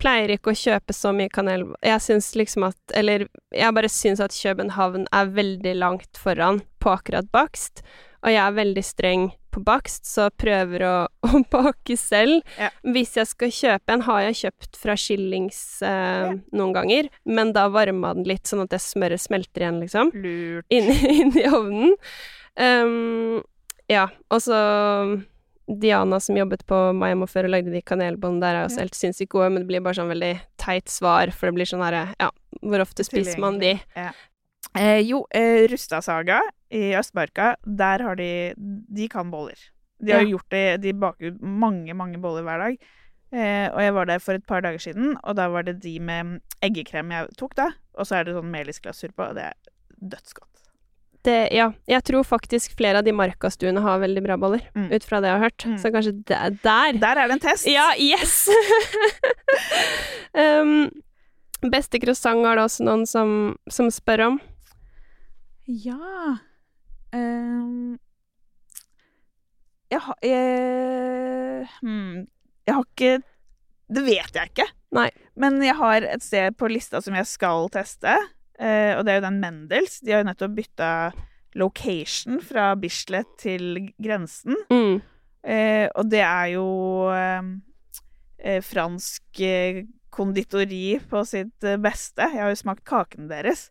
Pleier 0.03 0.33
ikke 0.35 0.51
å 0.51 0.57
kjøpe 0.59 0.91
så 0.93 1.13
mye 1.15 1.31
kanel 1.31 1.63
Jeg 1.85 2.01
syns 2.03 2.33
liksom 2.35 2.65
at 2.67 2.75
Eller 2.93 3.23
jeg 3.55 3.73
bare 3.77 3.87
syns 3.89 4.19
at 4.19 4.35
København 4.35 5.07
er 5.15 5.31
veldig 5.31 5.75
langt 5.79 6.19
foran 6.19 6.59
på 6.83 6.91
akkurat 6.91 7.29
bakst. 7.31 7.81
Og 8.25 8.33
jeg 8.33 8.41
er 8.43 8.51
veldig 8.57 8.83
streng 8.83 9.29
på 9.55 9.63
bakst, 9.65 10.05
så 10.09 10.27
prøver 10.35 10.83
å, 10.85 10.93
å 11.31 11.41
bake 11.51 11.95
selv. 11.99 12.41
Ja. 12.59 12.69
Hvis 12.83 13.15
jeg 13.17 13.29
skal 13.31 13.53
kjøpe 13.55 13.95
en, 13.95 14.03
har 14.09 14.21
jeg 14.27 14.39
kjøpt 14.43 14.79
fra 14.81 14.95
Skillings 14.99 15.61
eh, 15.81 16.25
Ja. 16.25 16.33
noen 16.55 16.73
ganger, 16.75 17.09
men 17.25 17.53
da 17.55 17.67
varma 17.73 18.13
den 18.17 18.27
litt, 18.29 18.43
sånn 18.51 18.65
at 18.67 18.73
det 18.75 18.81
smøret 18.83 19.23
smelter 19.23 19.63
igjen, 19.65 19.79
liksom 19.83 20.11
Lurt. 20.13 20.67
inn, 20.69 20.91
inn 21.19 21.31
i 21.39 21.47
ovnen. 21.49 21.95
Um, 22.59 23.41
ja, 23.91 24.07
og 24.33 24.39
så 24.41 24.57
Diana 25.65 26.19
som 26.21 26.37
jobbet 26.37 26.61
på 26.69 26.77
Miami 26.93 27.25
før 27.29 27.47
og 27.47 27.55
lagde 27.55 27.71
de 27.73 27.81
kanelbåndene 27.81 28.43
der, 28.43 28.57
er 28.59 28.67
også 28.67 28.77
Ja. 28.81 28.85
helt 28.85 28.97
sinnssykt 28.99 29.31
gode, 29.33 29.49
men 29.51 29.63
det 29.63 29.69
blir 29.71 29.81
bare 29.85 29.97
sånn 29.97 30.11
veldig 30.13 30.33
teit 30.61 30.89
svar, 30.93 31.31
for 31.33 31.49
det 31.49 31.55
blir 31.57 31.65
sånn 31.69 31.81
herre 31.83 32.03
Ja, 32.21 32.29
hvor 32.61 32.83
ofte 32.85 33.03
spiser 33.07 33.39
man 33.41 33.57
de? 33.59 33.71
Ja. 33.97 34.11
Eh, 34.75 34.99
jo, 35.07 35.25
eh, 35.31 35.67
Rustadsaga 35.71 36.41
i 36.71 36.91
Østmarka, 36.99 37.55
der 37.65 38.03
har 38.03 38.15
de 38.19 38.53
De 38.57 39.07
kan 39.09 39.31
boller. 39.31 39.55
De 40.03 40.11
har 40.11 40.21
Ja. 40.21 40.27
gjort 40.35 40.49
det 40.51 40.81
De 40.81 40.91
baker 40.93 41.31
mange, 41.41 41.93
mange 41.95 42.17
boller 42.21 42.43
hver 42.43 42.57
dag. 42.59 42.77
Eh, 43.33 43.69
og 43.73 43.79
jeg 43.81 43.93
var 43.93 44.05
der 44.05 44.19
for 44.19 44.33
et 44.33 44.45
par 44.47 44.61
dager 44.61 44.77
siden, 44.79 45.17
og 45.23 45.35
da 45.35 45.47
var 45.49 45.63
det 45.63 45.79
de 45.81 45.99
med 45.99 46.41
eggekrem 46.61 47.09
jeg 47.11 47.27
tok, 47.37 47.55
da. 47.55 47.69
Og 47.97 48.05
så 48.05 48.15
er 48.19 48.23
det 48.23 48.35
sånn 48.35 48.51
melisglasur 48.51 49.11
på, 49.15 49.29
og 49.29 49.35
det 49.35 49.43
er 49.43 49.53
dødsgodt. 50.01 50.51
Det, 51.25 51.49
ja. 51.51 51.71
Jeg 51.87 52.03
tror 52.03 52.23
faktisk 52.23 52.75
flere 52.77 52.97
av 52.99 53.03
de 53.03 53.11
markastuene 53.11 53.81
har 53.81 53.99
veldig 53.99 54.23
bra 54.23 54.37
boller, 54.37 54.61
Mm. 54.75 54.91
ut 54.93 55.03
fra 55.03 55.19
det 55.21 55.27
jeg 55.31 55.39
har 55.39 55.43
hørt. 55.49 55.65
Mm. 55.65 55.77
Så 55.81 55.91
kanskje 55.91 56.23
det 56.23 56.37
er 56.37 56.49
der. 56.63 56.99
Der 56.99 57.15
er 57.17 57.27
det 57.27 57.31
en 57.33 57.39
test. 57.39 57.65
Ja, 57.65 57.89
yes! 57.97 58.47
um, 60.35 60.89
beste 61.71 61.99
croissant 61.99 62.45
har 62.45 62.55
det 62.59 62.65
også 62.67 62.85
noen 62.85 63.05
som, 63.09 63.55
som 63.71 63.89
spør 63.93 64.25
om. 64.27 64.39
Ja 65.65 66.37
um, 67.15 67.97
Jeg 69.89 70.01
har 70.05 70.17
jeg, 70.21 71.69
hmm, 71.81 72.25
jeg 72.67 72.75
har 72.75 72.85
ikke 72.85 73.13
Det 73.89 74.03
vet 74.05 74.37
jeg 74.37 74.51
ikke. 74.51 74.67
Nei. 74.97 75.09
Men 75.37 75.57
jeg 75.63 75.75
har 75.77 76.05
et 76.05 76.23
sted 76.23 76.55
på 76.57 76.69
lista 76.71 77.01
som 77.03 77.17
jeg 77.17 77.27
skal 77.29 77.67
teste, 77.73 78.13
uh, 78.15 78.91
og 78.95 79.03
det 79.05 79.11
er 79.11 79.19
jo 79.19 79.25
den 79.27 79.41
Mendels. 79.43 79.99
De 80.01 80.13
har 80.13 80.23
jo 80.23 80.29
nettopp 80.29 80.55
bytta 80.55 80.91
location 81.59 82.39
fra 82.41 82.71
Bislett 82.79 83.29
til 83.41 83.91
grensen. 84.01 84.57
Mm. 84.71 85.03
Uh, 85.45 85.85
og 85.91 86.09
det 86.09 86.23
er 86.25 86.47
jo 86.55 86.65
eh, 87.13 88.57
fransk 88.65 89.43
konditori 90.15 90.97
på 91.11 91.21
sitt 91.27 91.69
beste. 91.83 92.25
Jeg 92.25 92.41
har 92.41 92.55
jo 92.55 92.63
smakt 92.63 92.85
kakene 92.87 93.29
deres. 93.29 93.67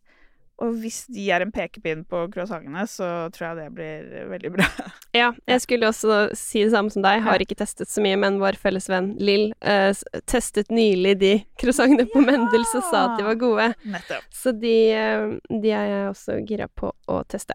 Og 0.62 0.76
hvis 0.78 1.00
de 1.10 1.24
er 1.34 1.42
en 1.42 1.50
pekepinn 1.50 2.04
på 2.06 2.20
croissantene, 2.30 2.84
så 2.86 3.08
tror 3.34 3.46
jeg 3.48 3.56
det 3.58 3.66
blir 3.74 4.28
veldig 4.30 4.52
bra. 4.54 4.68
Ja, 5.14 5.28
jeg 5.46 5.62
skulle 5.62 5.86
også 5.86 6.28
si 6.34 6.64
det 6.64 6.72
samme 6.72 6.90
som 6.90 7.02
deg. 7.04 7.20
Har 7.22 7.42
ikke 7.42 7.54
testet 7.58 7.90
så 7.90 8.02
mye, 8.02 8.16
men 8.18 8.40
vår 8.42 8.56
felles 8.58 8.88
venn 8.90 9.12
Lill 9.22 9.52
uh, 9.62 9.94
testet 10.30 10.72
nylig 10.74 11.12
de 11.20 11.32
croissantene 11.60 12.08
på 12.10 12.22
Ja! 12.22 12.26
Mendels 12.32 12.72
og 12.74 12.86
sa 12.88 13.04
at 13.12 13.20
de 13.20 13.26
var 13.28 13.38
gode. 13.38 13.68
Nettopp. 13.86 14.26
Så 14.34 14.50
de, 14.58 14.74
eh, 14.90 15.26
de 15.50 15.70
er 15.70 15.90
jeg 15.90 16.08
også 16.10 16.40
gira 16.48 16.66
på 16.66 16.90
å 16.90 17.20
teste. 17.30 17.54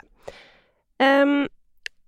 Em, 1.03 1.49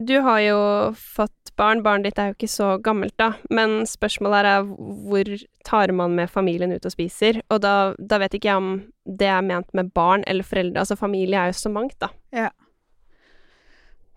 du 0.07 0.17
har 0.25 0.39
jo 0.43 0.59
fått 0.97 1.51
barn. 1.59 1.83
Barnet 1.85 2.09
ditt 2.09 2.21
er 2.21 2.31
jo 2.31 2.37
ikke 2.37 2.51
så 2.51 2.69
gammelt, 2.83 3.15
da. 3.21 3.33
Men 3.53 3.81
spørsmålet 3.89 4.49
er 4.49 4.65
hvor 5.07 5.31
tar 5.67 5.93
man 5.95 6.15
med 6.17 6.31
familien 6.31 6.73
ut 6.73 6.87
og 6.87 6.93
spiser? 6.93 7.41
Og 7.51 7.61
da, 7.65 7.93
da 7.97 8.21
vet 8.21 8.37
ikke 8.37 8.51
jeg 8.51 8.63
om 8.63 8.71
det 9.05 9.29
er 9.29 9.45
ment 9.45 9.69
med 9.77 9.91
barn 9.95 10.25
eller 10.27 10.47
foreldre. 10.47 10.83
Altså 10.83 10.97
familie 10.99 11.39
er 11.39 11.51
jo 11.51 11.59
så 11.61 11.73
mangt, 11.73 11.97
da. 12.01 12.11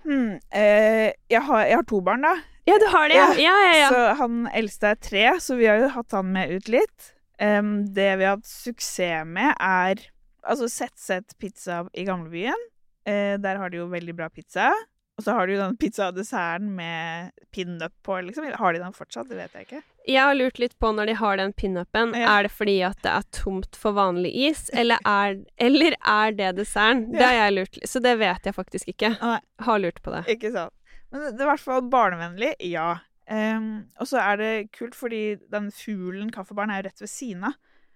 Hmm, 0.04 0.36
eh, 0.52 1.14
jeg, 1.32 1.40
har, 1.46 1.64
jeg 1.64 1.78
har 1.80 1.86
to 1.88 2.00
barn, 2.04 2.26
da. 2.26 2.34
Ja, 2.68 2.78
du 2.80 2.86
har 2.92 3.08
det, 3.08 3.16
ja. 3.16 3.28
Ja, 3.40 3.56
ja, 3.66 3.74
ja. 3.82 3.88
Så 3.92 4.02
han 4.20 4.44
eldste 4.56 4.94
er 4.94 5.00
tre, 5.00 5.26
så 5.40 5.56
vi 5.60 5.68
har 5.68 5.80
jo 5.82 5.90
hatt 5.96 6.16
han 6.16 6.32
med 6.32 6.52
ut 6.52 6.68
litt. 6.72 7.10
Um, 7.40 7.82
det 7.96 8.12
vi 8.20 8.24
har 8.24 8.38
hatt 8.38 8.48
suksess 8.48 9.26
med, 9.28 9.52
er 9.58 10.00
altså 10.44 10.68
Sett 10.70 11.36
pizza 11.40 11.82
i 11.92 12.04
gamlebyen. 12.06 12.68
Eh, 13.08 13.36
der 13.40 13.60
har 13.60 13.72
de 13.72 13.82
jo 13.82 13.88
veldig 13.92 14.14
bra 14.16 14.30
pizza. 14.32 14.70
Og 15.16 15.22
så 15.22 15.30
har 15.36 15.46
du 15.46 15.52
den 15.56 15.76
pizzadesserten 15.78 16.72
med 16.74 17.30
pinup 17.54 17.92
på, 18.02 18.16
liksom. 18.26 18.48
Har 18.58 18.72
de 18.74 18.80
den 18.82 18.92
fortsatt? 18.96 19.28
Det 19.30 19.36
vet 19.38 19.52
jeg 19.54 19.66
ikke. 19.68 19.82
Jeg 20.10 20.20
har 20.26 20.34
lurt 20.34 20.58
litt 20.58 20.74
på 20.82 20.90
når 20.92 21.06
de 21.06 21.14
har 21.20 21.36
den 21.38 21.52
pinupen, 21.54 22.14
Ja. 22.18 22.32
er 22.38 22.42
det 22.48 22.50
fordi 22.52 22.74
at 22.84 22.98
det 23.02 23.12
er 23.12 23.22
tomt 23.32 23.76
for 23.78 23.92
vanlig 23.96 24.32
is, 24.50 24.64
eller 24.74 24.98
er, 25.06 25.38
eller 25.56 25.94
er 26.04 26.32
det 26.32 26.50
desserten? 26.58 27.06
Det 27.14 27.20
Ja. 27.20 27.26
har 27.30 27.34
jeg 27.44 27.54
lurt 27.60 27.78
Så 27.86 28.02
det 28.02 28.18
vet 28.18 28.44
jeg 28.44 28.54
faktisk 28.54 28.88
ikke. 28.90 29.12
Nei. 29.22 29.38
Har 29.60 29.78
lurt 29.78 30.02
på 30.02 30.10
det. 30.16 30.24
Ikke 30.34 30.50
sant. 30.52 30.74
Men 31.12 31.20
det, 31.22 31.30
det 31.38 31.40
er 31.40 31.46
i 31.46 31.50
hvert 31.52 31.60
fall 31.68 31.82
barnevennlig, 31.88 32.54
ja. 32.72 32.98
Um, 33.30 33.86
og 34.00 34.06
så 34.10 34.18
er 34.20 34.36
det 34.36 34.50
kult 34.76 34.94
fordi 34.98 35.36
den 35.48 35.70
fuglen 35.72 36.30
kaffebaren 36.34 36.70
er 36.74 36.82
jo 36.82 36.88
rett 36.90 37.00
ved 37.00 37.08
siden 37.08 37.44
av. 37.48 37.54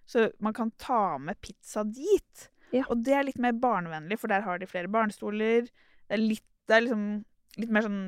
Så 0.08 0.30
man 0.40 0.54
kan 0.56 0.70
ta 0.80 1.18
med 1.18 1.36
pizza 1.42 1.82
dit. 1.84 2.46
Ja. 2.72 2.84
Og 2.88 3.02
det 3.04 3.12
er 3.12 3.26
litt 3.26 3.38
mer 3.42 3.52
barnevennlig, 3.52 4.16
for 4.22 4.28
der 4.32 4.40
har 4.46 4.56
de 4.62 4.66
flere 4.70 4.88
barnestoler. 4.88 5.66
Det 6.08 6.16
er 6.16 6.22
litt, 6.22 6.44
det 6.68 6.76
er 6.76 6.84
liksom 6.84 7.08
litt 7.58 7.72
mer 7.74 7.86
sånn 7.86 8.02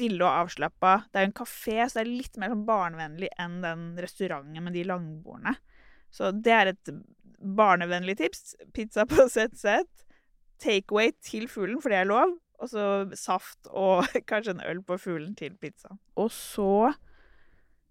stille 0.00 0.24
og 0.24 0.46
avslappa. 0.46 0.96
Det 1.10 1.20
er 1.20 1.26
jo 1.26 1.30
en 1.30 1.38
kafé, 1.42 1.78
så 1.84 1.98
det 1.98 2.04
er 2.04 2.10
litt 2.10 2.38
mer 2.40 2.52
sånn 2.54 2.66
barnevennlig 2.68 3.30
enn 3.40 3.58
den 3.64 3.88
restauranten 4.00 4.64
med 4.64 4.76
de 4.76 4.84
langbordene. 4.88 5.56
Så 6.10 6.32
det 6.34 6.54
er 6.54 6.72
et 6.72 6.92
barnevennlig 7.40 8.16
tips. 8.20 8.54
Pizza 8.74 9.06
på 9.08 9.28
ZZ. 9.28 9.82
Takeaway 10.60 11.12
til 11.24 11.46
fuglen, 11.48 11.80
for 11.82 11.92
det 11.92 12.00
er 12.00 12.08
lov. 12.10 12.34
Og 12.60 12.68
så 12.68 12.86
saft 13.16 13.70
og 13.70 14.08
kanskje 14.30 14.56
en 14.56 14.64
øl 14.68 14.82
på 14.84 14.98
fuglen 15.00 15.36
til 15.36 15.54
pizza. 15.60 15.94
Og 16.16 16.32
så 16.34 16.92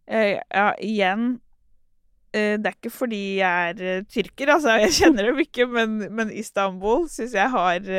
eh, 0.06 0.38
Ja, 0.38 0.74
igjen 0.78 1.40
eh, 2.34 2.58
Det 2.60 2.70
er 2.70 2.76
ikke 2.76 2.94
fordi 2.94 3.24
jeg 3.40 3.72
er 3.72 3.86
eh, 3.96 4.04
tyrker, 4.06 4.54
altså. 4.58 4.78
Jeg 4.84 4.98
kjenner 5.00 5.32
dem 5.32 5.42
ikke, 5.46 5.66
men, 5.70 5.98
men 6.14 6.34
Istanbul 6.34 7.08
syns 7.10 7.34
jeg 7.38 7.50
har 7.56 7.90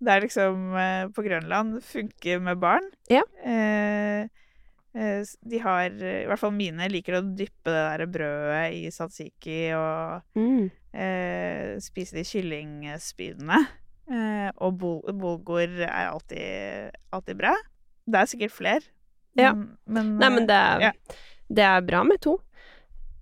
Det 0.00 0.12
er 0.14 0.22
liksom 0.24 0.70
eh, 0.80 1.08
På 1.12 1.22
Grønland 1.26 1.80
funker 1.84 2.40
med 2.40 2.58
barn. 2.62 2.86
Ja. 3.12 3.20
Eh, 3.44 4.22
eh, 4.96 5.24
de 5.50 5.58
har 5.60 5.90
I 5.92 6.24
hvert 6.28 6.40
fall 6.40 6.54
mine 6.56 6.88
liker 6.88 7.18
å 7.18 7.24
dyppe 7.36 7.68
det 7.70 7.82
der 8.00 8.06
brødet 8.06 8.62
i 8.78 8.86
satsiki 8.94 9.58
og 9.76 10.22
Mm. 10.40 10.70
eh, 10.94 11.76
spise 11.84 12.16
de 12.16 12.24
kyllingspydene. 12.24 13.60
Eh, 14.10 14.48
og 14.58 14.80
bulgur 14.80 15.68
er 15.86 16.08
alltid, 16.10 16.96
alltid 17.14 17.36
bra. 17.38 17.52
Det 18.10 18.18
er 18.24 18.26
sikkert 18.32 18.56
flere. 18.56 18.82
Ja. 19.38 19.52
Men, 19.86 20.16
Nei, 20.18 20.28
men 20.34 20.46
det 20.48 20.56
er, 20.56 20.80
ja. 20.88 20.92
det 21.48 21.62
er 21.68 21.84
bra 21.86 22.00
med 22.02 22.18
to. 22.24 22.38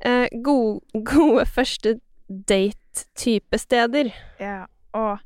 Eh, 0.00 0.28
gode, 0.40 0.80
gode 1.10 1.44
første 1.50 1.98
date-type 2.30 3.58
steder. 3.60 4.12
Ja, 4.40 4.62
og 4.96 5.18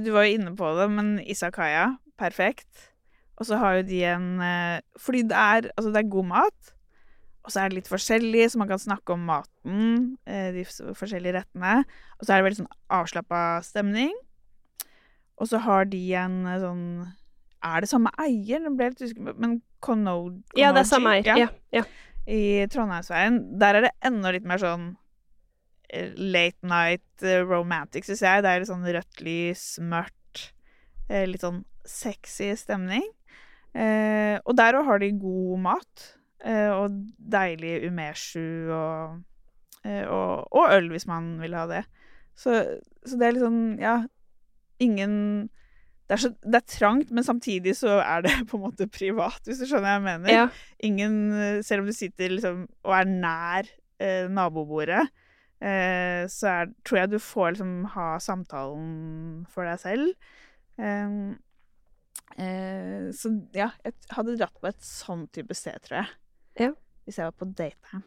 du 0.00 0.10
var 0.14 0.24
jo 0.24 0.38
inne 0.38 0.54
på 0.56 0.70
det, 0.78 0.88
men 0.92 1.14
Isakaya, 1.20 1.94
perfekt. 2.20 2.90
Og 3.36 3.48
så 3.48 3.58
har 3.60 3.80
jo 3.80 3.86
de 3.88 3.98
en 4.06 4.28
eh, 4.40 4.80
Fordi 5.00 5.24
det 5.26 5.36
er, 5.36 5.66
altså 5.74 5.90
det 5.90 6.00
er 6.04 6.12
god 6.12 6.28
mat, 6.30 6.70
og 7.44 7.52
så 7.52 7.60
er 7.60 7.68
det 7.68 7.80
litt 7.82 7.90
forskjellig, 7.90 8.46
så 8.48 8.60
man 8.60 8.70
kan 8.70 8.80
snakke 8.80 9.12
om 9.12 9.26
maten, 9.28 10.14
eh, 10.24 10.48
de 10.54 10.62
forskjellige 10.96 11.34
rettene. 11.36 11.82
Og 12.16 12.24
så 12.24 12.32
er 12.32 12.40
det 12.40 12.46
veldig 12.46 12.60
sånn 12.62 12.70
avslappa 12.96 13.40
stemning. 13.66 14.14
Og 15.36 15.50
så 15.50 15.60
har 15.60 15.84
de 15.90 16.00
en 16.16 16.38
eh, 16.46 16.60
sånn 16.62 16.86
Er 17.64 17.80
det 17.80 17.88
samme 17.90 18.10
eier? 18.20 18.60
Det 18.64 18.72
ble 18.76 18.90
litt 18.92 19.02
usikker, 19.02 19.36
men 19.40 19.58
Kono, 19.84 20.16
Ja, 20.56 20.70
det 20.72 20.84
er 20.84 20.88
samme 20.88 21.14
eier. 21.18 21.36
Ja. 21.44 21.48
Ja. 21.72 21.84
i 22.24 22.64
Trondheimsveien. 22.72 23.58
Der 23.60 23.76
er 23.76 23.84
det 23.84 23.92
enda 24.04 24.30
litt 24.32 24.46
mer 24.48 24.60
sånn 24.62 24.86
eh, 24.88 25.03
late 26.16 26.66
night 26.66 27.24
eh, 27.24 27.42
romantic, 27.44 28.06
syns 28.08 28.24
jeg. 28.24 28.44
Det 28.44 28.50
er 28.50 28.62
litt 28.62 28.70
sånn 28.70 28.86
rødt 28.96 29.22
lys, 29.24 29.64
mørkt, 29.82 30.48
eh, 31.08 31.26
litt 31.30 31.44
sånn 31.44 31.62
sexy 31.88 32.50
stemning. 32.58 33.06
Eh, 33.74 34.36
og 34.44 34.54
der 34.58 34.78
òg 34.78 34.88
har 34.88 35.02
de 35.02 35.12
god 35.18 35.64
mat. 35.68 36.08
Eh, 36.44 36.70
og 36.74 36.96
deilig 37.16 37.78
umeshu 37.88 38.68
og, 38.74 39.20
eh, 39.86 40.04
og, 40.04 40.44
og 40.52 40.74
øl, 40.74 40.90
hvis 40.92 41.08
man 41.08 41.38
vil 41.40 41.56
ha 41.56 41.64
det. 41.70 41.84
Så, 42.36 42.58
så 43.06 43.16
det 43.16 43.26
er 43.26 43.36
litt 43.36 43.46
sånn, 43.46 43.64
ja 43.80 44.02
Ingen 44.82 45.12
det 46.04 46.16
er, 46.16 46.20
så, 46.20 46.30
det 46.44 46.58
er 46.58 46.64
trangt, 46.68 47.12
men 47.14 47.24
samtidig 47.24 47.76
så 47.78 47.94
er 48.02 48.24
det 48.26 48.32
på 48.50 48.58
en 48.58 48.64
måte 48.66 48.88
privat, 48.92 49.40
hvis 49.46 49.62
du 49.62 49.68
skjønner 49.68 49.86
hva 49.86 49.94
jeg 49.94 50.04
mener 50.04 50.34
ja. 50.34 50.42
ingen 50.84 51.14
eh, 51.32 51.60
Selv 51.64 51.84
om 51.84 51.88
du 51.88 51.96
sitter 51.96 52.34
liksom 52.34 52.66
og 52.84 52.96
er 52.98 53.08
nær 53.08 53.70
eh, 54.02 54.26
nabobordet, 54.28 55.06
eh, 55.64 56.24
så 56.30 56.50
er, 56.50 56.72
tror 56.84 57.00
jeg 57.00 57.12
du 57.14 57.18
får 57.22 57.54
liksom 57.54 57.72
ha 57.94 58.08
samtalen 58.22 59.44
for 59.50 59.68
deg 59.68 59.80
selv. 59.82 60.30
Em, 60.78 61.16
eh, 62.36 63.08
så 63.16 63.32
ja, 63.56 63.70
jeg 63.84 63.96
hadde 64.14 64.36
dratt 64.40 64.60
på 64.60 64.70
et 64.70 64.84
sånn 64.84 65.26
type 65.34 65.56
sted, 65.56 65.80
tror 65.86 66.02
jeg. 66.02 66.12
Ja. 66.66 66.70
Hvis 67.04 67.20
jeg 67.20 67.30
var 67.30 67.38
på 67.40 67.50
date 67.56 67.94
her. 67.94 68.04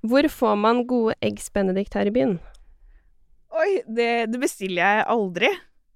Hvor 0.00 0.28
får 0.32 0.54
man 0.56 0.86
gode 0.88 1.14
eggs 1.20 1.50
benedict 1.52 1.94
her 1.94 2.08
i 2.08 2.14
byen? 2.14 2.38
Oi, 3.50 3.82
det, 3.84 4.30
det 4.32 4.40
bestiller 4.40 4.80
jeg 4.80 5.08
aldri. 5.12 5.50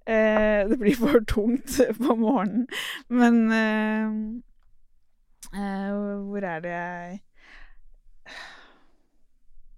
Eh, 0.05 0.69
det 0.69 0.77
blir 0.81 0.97
for 0.99 1.25
tungt 1.25 1.79
på 2.03 2.17
morgenen. 2.19 2.67
Men 3.09 3.53
eh, 3.53 4.11
eh, 5.57 5.95
hvor 6.27 6.45
er 6.45 6.65
det 6.65 6.75
jeg 6.75 7.21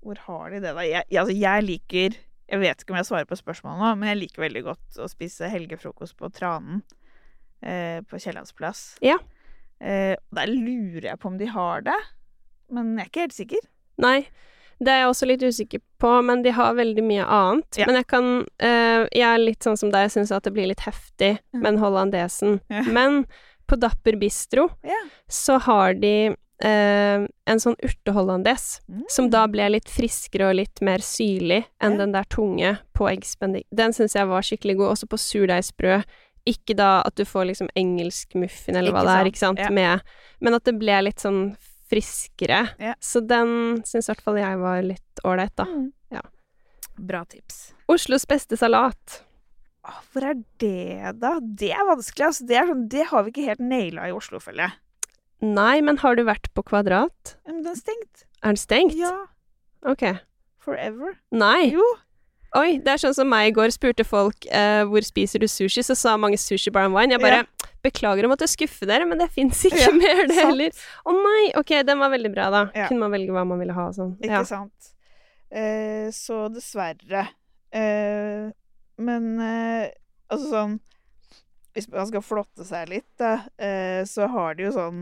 Hvor 0.07 0.23
har 0.29 0.55
de 0.55 0.63
det, 0.63 0.73
da? 0.77 0.85
Jeg, 0.87 1.07
altså, 1.11 1.35
jeg 1.35 1.67
liker 1.67 2.17
Jeg 2.47 2.63
vet 2.63 2.83
ikke 2.83 2.95
om 2.95 3.01
jeg 3.01 3.09
svarer 3.09 3.27
på 3.27 3.39
spørsmålet 3.39 3.83
nå, 3.83 3.93
men 3.99 4.13
jeg 4.13 4.21
liker 4.21 4.45
veldig 4.47 4.63
godt 4.69 5.01
å 5.03 5.09
spise 5.11 5.51
helgefrokost 5.51 6.15
på 6.19 6.31
Tranen 6.31 6.85
eh, 7.59 7.99
på 8.07 8.21
Kiellandsplass. 8.23 8.85
Ja. 9.03 9.17
Eh, 9.83 10.15
der 10.15 10.53
lurer 10.53 11.11
jeg 11.11 11.19
på 11.19 11.33
om 11.33 11.41
de 11.41 11.49
har 11.51 11.83
det, 11.89 11.97
men 12.71 12.95
jeg 12.95 13.03
er 13.03 13.11
ikke 13.11 13.25
helt 13.27 13.37
sikker. 13.41 13.67
Nei, 14.05 14.21
det 14.79 14.93
er 14.93 15.03
jeg 15.03 15.11
også 15.11 15.29
litt 15.29 15.43
usikker 15.43 15.83
på, 16.03 16.13
men 16.29 16.43
de 16.45 16.53
har 16.55 16.77
veldig 16.77 17.05
mye 17.07 17.27
annet. 17.27 17.81
Ja. 17.81 17.89
Men 17.89 17.99
jeg 18.03 18.09
kan 18.13 18.27
uh, 18.45 19.03
Jeg 19.09 19.25
er 19.25 19.41
litt 19.41 19.65
sånn 19.65 19.79
som 19.81 19.93
deg, 19.95 20.11
syns 20.13 20.33
at 20.37 20.45
det 20.45 20.53
blir 20.53 20.69
litt 20.69 20.85
heftig 20.85 21.39
med 21.57 21.71
en 21.73 21.81
hollandesen. 21.81 22.59
Ja. 22.73 22.85
Men 22.85 23.25
på 23.67 23.79
Dapper 23.81 24.19
Bistro 24.21 24.69
Ja. 24.87 24.99
så 25.33 25.57
har 25.65 25.97
de 25.99 26.37
eh, 26.65 27.27
en 27.47 27.61
sånn 27.63 27.77
urtehollandes, 27.85 28.81
som 29.13 29.31
da 29.31 29.47
ble 29.51 29.69
litt 29.75 29.89
friskere 29.93 30.51
og 30.51 30.57
litt 30.57 30.81
mer 30.81 30.99
syrlig 31.05 31.65
enn 31.83 31.93
Ja. 31.97 31.99
den 32.05 32.13
der 32.13 32.25
tunge 32.25 32.79
på 32.97 33.09
eggspendik. 33.11 33.67
Den 33.75 33.93
syns 33.93 34.15
jeg 34.15 34.27
var 34.27 34.41
skikkelig 34.43 34.77
god, 34.79 34.95
også 34.97 35.09
på 35.09 35.19
surdeigsbrød. 35.21 36.05
Ikke 36.47 36.77
da 36.79 37.03
at 37.05 37.17
du 37.19 37.25
får 37.25 37.47
liksom 37.51 37.69
engelsk 37.75 38.35
muffin 38.39 38.77
eller 38.77 38.93
hva 38.95 39.03
det 39.03 39.15
er, 39.17 39.31
ikke 39.33 39.43
sant, 39.43 39.59
ja. 39.59 39.69
med 39.71 40.01
Men 40.41 40.55
at 40.55 40.65
det 40.65 40.79
ble 40.79 41.03
litt 41.03 41.19
sånn 41.19 41.57
friskere. 41.91 42.69
Ja. 42.79 42.95
Så 43.01 43.21
den 43.27 43.83
syns 43.87 44.09
i 44.09 44.13
hvert 44.13 44.23
fall 44.23 44.39
jeg 44.39 44.59
var 44.59 44.83
litt 44.83 45.23
ålreit, 45.25 45.55
da. 45.57 45.65
Mm. 45.65 45.93
Ja. 46.11 46.23
Bra 46.99 47.25
tips. 47.25 47.75
Oslos 47.89 48.27
beste 48.27 48.57
salat. 48.57 49.23
Hvor 50.13 50.25
er 50.27 50.35
det, 50.59 51.13
da? 51.21 51.37
Det 51.41 51.71
er 51.71 51.85
vanskelig. 51.87 52.27
Altså. 52.27 52.47
Det, 52.49 52.63
sånn, 52.67 52.89
det 52.91 53.05
har 53.11 53.23
vi 53.27 53.31
ikke 53.31 53.45
helt 53.51 53.63
naila 53.63 54.09
i 54.09 54.15
Oslo, 54.17 54.41
føler 54.43 54.67
jeg. 54.67 54.73
Nei, 55.45 55.81
men 55.85 55.99
har 56.01 56.17
du 56.17 56.23
vært 56.25 56.49
på 56.57 56.63
Kvadrat? 56.65 57.37
Men 57.47 57.61
den 57.63 57.73
er 57.75 57.79
stengt. 57.79 58.25
Er 58.43 58.55
den 58.55 58.61
stengt? 58.61 58.95
Ja. 58.97 59.13
Ok. 59.87 60.03
Forever. 60.65 61.17
Nei. 61.37 61.73
Jo. 61.75 61.85
Oi, 62.57 62.79
det 62.81 62.89
er 62.95 63.01
sånn 63.03 63.13
som 63.15 63.29
meg 63.29 63.51
i 63.51 63.55
går 63.57 63.69
spurte 63.75 64.05
folk 64.07 64.47
eh, 64.49 64.81
hvor 64.89 65.05
spiser 65.05 65.43
du 65.43 65.49
sushi, 65.51 65.83
så 65.85 65.93
sa 65.99 66.15
mange 66.17 66.39
sushi 66.41 66.73
bar 66.73 66.87
and 66.89 66.97
wine. 66.97 67.13
Jeg 67.13 67.21
bare 67.21 67.43
beklager 67.85 68.25
å 68.25 68.31
måtte 68.33 68.49
skuffe 68.49 68.89
dere, 68.89 69.05
men 69.07 69.21
det 69.21 69.29
fins 69.35 69.61
ikke 69.69 69.83
Ja, 69.85 69.91
mer, 69.93 70.23
det 70.31 70.39
sant. 70.39 70.47
heller. 70.55 70.79
Å 71.05 71.15
nei, 71.19 71.43
ok, 71.61 71.75
den 71.85 72.01
var 72.01 72.15
veldig 72.15 72.33
bra, 72.33 72.47
da. 72.55 72.63
Ja. 72.73 72.87
Kunne 72.89 73.03
man 73.05 73.13
velge 73.13 73.35
hva 73.37 73.45
man 73.47 73.61
ville 73.61 73.77
ha 73.77 73.89
og 73.91 73.99
sånn. 73.99 74.15
Ikke 74.23 74.41
Ja. 74.41 74.47
sant. 74.49 74.93
Eh, 75.53 76.09
så 76.17 76.47
dessverre. 76.55 77.27
Eh, 77.77 78.49
men 79.05 79.27
eh, 79.43 79.91
altså 80.33 80.49
sånn 80.49 80.73
Hvis 81.77 81.91
man 81.93 82.07
skal 82.09 82.23
flotte 82.25 82.65
seg 82.65 82.89
litt, 82.89 83.11
da, 83.21 83.35
eh, 83.61 84.01
så 84.09 84.31
har 84.33 84.55
de 84.57 84.65
jo 84.65 84.73
sånn 84.73 85.01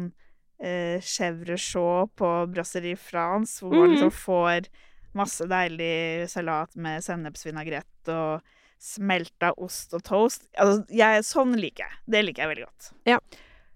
eh, 0.62 0.98
chèvre 1.02 1.56
chaud 1.60 2.12
på 2.18 2.30
Brasserie 2.52 2.98
France, 3.00 3.60
hvor 3.62 3.74
man 3.74 3.94
liksom 3.94 4.12
får 4.14 4.68
masse 5.14 5.46
deilig 5.46 6.28
salat 6.32 6.74
med 6.76 7.04
sennepsvinagrett 7.04 8.10
og 8.12 8.44
smelta 8.82 9.52
ost 9.62 9.94
og 9.96 10.02
toast. 10.04 10.48
Altså, 10.60 10.82
jeg, 10.92 11.24
sånn 11.26 11.54
liker 11.56 11.86
jeg. 11.86 12.00
Det 12.10 12.24
liker 12.26 12.44
jeg 12.44 12.52
veldig 12.52 12.66
godt. 12.66 12.90
Ja. 13.08 13.20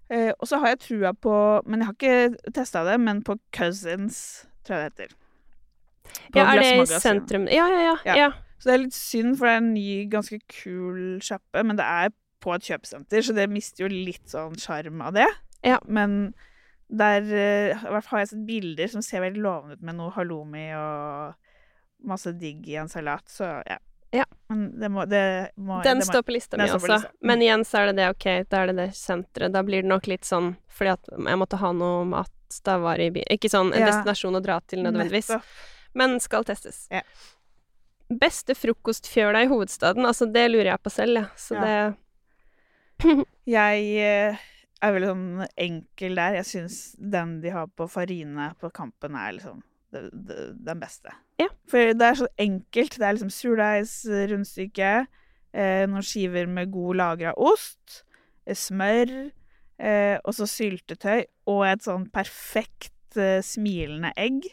Eh, 0.09 0.31
og 0.35 0.49
så 0.49 0.59
har 0.61 0.73
jeg 0.73 0.79
trua 0.81 1.11
på 1.13 1.31
Men 1.69 1.83
jeg 1.83 1.85
har 1.85 1.95
ikke 1.95 2.51
testa 2.55 2.81
det, 2.87 2.95
men 3.01 3.21
på 3.25 3.35
Cousins, 3.55 4.45
tror 4.65 4.79
jeg 4.79 4.93
det 4.93 5.07
heter. 5.07 5.17
På 6.33 6.41
ja, 6.41 6.45
er 6.49 6.61
det 6.61 6.69
i 6.73 7.01
sentrum? 7.01 7.49
Ja, 7.53 7.67
ja, 7.69 7.81
ja. 7.85 7.97
Ja. 8.05 8.15
ja. 8.25 8.29
Så 8.59 8.69
det 8.69 8.75
er 8.75 8.83
litt 8.83 8.97
synd, 8.97 9.35
for 9.39 9.47
det 9.47 9.53
er 9.53 9.61
en 9.61 9.73
ny, 9.73 9.89
ganske 10.11 10.39
kul 10.51 11.01
sjappe, 11.23 11.63
men 11.63 11.77
det 11.79 11.85
er 11.85 12.11
på 12.43 12.53
et 12.55 12.65
kjøpesenter, 12.67 13.23
så 13.23 13.35
det 13.35 13.45
mister 13.51 13.85
jo 13.85 13.91
litt 13.91 14.31
sånn 14.31 14.57
sjarm 14.59 15.03
av 15.05 15.15
det. 15.15 15.27
Ja. 15.65 15.77
Men 15.87 16.33
der 16.89 18.01
fall 18.01 18.17
har 18.17 18.23
jeg 18.23 18.31
sett 18.33 18.45
bilder 18.47 18.87
som 18.89 19.03
ser 19.05 19.21
veldig 19.21 19.41
lovende 19.43 19.77
ut 19.77 19.81
med 19.85 19.95
noe 19.99 20.09
halloumi 20.15 20.67
og 20.73 21.35
masse 22.09 22.31
digg 22.39 22.67
i 22.71 22.75
en 22.81 22.89
salat, 22.89 23.27
så 23.29 23.43
ja. 23.67 23.77
Ja. 24.11 24.23
Men 24.49 24.79
det 24.79 24.89
må, 24.89 25.03
det 25.05 25.51
må 25.61 25.83
Den 25.85 26.01
står 26.01 26.23
på 26.25 26.33
lista 26.33 26.57
mi 26.57 26.65
også. 26.65 26.79
lista. 26.81 26.95
Mm. 27.11 27.27
Men 27.29 27.41
igjen 27.45 27.65
så 27.67 27.77
er 27.77 27.91
det 27.91 27.95
det, 27.99 28.07
ok, 28.15 28.25
da 28.49 28.61
er 28.63 28.71
det 28.71 28.75
det 28.79 28.87
senteret. 28.97 29.53
Da 29.53 29.61
blir 29.63 29.83
det 29.85 29.91
nok 29.91 30.07
litt 30.09 30.25
sånn 30.25 30.55
fordi 30.73 30.95
at 30.95 31.11
jeg 31.13 31.37
måtte 31.37 31.59
ha 31.61 31.69
noe 31.77 32.07
mat 32.09 32.31
da 32.65 32.79
var 32.81 32.97
i 32.97 33.11
byen. 33.13 33.29
Ikke 33.29 33.51
sånn 33.53 33.69
en 33.73 33.83
Ja. 33.83 33.91
destinasjon 33.91 34.39
å 34.39 34.41
dra 34.41 34.57
til 34.65 34.81
nødvendigvis. 34.81 35.29
Nettopp. 35.29 35.45
Men 35.93 36.17
skal 36.19 36.47
testes. 36.47 36.87
Ja. 36.89 37.03
Beste 38.09 38.55
frokostfjøla 38.57 39.43
i 39.45 39.49
hovedstaden, 39.51 40.05
altså 40.09 40.25
det 40.33 40.47
lurer 40.49 40.71
jeg 40.71 40.81
på 40.81 40.89
selv, 40.89 41.21
ja. 41.21 41.25
Så 41.37 41.59
det 41.61 41.75
Jeg 43.45 43.85
eh, 44.01 44.37
er 44.81 44.93
veldig 44.95 45.09
sånn 45.11 45.47
enkel 45.59 46.19
der. 46.19 46.37
Jeg 46.39 46.47
syns 46.49 46.77
den 46.97 47.39
de 47.43 47.53
har 47.53 47.69
på 47.75 47.87
Farine 47.91 48.51
på 48.61 48.71
Kampen, 48.75 49.17
er 49.19 49.35
liksom 49.37 49.63
det, 49.93 50.05
det, 50.13 50.37
den 50.67 50.81
beste. 50.81 51.13
Ja. 51.41 51.49
For 51.71 51.93
det 51.97 52.05
er 52.05 52.19
så 52.19 52.29
enkelt. 52.39 52.99
Det 52.99 53.07
er 53.07 53.17
liksom 53.17 53.33
surdeigsrundstykke, 53.33 54.93
eh, 55.55 55.83
noen 55.89 56.05
skiver 56.05 56.47
med 56.51 56.71
god 56.73 56.99
lagra 57.01 57.33
ost, 57.39 58.03
eh, 58.45 58.57
smør, 58.57 59.13
eh, 59.79 60.15
og 60.23 60.37
så 60.37 60.47
syltetøy, 60.49 61.25
og 61.49 61.65
et 61.67 61.85
sånn 61.85 62.07
perfekt 62.13 63.19
eh, 63.19 63.39
smilende 63.45 64.13
egg. 64.19 64.47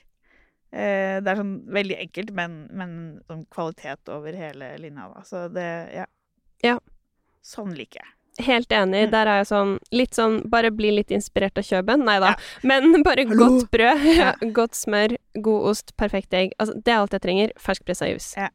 Eh, 0.72 1.22
det 1.22 1.30
er 1.30 1.40
sånn 1.40 1.56
veldig 1.72 2.00
enkelt, 2.08 2.34
men, 2.36 2.58
men 2.74 2.92
sånn 3.28 3.46
kvalitet 3.52 4.10
over 4.12 4.36
hele 4.36 4.74
linja, 4.82 5.08
da. 5.14 5.24
Så 5.28 5.46
det 5.52 5.70
Ja. 5.94 6.10
Ja. 6.64 6.78
Sånn 7.46 7.76
liker 7.76 8.00
jeg. 8.00 8.15
Helt 8.44 8.72
enig. 8.72 9.06
Mm. 9.06 9.12
Der 9.14 9.30
er 9.32 9.38
jeg 9.40 9.48
sånn 9.48 9.70
litt 9.96 10.16
sånn 10.18 10.42
Bare 10.52 10.68
bli 10.74 10.90
litt 10.92 11.12
inspirert 11.14 11.56
av 11.56 11.64
Kjøben. 11.64 12.04
Nei 12.04 12.18
da. 12.20 12.34
Ja. 12.34 12.68
Men 12.68 13.02
bare 13.06 13.24
Hallo. 13.28 13.38
godt 13.38 13.70
brød, 13.72 14.04
Ja. 14.16 14.34
godt 14.58 14.76
smør, 14.76 15.16
god 15.40 15.70
ost, 15.72 15.94
perfekt 15.96 16.36
egg. 16.36 16.52
Altså, 16.60 16.76
det 16.76 16.92
er 16.92 17.00
alt 17.00 17.16
jeg 17.16 17.24
trenger. 17.24 17.54
Ferskpressa 17.60 18.10
juice. 18.10 18.34
Ja. 18.36 18.50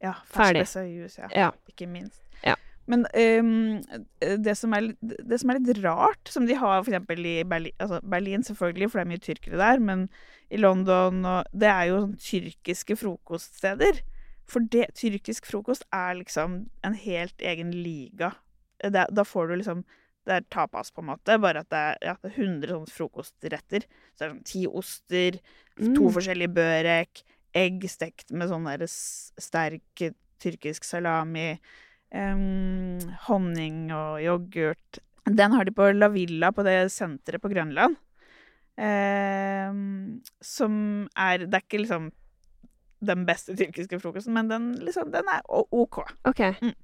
Ja, 0.00 0.14
ferskpressa 0.32 0.82
juice, 0.88 1.20
ja. 1.20 1.28
Ja. 1.36 1.50
Ikke 1.68 1.86
minst. 1.86 2.22
Ja. 2.46 2.56
Men 2.90 3.04
um, 3.14 3.82
det, 4.18 4.56
som 4.58 4.72
er, 4.74 4.90
det 5.00 5.38
som 5.38 5.52
er 5.52 5.60
litt 5.60 5.82
rart, 5.84 6.30
som 6.32 6.46
de 6.48 6.56
har 6.58 6.80
eksempel 6.80 7.20
i 7.28 7.36
Berlin, 7.46 7.76
altså 7.78 8.00
Berlin 8.02 8.42
selvfølgelig, 8.42 8.90
for 8.90 8.98
det 8.98 9.04
er 9.04 9.10
mye 9.12 9.22
tyrkere 9.26 9.60
der, 9.60 9.82
men 9.84 10.08
i 10.50 10.58
London 10.58 11.20
og 11.28 11.44
Det 11.54 11.68
er 11.70 11.84
jo 11.92 12.00
sånn 12.02 12.16
tyrkiske 12.18 12.96
frokoststeder. 12.98 14.00
For 14.50 14.66
det, 14.72 14.88
tyrkisk 14.98 15.46
frokost 15.46 15.84
er 15.94 16.16
liksom 16.18 16.64
en 16.82 16.96
helt 16.98 17.44
egen 17.44 17.70
liga. 17.70 18.32
Det, 18.82 19.06
da 19.12 19.24
får 19.24 19.48
du 19.48 19.56
liksom 19.60 19.84
Det 20.26 20.34
er 20.36 20.44
tapas, 20.52 20.90
på 20.92 21.00
en 21.00 21.06
måte, 21.08 21.38
bare 21.40 21.62
at 21.64 21.68
det 21.72 21.78
er, 21.78 21.94
ja, 22.04 22.12
det 22.22 22.28
er 22.30 22.42
100 22.44 22.68
sånne 22.74 22.92
frokostretter. 22.92 23.86
Så 24.12 24.18
det 24.20 24.26
er 24.26 24.32
sånn 24.34 24.44
ti 24.44 24.66
oster, 24.68 25.38
to 25.80 26.02
Mm. 26.04 26.12
forskjellige 26.12 26.52
børek, 26.54 27.22
egg 27.56 27.86
stekt 27.88 28.30
med 28.30 28.50
sånn 28.50 28.68
der 28.68 28.84
sterk 28.86 30.04
tyrkisk 30.38 30.84
salami, 30.84 31.58
um, 32.14 32.98
honning 33.28 33.90
og 33.96 34.20
yoghurt. 34.22 35.00
Den 35.24 35.52
har 35.56 35.64
de 35.64 35.72
på 35.72 35.88
La 35.96 36.08
Villa, 36.12 36.52
på 36.52 36.62
det 36.68 36.92
senteret 36.92 37.40
på 37.40 37.48
Grønland. 37.50 37.96
Um, 38.80 40.22
som 40.40 41.08
er 41.16 41.38
Det 41.46 41.54
er 41.54 41.64
ikke 41.64 41.82
liksom 41.84 42.10
den 43.04 43.24
beste 43.26 43.56
tyrkiske 43.56 43.98
frokosten, 44.00 44.34
men 44.36 44.48
den, 44.50 44.74
liksom, 44.84 45.10
den 45.10 45.24
er 45.32 45.40
OK. 45.48 46.02
OK. 46.28 46.40
Mm. 46.60 46.74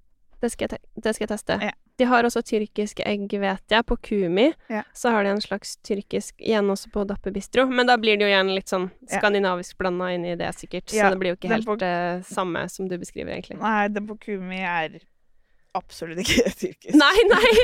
Det, 0.41 0.51
skal 0.51 0.69
jeg 0.71 0.81
det 1.05 1.15
skal 1.15 1.27
jeg 1.29 1.39
teste. 1.39 1.59
Ja. 1.61 1.71
De 1.99 2.05
har 2.05 2.25
også 2.29 2.43
tyrkiske 2.45 3.03
egg, 3.09 3.31
vet 3.41 3.73
jeg. 3.73 3.85
På 3.89 3.97
Kumi 3.97 4.51
Ja. 4.69 4.83
så 4.93 5.11
har 5.15 5.25
de 5.25 5.31
en 5.31 5.41
slags 5.41 5.77
tyrkisk 5.81 6.35
Igjen 6.45 6.69
også 6.69 6.91
på 6.93 7.07
Dappe 7.09 7.33
Bistro. 7.33 7.65
Men 7.71 7.87
da 7.87 7.97
blir 7.97 8.19
det 8.19 8.27
jo 8.27 8.33
igjen 8.35 8.55
litt 8.55 8.69
sånn 8.69 8.91
skandinavisk 9.09 9.79
blanda 9.79 10.11
inn 10.13 10.25
i 10.27 10.35
det, 10.37 10.51
sikkert. 10.55 10.91
Så 10.93 11.09
det 11.11 11.19
blir 11.19 11.33
jo 11.33 11.37
ikke 11.39 11.53
helt 11.55 11.67
på- 11.67 11.79
uh, 11.81 12.21
samme 12.23 12.69
som 12.69 12.89
du 12.89 12.99
beskriver, 12.99 13.33
egentlig. 13.33 13.59
Nei, 13.61 13.89
den 13.89 14.07
på 14.07 14.19
Kumi 14.21 14.61
er 14.61 14.99
absolutt 15.75 16.19
ikke 16.21 16.53
tyrkisk. 16.63 16.95
Nei, 16.95 17.17
nei! 17.33 17.55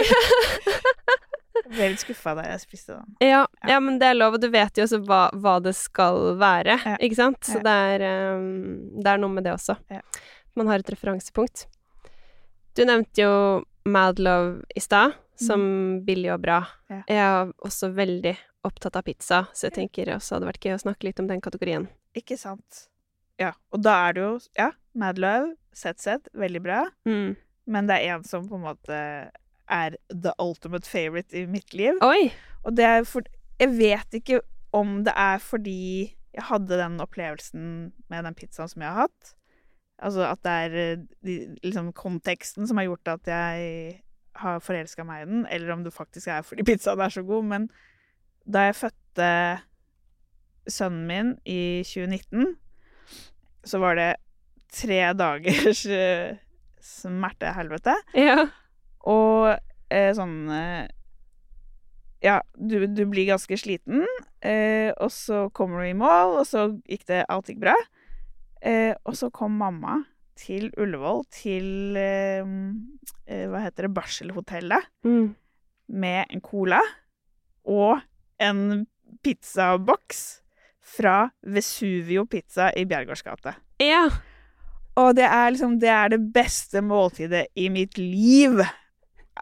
Jeg 1.53 1.69
ble 1.77 1.89
litt 1.93 2.01
skuffa 2.03 2.33
da 2.39 2.45
jeg 2.49 2.61
spiste 2.65 2.95
den. 2.97 3.11
Ja, 3.21 3.43
Ja. 3.63 3.69
ja, 3.75 3.81
men 3.81 3.99
det 4.01 4.09
er 4.09 4.15
lov, 4.17 4.35
og 4.35 4.41
du 4.41 4.49
vet 4.51 4.77
jo 4.81 4.85
også 4.87 4.99
hva, 5.05 5.27
hva 5.37 5.59
det 5.63 5.75
skal 5.77 6.35
være, 6.41 6.79
Ja. 6.85 6.97
ikke 6.99 7.17
sant? 7.19 7.41
Så 7.45 7.61
det, 7.63 7.75
er, 8.01 8.35
um, 8.37 9.03
det 9.03 9.07
er 9.13 9.19
noe 9.21 9.31
med 9.31 9.45
det 9.45 9.53
også. 9.53 9.77
Ja. 9.93 10.01
Man 10.57 10.67
har 10.69 10.81
et 10.81 10.89
referansepunkt. 10.91 11.67
Du 12.75 12.85
nevnte 12.89 13.21
jo 13.21 13.35
Mad 13.85 14.19
Love 14.23 14.63
i 14.75 14.81
stad, 14.81 15.17
som 15.39 15.63
billig 16.07 16.33
og 16.35 16.43
bra. 16.45 16.61
Mm. 16.89 16.97
Ja. 16.97 17.03
Jeg 17.09 17.21
er 17.25 17.53
også 17.67 17.91
veldig 17.97 18.35
opptatt 18.67 18.97
av 18.99 19.07
pizza, 19.07 19.45
så 19.53 19.69
jeg 19.69 19.77
tenker 19.81 20.13
også 20.15 20.37
hadde 20.37 20.51
vært 20.53 20.67
gøy 20.67 20.77
å 20.77 20.83
snakke 20.85 21.09
litt 21.09 21.23
om 21.23 21.29
den 21.31 21.43
kategorien. 21.43 21.89
Ikke 22.19 22.39
sant. 22.39 22.87
Ja, 23.41 23.55
og 23.73 23.83
da 23.83 23.97
er 24.07 24.17
det 24.17 24.23
jo 24.23 24.33
Ja, 24.59 24.71
Mad 24.95 25.19
Love, 25.19 25.55
ZZ, 25.75 26.29
veldig 26.37 26.63
bra. 26.63 26.85
Mm. 27.09 27.35
Men 27.73 27.89
det 27.89 27.99
er 28.03 28.17
en 28.17 28.27
som 28.27 28.47
på 28.49 28.59
en 28.59 28.67
måte 28.67 28.99
er 29.73 29.97
the 30.11 30.33
ultimate 30.43 30.89
favorite 30.89 31.35
i 31.35 31.47
mitt 31.47 31.75
liv. 31.75 31.99
Oi! 32.05 32.31
Og 32.67 32.77
det 32.77 32.87
er 32.87 33.07
for 33.09 33.27
Jeg 33.59 33.77
vet 33.79 34.19
ikke 34.19 34.41
om 34.75 35.03
det 35.07 35.13
er 35.17 35.39
fordi 35.43 36.15
jeg 36.33 36.45
hadde 36.49 36.79
den 36.81 37.01
opplevelsen 37.05 37.65
med 38.11 38.25
den 38.25 38.35
pizzaen 38.35 38.71
som 38.71 38.83
jeg 38.83 38.91
har 38.91 39.07
hatt. 39.07 39.35
Altså 39.99 40.25
at 40.27 40.41
det 40.45 40.53
er 40.53 40.79
eh, 40.81 41.05
de, 41.25 41.37
liksom 41.63 41.93
konteksten 41.97 42.67
som 42.69 42.81
har 42.81 42.89
gjort 42.89 43.13
at 43.15 43.29
jeg 43.29 44.01
har 44.41 44.63
forelska 44.65 45.05
meg 45.05 45.25
i 45.25 45.29
den, 45.31 45.45
eller 45.51 45.75
om 45.75 45.85
det 45.85 45.93
faktisk 45.95 46.31
er 46.33 46.45
fordi 46.47 46.65
pizzaen 46.69 47.01
er 47.01 47.13
så 47.13 47.23
god. 47.27 47.45
Men 47.51 47.69
da 48.49 48.67
jeg 48.69 48.79
fødte 48.81 49.29
sønnen 50.71 51.07
min 51.07 51.35
i 51.45 51.83
2019, 51.87 52.57
så 53.65 53.79
var 53.83 53.99
det 53.99 54.11
tre 54.73 55.05
dagers 55.23 55.85
eh, 55.87 56.41
smertehelvete. 56.83 57.95
Ja. 58.19 58.49
Og 59.07 59.53
eh, 59.93 60.11
sånn 60.17 60.51
eh, 60.55 60.91
Ja, 62.23 62.39
du, 62.55 62.85
du 62.87 63.05
blir 63.11 63.27
ganske 63.33 63.57
sliten, 63.59 64.05
eh, 64.47 64.91
og 64.95 65.11
så 65.11 65.49
kommer 65.55 65.83
du 65.83 65.91
i 65.91 65.99
mål, 65.99 66.39
og 66.43 66.47
så 66.47 66.69
gikk 66.87 67.09
det 67.11 67.25
Alt 67.27 67.51
gikk 67.51 67.63
bra. 67.65 67.75
Eh, 68.63 68.95
og 69.05 69.17
så 69.19 69.31
kom 69.35 69.57
mamma 69.59 69.99
til 70.39 70.71
Ullevål, 70.81 71.25
til 71.35 71.97
eh, 71.99 72.43
eh, 73.27 73.47
Hva 73.51 73.63
heter 73.65 73.89
det? 73.89 73.95
Barselhotellet. 73.97 74.91
Mm. 75.05 75.33
Med 75.93 76.31
en 76.31 76.43
cola 76.45 76.81
og 77.69 78.01
en 78.43 78.87
pizzaboks 79.23 80.43
fra 80.83 81.31
Vesuvio 81.43 82.25
Pizza 82.31 82.71
i 82.77 82.85
Bjergårds 82.89 83.23
gate. 83.27 83.55
Ja. 83.83 84.07
Og 84.99 85.15
det 85.17 85.27
er 85.29 85.53
liksom 85.53 85.79
det 85.81 85.91
er 85.93 86.13
det 86.13 86.21
beste 86.35 86.83
måltidet 86.85 87.47
i 87.55 87.69
mitt 87.73 87.99
liv. 87.99 88.61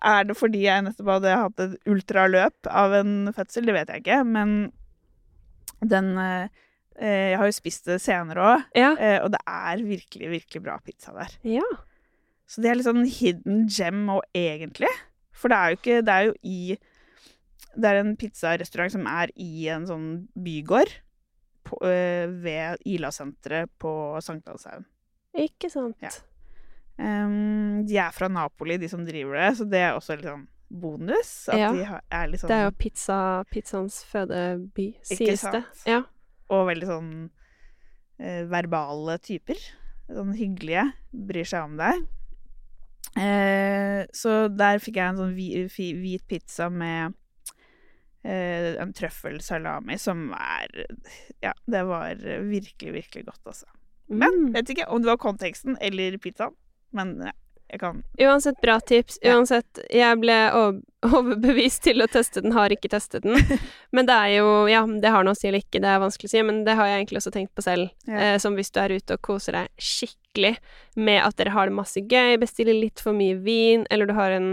Er 0.00 0.26
det 0.28 0.36
fordi 0.38 0.64
jeg 0.66 0.84
nettopp 0.86 1.14
hadde 1.16 1.38
hatt 1.42 1.62
et 1.64 1.90
ultraløp 1.90 2.68
av 2.70 2.94
en 3.00 3.32
fødsel? 3.34 3.66
Det 3.66 3.76
vet 3.76 3.90
jeg 3.90 4.04
ikke, 4.04 4.20
men 4.24 4.58
den 5.80 6.12
eh, 6.20 6.44
eh, 6.44 6.68
Jeg 7.00 7.38
har 7.38 7.46
jo 7.48 7.52
spist 7.56 7.84
det 7.86 8.00
senere 8.02 8.36
òg, 8.44 8.64
Ja. 8.76 8.90
eh, 8.98 9.18
og 9.24 9.30
det 9.32 9.40
er 9.48 9.76
virkelig, 9.82 10.28
virkelig 10.30 10.62
bra 10.62 10.78
pizza 10.84 11.12
der. 11.16 11.36
ja. 11.44 11.62
Så 12.50 12.60
det 12.62 12.70
er 12.70 12.74
litt 12.74 12.86
sånn 12.86 13.06
hidden 13.06 13.68
gem 13.70 14.06
òg, 14.10 14.22
egentlig. 14.34 14.88
For 15.32 15.48
det 15.48 15.56
er 15.56 15.68
jo 15.70 15.76
ikke 15.76 16.04
Det 16.04 16.14
er 16.14 16.24
jo 16.26 16.34
i 16.42 16.76
Det 17.78 17.84
er 17.84 18.00
en 18.00 18.16
pizzarestaurant 18.16 18.90
som 18.92 19.06
er 19.06 19.28
i 19.38 19.68
en 19.68 19.86
sånn 19.86 20.28
bygård 20.36 20.90
på, 21.64 21.78
øh, 21.86 22.42
ved 22.42 22.78
Ila-senteret 22.84 23.70
på 23.78 23.92
Sankthanshaugen. 24.20 24.84
Ikke 25.38 25.70
sant. 25.70 25.96
Ja. 26.02 26.10
Um, 26.98 27.86
de 27.86 27.96
er 27.96 28.10
fra 28.12 28.28
Napoli, 28.28 28.76
de 28.76 28.88
som 28.88 29.04
driver 29.06 29.38
det, 29.38 29.56
så 29.56 29.64
det 29.70 29.78
er 29.80 29.94
også 29.96 30.16
litt 30.18 30.26
sånn 30.26 30.46
bonus. 30.70 31.48
At 31.48 31.58
Ja. 31.58 31.72
de 31.72 31.84
er 32.10 32.26
litt 32.28 32.40
sånn 32.40 32.48
Det 32.48 32.56
er 32.58 32.64
jo 32.64 32.76
pizza, 32.76 33.44
pizzaens 33.50 34.04
fødeby, 34.04 34.96
sies 35.02 35.40
det. 35.42 35.64
Ja. 35.86 36.02
Og 36.50 36.66
veldig 36.68 36.88
sånn 36.88 37.12
eh, 38.20 38.44
verbale 38.50 39.18
typer. 39.22 39.58
Sånn 40.10 40.34
hyggelige. 40.36 40.88
Bryr 41.14 41.46
seg 41.46 41.64
om 41.68 41.76
deg. 41.80 42.02
Eh, 43.18 44.04
så 44.14 44.48
der 44.54 44.78
fikk 44.82 44.98
jeg 45.00 45.08
en 45.12 45.18
sånn 45.18 45.34
hvi- 45.34 45.94
hvit 45.98 46.26
pizza 46.30 46.68
med 46.70 47.14
eh, 48.24 48.76
en 48.82 48.92
trøffelsalami 48.92 49.96
som 49.98 50.30
er 50.36 50.68
Ja, 51.42 51.52
det 51.66 51.80
var 51.88 52.14
virkelig, 52.20 52.92
virkelig 52.92 53.24
godt, 53.26 53.40
altså. 53.46 53.66
Men 54.10 54.30
Mm. 54.30 54.52
vet 54.54 54.68
ikke 54.74 54.88
om 54.88 55.00
det 55.02 55.06
var 55.08 55.16
konteksten 55.16 55.76
eller 55.80 56.18
pizzaen, 56.18 56.54
men 56.92 57.16
ja, 57.24 57.32
jeg 57.70 57.80
kan 57.80 58.00
Uansett 58.18 58.58
bra 58.62 58.76
tips. 58.82 59.18
Uansett, 59.24 59.80
jeg 59.94 60.18
ble 60.20 60.36
overbevist 61.10 61.84
til 61.86 62.02
å 62.02 62.08
teste 62.10 62.42
den, 62.44 62.54
har 62.56 62.72
ikke 62.74 62.90
testet 62.92 63.24
den. 63.26 63.38
Men 63.94 64.08
det 64.08 64.16
er 64.16 64.34
jo 64.40 64.50
Ja, 64.70 64.82
det 64.84 65.12
har 65.14 65.26
noe 65.26 65.36
å 65.36 65.38
si 65.38 65.48
eller 65.48 65.62
ikke, 65.62 65.82
det 65.82 65.90
er 65.90 66.02
vanskelig 66.02 66.30
å 66.30 66.34
si, 66.34 66.42
men 66.46 66.62
det 66.66 66.76
har 66.78 66.88
jeg 66.90 67.00
egentlig 67.00 67.20
også 67.22 67.32
tenkt 67.34 67.54
på 67.56 67.64
selv. 67.64 67.94
Ja. 68.08 68.18
Eh, 68.34 68.36
som 68.42 68.58
hvis 68.58 68.72
du 68.74 68.80
er 68.82 68.94
ute 68.94 69.16
og 69.16 69.22
koser 69.24 69.56
deg 69.56 69.70
skikkelig 69.80 70.56
med 71.00 71.22
at 71.24 71.38
dere 71.38 71.54
har 71.54 71.70
det 71.70 71.78
masse 71.78 72.02
gøy, 72.02 72.36
bestiller 72.42 72.76
litt 72.76 73.02
for 73.02 73.16
mye 73.16 73.38
vin, 73.40 73.86
eller 73.90 74.10
du 74.10 74.14
har 74.18 74.34
en 74.36 74.52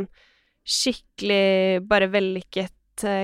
skikkelig 0.68 1.84
bare 1.88 2.10
vellykket 2.12 2.77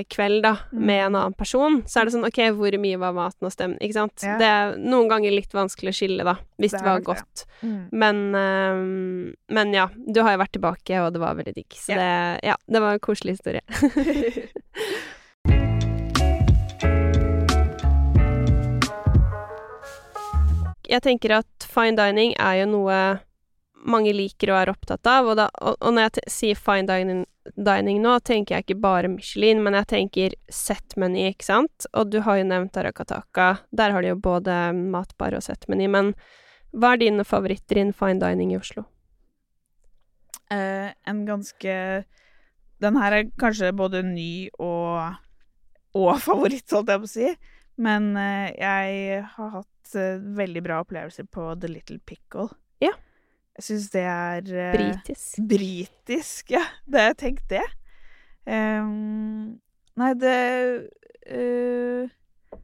kveld, 0.10 0.42
da, 0.44 0.58
Mm. 0.74 0.86
med 0.86 1.06
en 1.06 1.16
annen 1.16 1.34
person, 1.38 1.82
så 1.84 2.02
er 2.02 2.06
det 2.06 2.14
sånn 2.14 2.26
OK, 2.28 2.40
hvor 2.58 2.78
mye 2.80 3.00
var 3.00 3.14
maten 3.14 3.46
og 3.48 3.52
stemmen, 3.52 3.78
ikke 3.80 3.94
sant? 3.94 4.24
Ja. 4.24 4.38
Det 4.38 4.46
er 4.48 4.76
noen 4.78 5.08
ganger 5.10 5.32
litt 5.32 5.52
vanskelig 5.54 5.90
å 5.90 5.98
skille, 5.98 6.24
da, 6.24 6.36
hvis 6.60 6.72
Det 6.72 6.80
det, 6.80 6.86
var 6.86 7.00
det. 7.00 7.06
godt. 7.06 7.46
mm. 7.64 7.90
Men, 7.92 8.36
ehm, 8.36 9.34
men 9.50 9.74
ja, 9.74 9.88
du 10.12 10.22
har 10.22 10.34
jo 10.38 10.44
vært 10.44 10.52
tilbake, 10.60 11.00
og 11.06 11.14
det 11.14 11.20
var 11.22 11.36
veldig 11.36 11.54
digg. 11.56 11.70
Så 11.74 11.90
Ja. 11.90 11.98
det, 11.98 12.40
ja, 12.44 12.56
det 12.70 12.82
var 12.82 12.94
en 12.94 13.00
koselig 13.00 13.38
historie. 13.38 13.62
Jeg 20.90 21.02
tenker 21.06 21.38
at 21.40 21.66
fine 21.72 21.96
dining 21.98 22.34
er 22.40 22.60
jo 22.64 22.66
noe 22.74 22.98
mange 23.86 24.14
liker 24.16 24.54
og 24.54 24.60
er 24.62 24.72
opptatt 24.74 25.08
av, 25.10 25.30
og, 25.30 25.38
da, 25.40 25.48
og, 25.62 25.78
og 25.80 25.96
når 25.96 26.08
jeg 26.08 26.32
sier 26.32 26.60
fine 26.60 26.88
dining, 26.90 27.24
dining 27.56 28.00
nå, 28.04 28.16
tenker 28.26 28.56
jeg 28.56 28.68
ikke 28.68 28.80
bare 28.84 29.12
Michelin, 29.12 29.64
men 29.64 29.78
jeg 29.80 29.90
tenker 29.92 30.38
set-meny, 30.52 31.28
ikke 31.34 31.50
sant? 31.50 31.90
Og 31.94 32.14
du 32.14 32.22
har 32.26 32.40
jo 32.40 32.48
nevnt 32.48 32.80
Arakataka, 32.80 33.50
der 33.76 33.96
har 33.96 34.06
de 34.06 34.14
jo 34.14 34.22
både 34.24 34.58
matbar 34.78 35.36
og 35.38 35.44
set-meny, 35.46 35.90
men 35.92 36.14
hva 36.74 36.96
er 36.96 37.04
dine 37.04 37.26
favoritter 37.28 37.82
innen 37.82 37.96
fine 37.98 38.22
dining 38.24 38.54
i 38.54 38.58
Oslo? 38.58 38.88
Eh, 40.52 40.90
en 41.10 41.26
ganske 41.26 41.76
Den 42.84 42.98
her 43.00 43.14
er 43.16 43.30
kanskje 43.40 43.72
både 43.72 44.02
ny 44.04 44.50
og, 44.60 45.20
og 45.96 46.18
favoritt, 46.28 46.72
holdt 46.74 46.92
jeg 46.92 47.04
på 47.04 47.10
å 47.10 47.14
si. 47.14 47.30
Men 47.84 48.12
eh, 48.20 48.50
jeg 48.58 49.22
har 49.36 49.54
hatt 49.54 49.96
eh, 49.98 50.20
veldig 50.42 50.64
bra 50.66 50.82
opplevelser 50.84 51.30
på 51.32 51.54
The 51.62 51.72
Little 51.72 52.02
Pickle. 52.06 52.50
Ja. 52.84 52.92
Jeg 53.58 53.66
syns 53.68 53.90
det 53.94 54.02
er 54.02 54.48
eh, 54.50 54.74
Britisk. 54.74 55.42
Britisk, 55.50 56.52
ja. 56.52 56.64
Det 56.86 57.02
har 57.02 57.12
jeg 57.12 57.20
tenkt 57.22 57.50
det. 57.52 57.66
Um, 58.50 59.60
nei, 59.96 60.10
det 60.20 60.38
uh, 61.32 62.10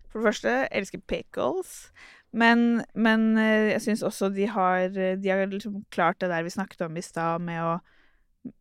For 0.09 0.19
det 0.19 0.25
første, 0.25 0.55
jeg 0.55 0.71
elsker 0.81 1.03
pickles. 1.07 1.91
Men, 2.31 2.83
men 2.93 3.37
eh, 3.41 3.71
jeg 3.71 3.81
syns 3.81 4.03
også 4.05 4.27
de 4.29 4.45
har 4.45 4.91
De 4.93 5.29
har 5.29 5.47
liksom 5.49 5.79
klart 5.89 6.19
det 6.21 6.29
der 6.29 6.43
vi 6.45 6.51
snakket 6.53 6.83
om 6.85 6.97
i 6.97 7.01
stad, 7.01 7.41
med 7.41 7.61
å 7.63 7.71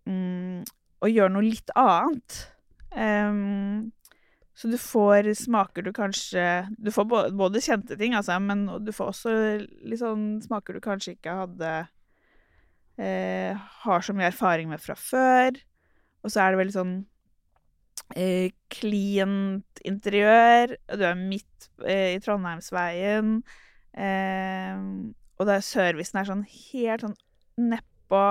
mm, 0.08 0.64
Å 1.04 1.10
gjøre 1.10 1.32
noe 1.32 1.44
litt 1.44 1.72
annet. 1.76 2.38
Um, 2.92 3.92
så 4.56 4.68
du 4.68 4.78
får 4.80 5.28
smaker 5.38 5.84
du 5.84 5.92
kanskje 5.92 6.66
Du 6.80 6.88
får 6.90 7.04
både, 7.08 7.32
både 7.36 7.60
kjente 7.62 7.96
ting, 7.96 8.16
altså, 8.16 8.38
men 8.40 8.64
du 8.84 8.92
får 8.92 9.12
også 9.12 9.34
sånn 10.00 10.24
smaker 10.44 10.76
du 10.76 10.84
kanskje 10.84 11.14
ikke 11.14 11.36
hadde 11.44 11.72
eh, 12.98 13.54
Har 13.84 14.04
så 14.04 14.14
mye 14.16 14.30
erfaring 14.32 14.68
med 14.70 14.82
fra 14.82 14.96
før. 14.98 15.58
Og 16.24 16.32
så 16.32 16.42
er 16.42 16.52
det 16.52 16.60
veldig 16.62 16.76
sånn 16.76 16.96
eh, 18.16 18.50
interiør. 19.88 20.76
og 20.90 20.98
Du 21.00 21.06
er 21.06 21.18
midt 21.20 21.70
eh, 21.86 22.16
i 22.16 22.20
Trondheimsveien. 22.24 23.38
Eh, 23.98 24.84
og 25.38 25.46
det 25.46 25.56
er 25.56 25.66
servicen 25.66 26.20
er 26.20 26.28
sånn 26.28 26.44
helt 26.50 27.06
sånn 27.06 27.18
nedpå. 27.58 28.22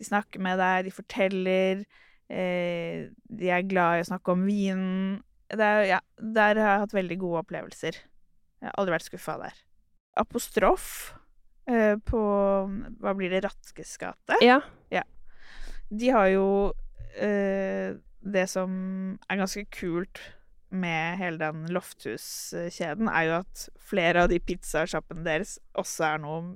De 0.00 0.06
snakker 0.06 0.42
med 0.42 0.58
deg, 0.60 0.86
de 0.88 0.94
forteller. 0.94 1.82
Eh, 2.30 3.10
de 3.10 3.50
er 3.50 3.66
glad 3.68 3.98
i 3.98 4.04
å 4.04 4.10
snakke 4.10 4.34
om 4.34 4.46
vinen. 4.48 5.20
Ja, 5.50 5.98
der 5.98 6.60
har 6.62 6.76
jeg 6.76 6.82
hatt 6.84 6.94
veldig 6.94 7.18
gode 7.22 7.42
opplevelser. 7.44 7.96
Jeg 8.60 8.68
har 8.68 8.76
aldri 8.78 8.94
vært 8.94 9.08
skuffa 9.08 9.38
der. 9.40 9.56
Apostrof 10.20 10.86
eh, 11.70 11.94
på 12.06 12.20
Hva 13.00 13.14
blir 13.16 13.30
det? 13.32 13.44
Ratkes 13.46 13.96
gate? 14.02 14.36
Ja. 14.44 14.60
De 15.90 16.10
har 16.14 16.28
jo 16.30 16.44
eh, 17.18 17.96
det 18.22 18.44
som 18.52 18.70
er 19.26 19.40
ganske 19.40 19.64
kult 19.74 20.20
med 20.70 21.16
hele 21.18 21.40
den 21.40 21.64
Lofthus-kjeden, 21.74 23.08
er 23.10 23.24
jo 23.26 23.32
at 23.40 23.64
flere 23.82 24.22
av 24.22 24.28
de 24.30 24.38
pizzasjappene 24.38 25.24
deres 25.26 25.56
også 25.74 26.04
er 26.12 26.20
noe 26.22 26.52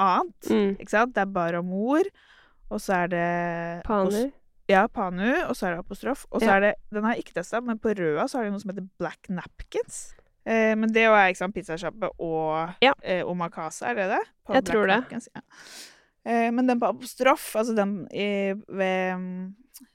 annet. 0.00 0.48
Mm. 0.48 0.70
Ikke 0.80 0.94
sant? 0.94 1.12
Det 1.12 1.26
er 1.26 1.34
Bar 1.34 1.58
og 1.58 1.66
Mor, 1.68 2.08
og 2.72 2.80
så 2.80 3.02
er 3.02 3.12
det 3.12 3.26
Paner. 3.84 4.30
Ja, 4.72 4.86
Panu, 4.88 5.26
og 5.44 5.52
så 5.58 5.66
er 5.68 5.74
det 5.74 5.82
Apostrof. 5.84 6.24
Og 6.32 6.40
så 6.40 6.46
Ja. 6.48 6.54
er 6.56 6.60
det 6.60 6.74
Den 6.90 7.04
har 7.04 7.12
jeg 7.12 7.26
ikke 7.26 7.34
testa, 7.42 7.60
men 7.60 7.76
på 7.78 7.92
Røa 7.92 8.24
så 8.24 8.38
har 8.38 8.44
de 8.48 8.50
noe 8.54 8.60
som 8.64 8.70
heter 8.72 8.88
Black 8.98 9.28
Napkins. 9.28 10.14
Eh, 10.44 10.74
men 10.76 10.92
det 10.92 11.06
er 11.08 11.30
liksom 11.32 11.52
pizzasjappe 11.56 12.10
og 12.20 12.74
Ja. 12.84 12.92
eh, 13.02 13.24
omakase, 13.24 13.86
er 13.88 13.94
det 13.94 14.08
det? 14.12 14.22
På 14.44 14.54
Jeg 14.54 14.64
Black 14.64 14.74
tror 14.74 14.86
det. 14.90 15.00
Markens, 15.02 15.28
ja. 15.34 15.40
eh, 16.26 16.50
men 16.52 16.66
den 16.68 16.80
på 16.80 16.90
Apostrof, 16.92 17.46
altså 17.56 17.74
den 17.76 17.94
i, 18.12 18.52
ved 18.68 19.16
mm, 19.16 19.54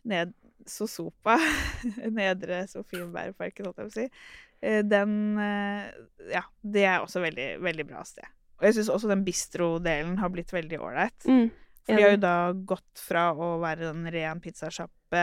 ned, 0.10 0.34
Sosopa, 0.70 1.38
Nedre 2.20 2.64
Sofienbergparken, 2.70 3.66
holdt 3.70 3.78
jeg 3.82 3.88
på 3.88 3.93
å 3.93 3.95
si, 3.95 4.08
eh, 4.62 4.82
den 4.86 5.14
eh, 5.38 5.88
Ja, 6.34 6.43
det 6.62 6.84
er 6.86 7.00
også 7.06 7.22
veldig, 7.24 7.47
veldig 7.66 7.86
bra 7.89 8.04
sted. 8.06 8.26
Og 8.60 8.68
jeg 8.68 8.76
syns 8.76 8.89
også 8.91 9.08
den 9.10 9.24
bistro-delen 9.24 10.18
har 10.20 10.30
blitt 10.34 10.52
veldig 10.54 10.82
ålreit. 10.84 11.26
Mm. 11.26 11.47
For 11.86 11.95
de 11.95 12.04
har 12.04 12.12
jo 12.12 12.22
da 12.22 12.34
gått 12.70 13.02
fra 13.02 13.30
å 13.34 13.54
være 13.62 13.88
en 13.93 14.04
ren 14.14 14.41
pizzasjappe 14.43 15.22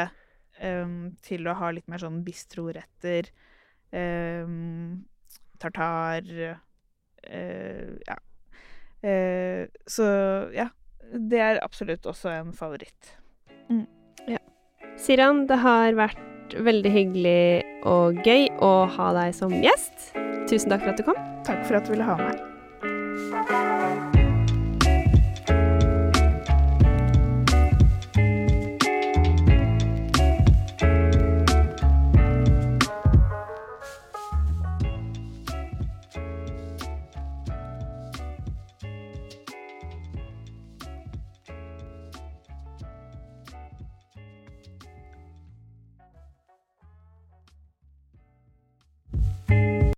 um, 0.64 1.12
til 1.22 1.46
å 1.46 1.54
ha 1.60 1.68
litt 1.70 1.86
mer 1.92 2.00
sånn 2.02 2.22
bistroretter. 2.26 3.28
Um, 3.92 5.04
tartar 5.60 6.26
eh, 7.26 7.92
Ja. 8.06 8.18
Eh, 9.02 9.66
så 9.86 10.08
ja. 10.54 10.70
Det 11.06 11.38
er 11.38 11.60
absolutt 11.62 12.06
også 12.10 12.32
en 12.32 12.50
favoritt. 12.56 13.14
Siran, 14.96 15.44
det 15.46 15.58
har 15.60 15.92
vært 15.98 16.56
veldig 16.64 16.92
hyggelig 16.94 17.62
og 17.86 18.18
gøy 18.24 18.48
å 18.64 18.72
ha 18.96 19.12
deg 19.18 19.36
som 19.36 19.52
gjest. 19.52 20.12
Tusen 20.48 20.72
takk 20.72 20.86
for 20.86 20.94
at 20.94 21.00
du 21.00 21.06
kom. 21.06 21.24
Takk 21.46 21.66
for 21.68 21.78
at 21.78 21.86
du 21.86 21.92
ville 21.94 22.06
ha 22.08 22.16
meg. 22.20 22.55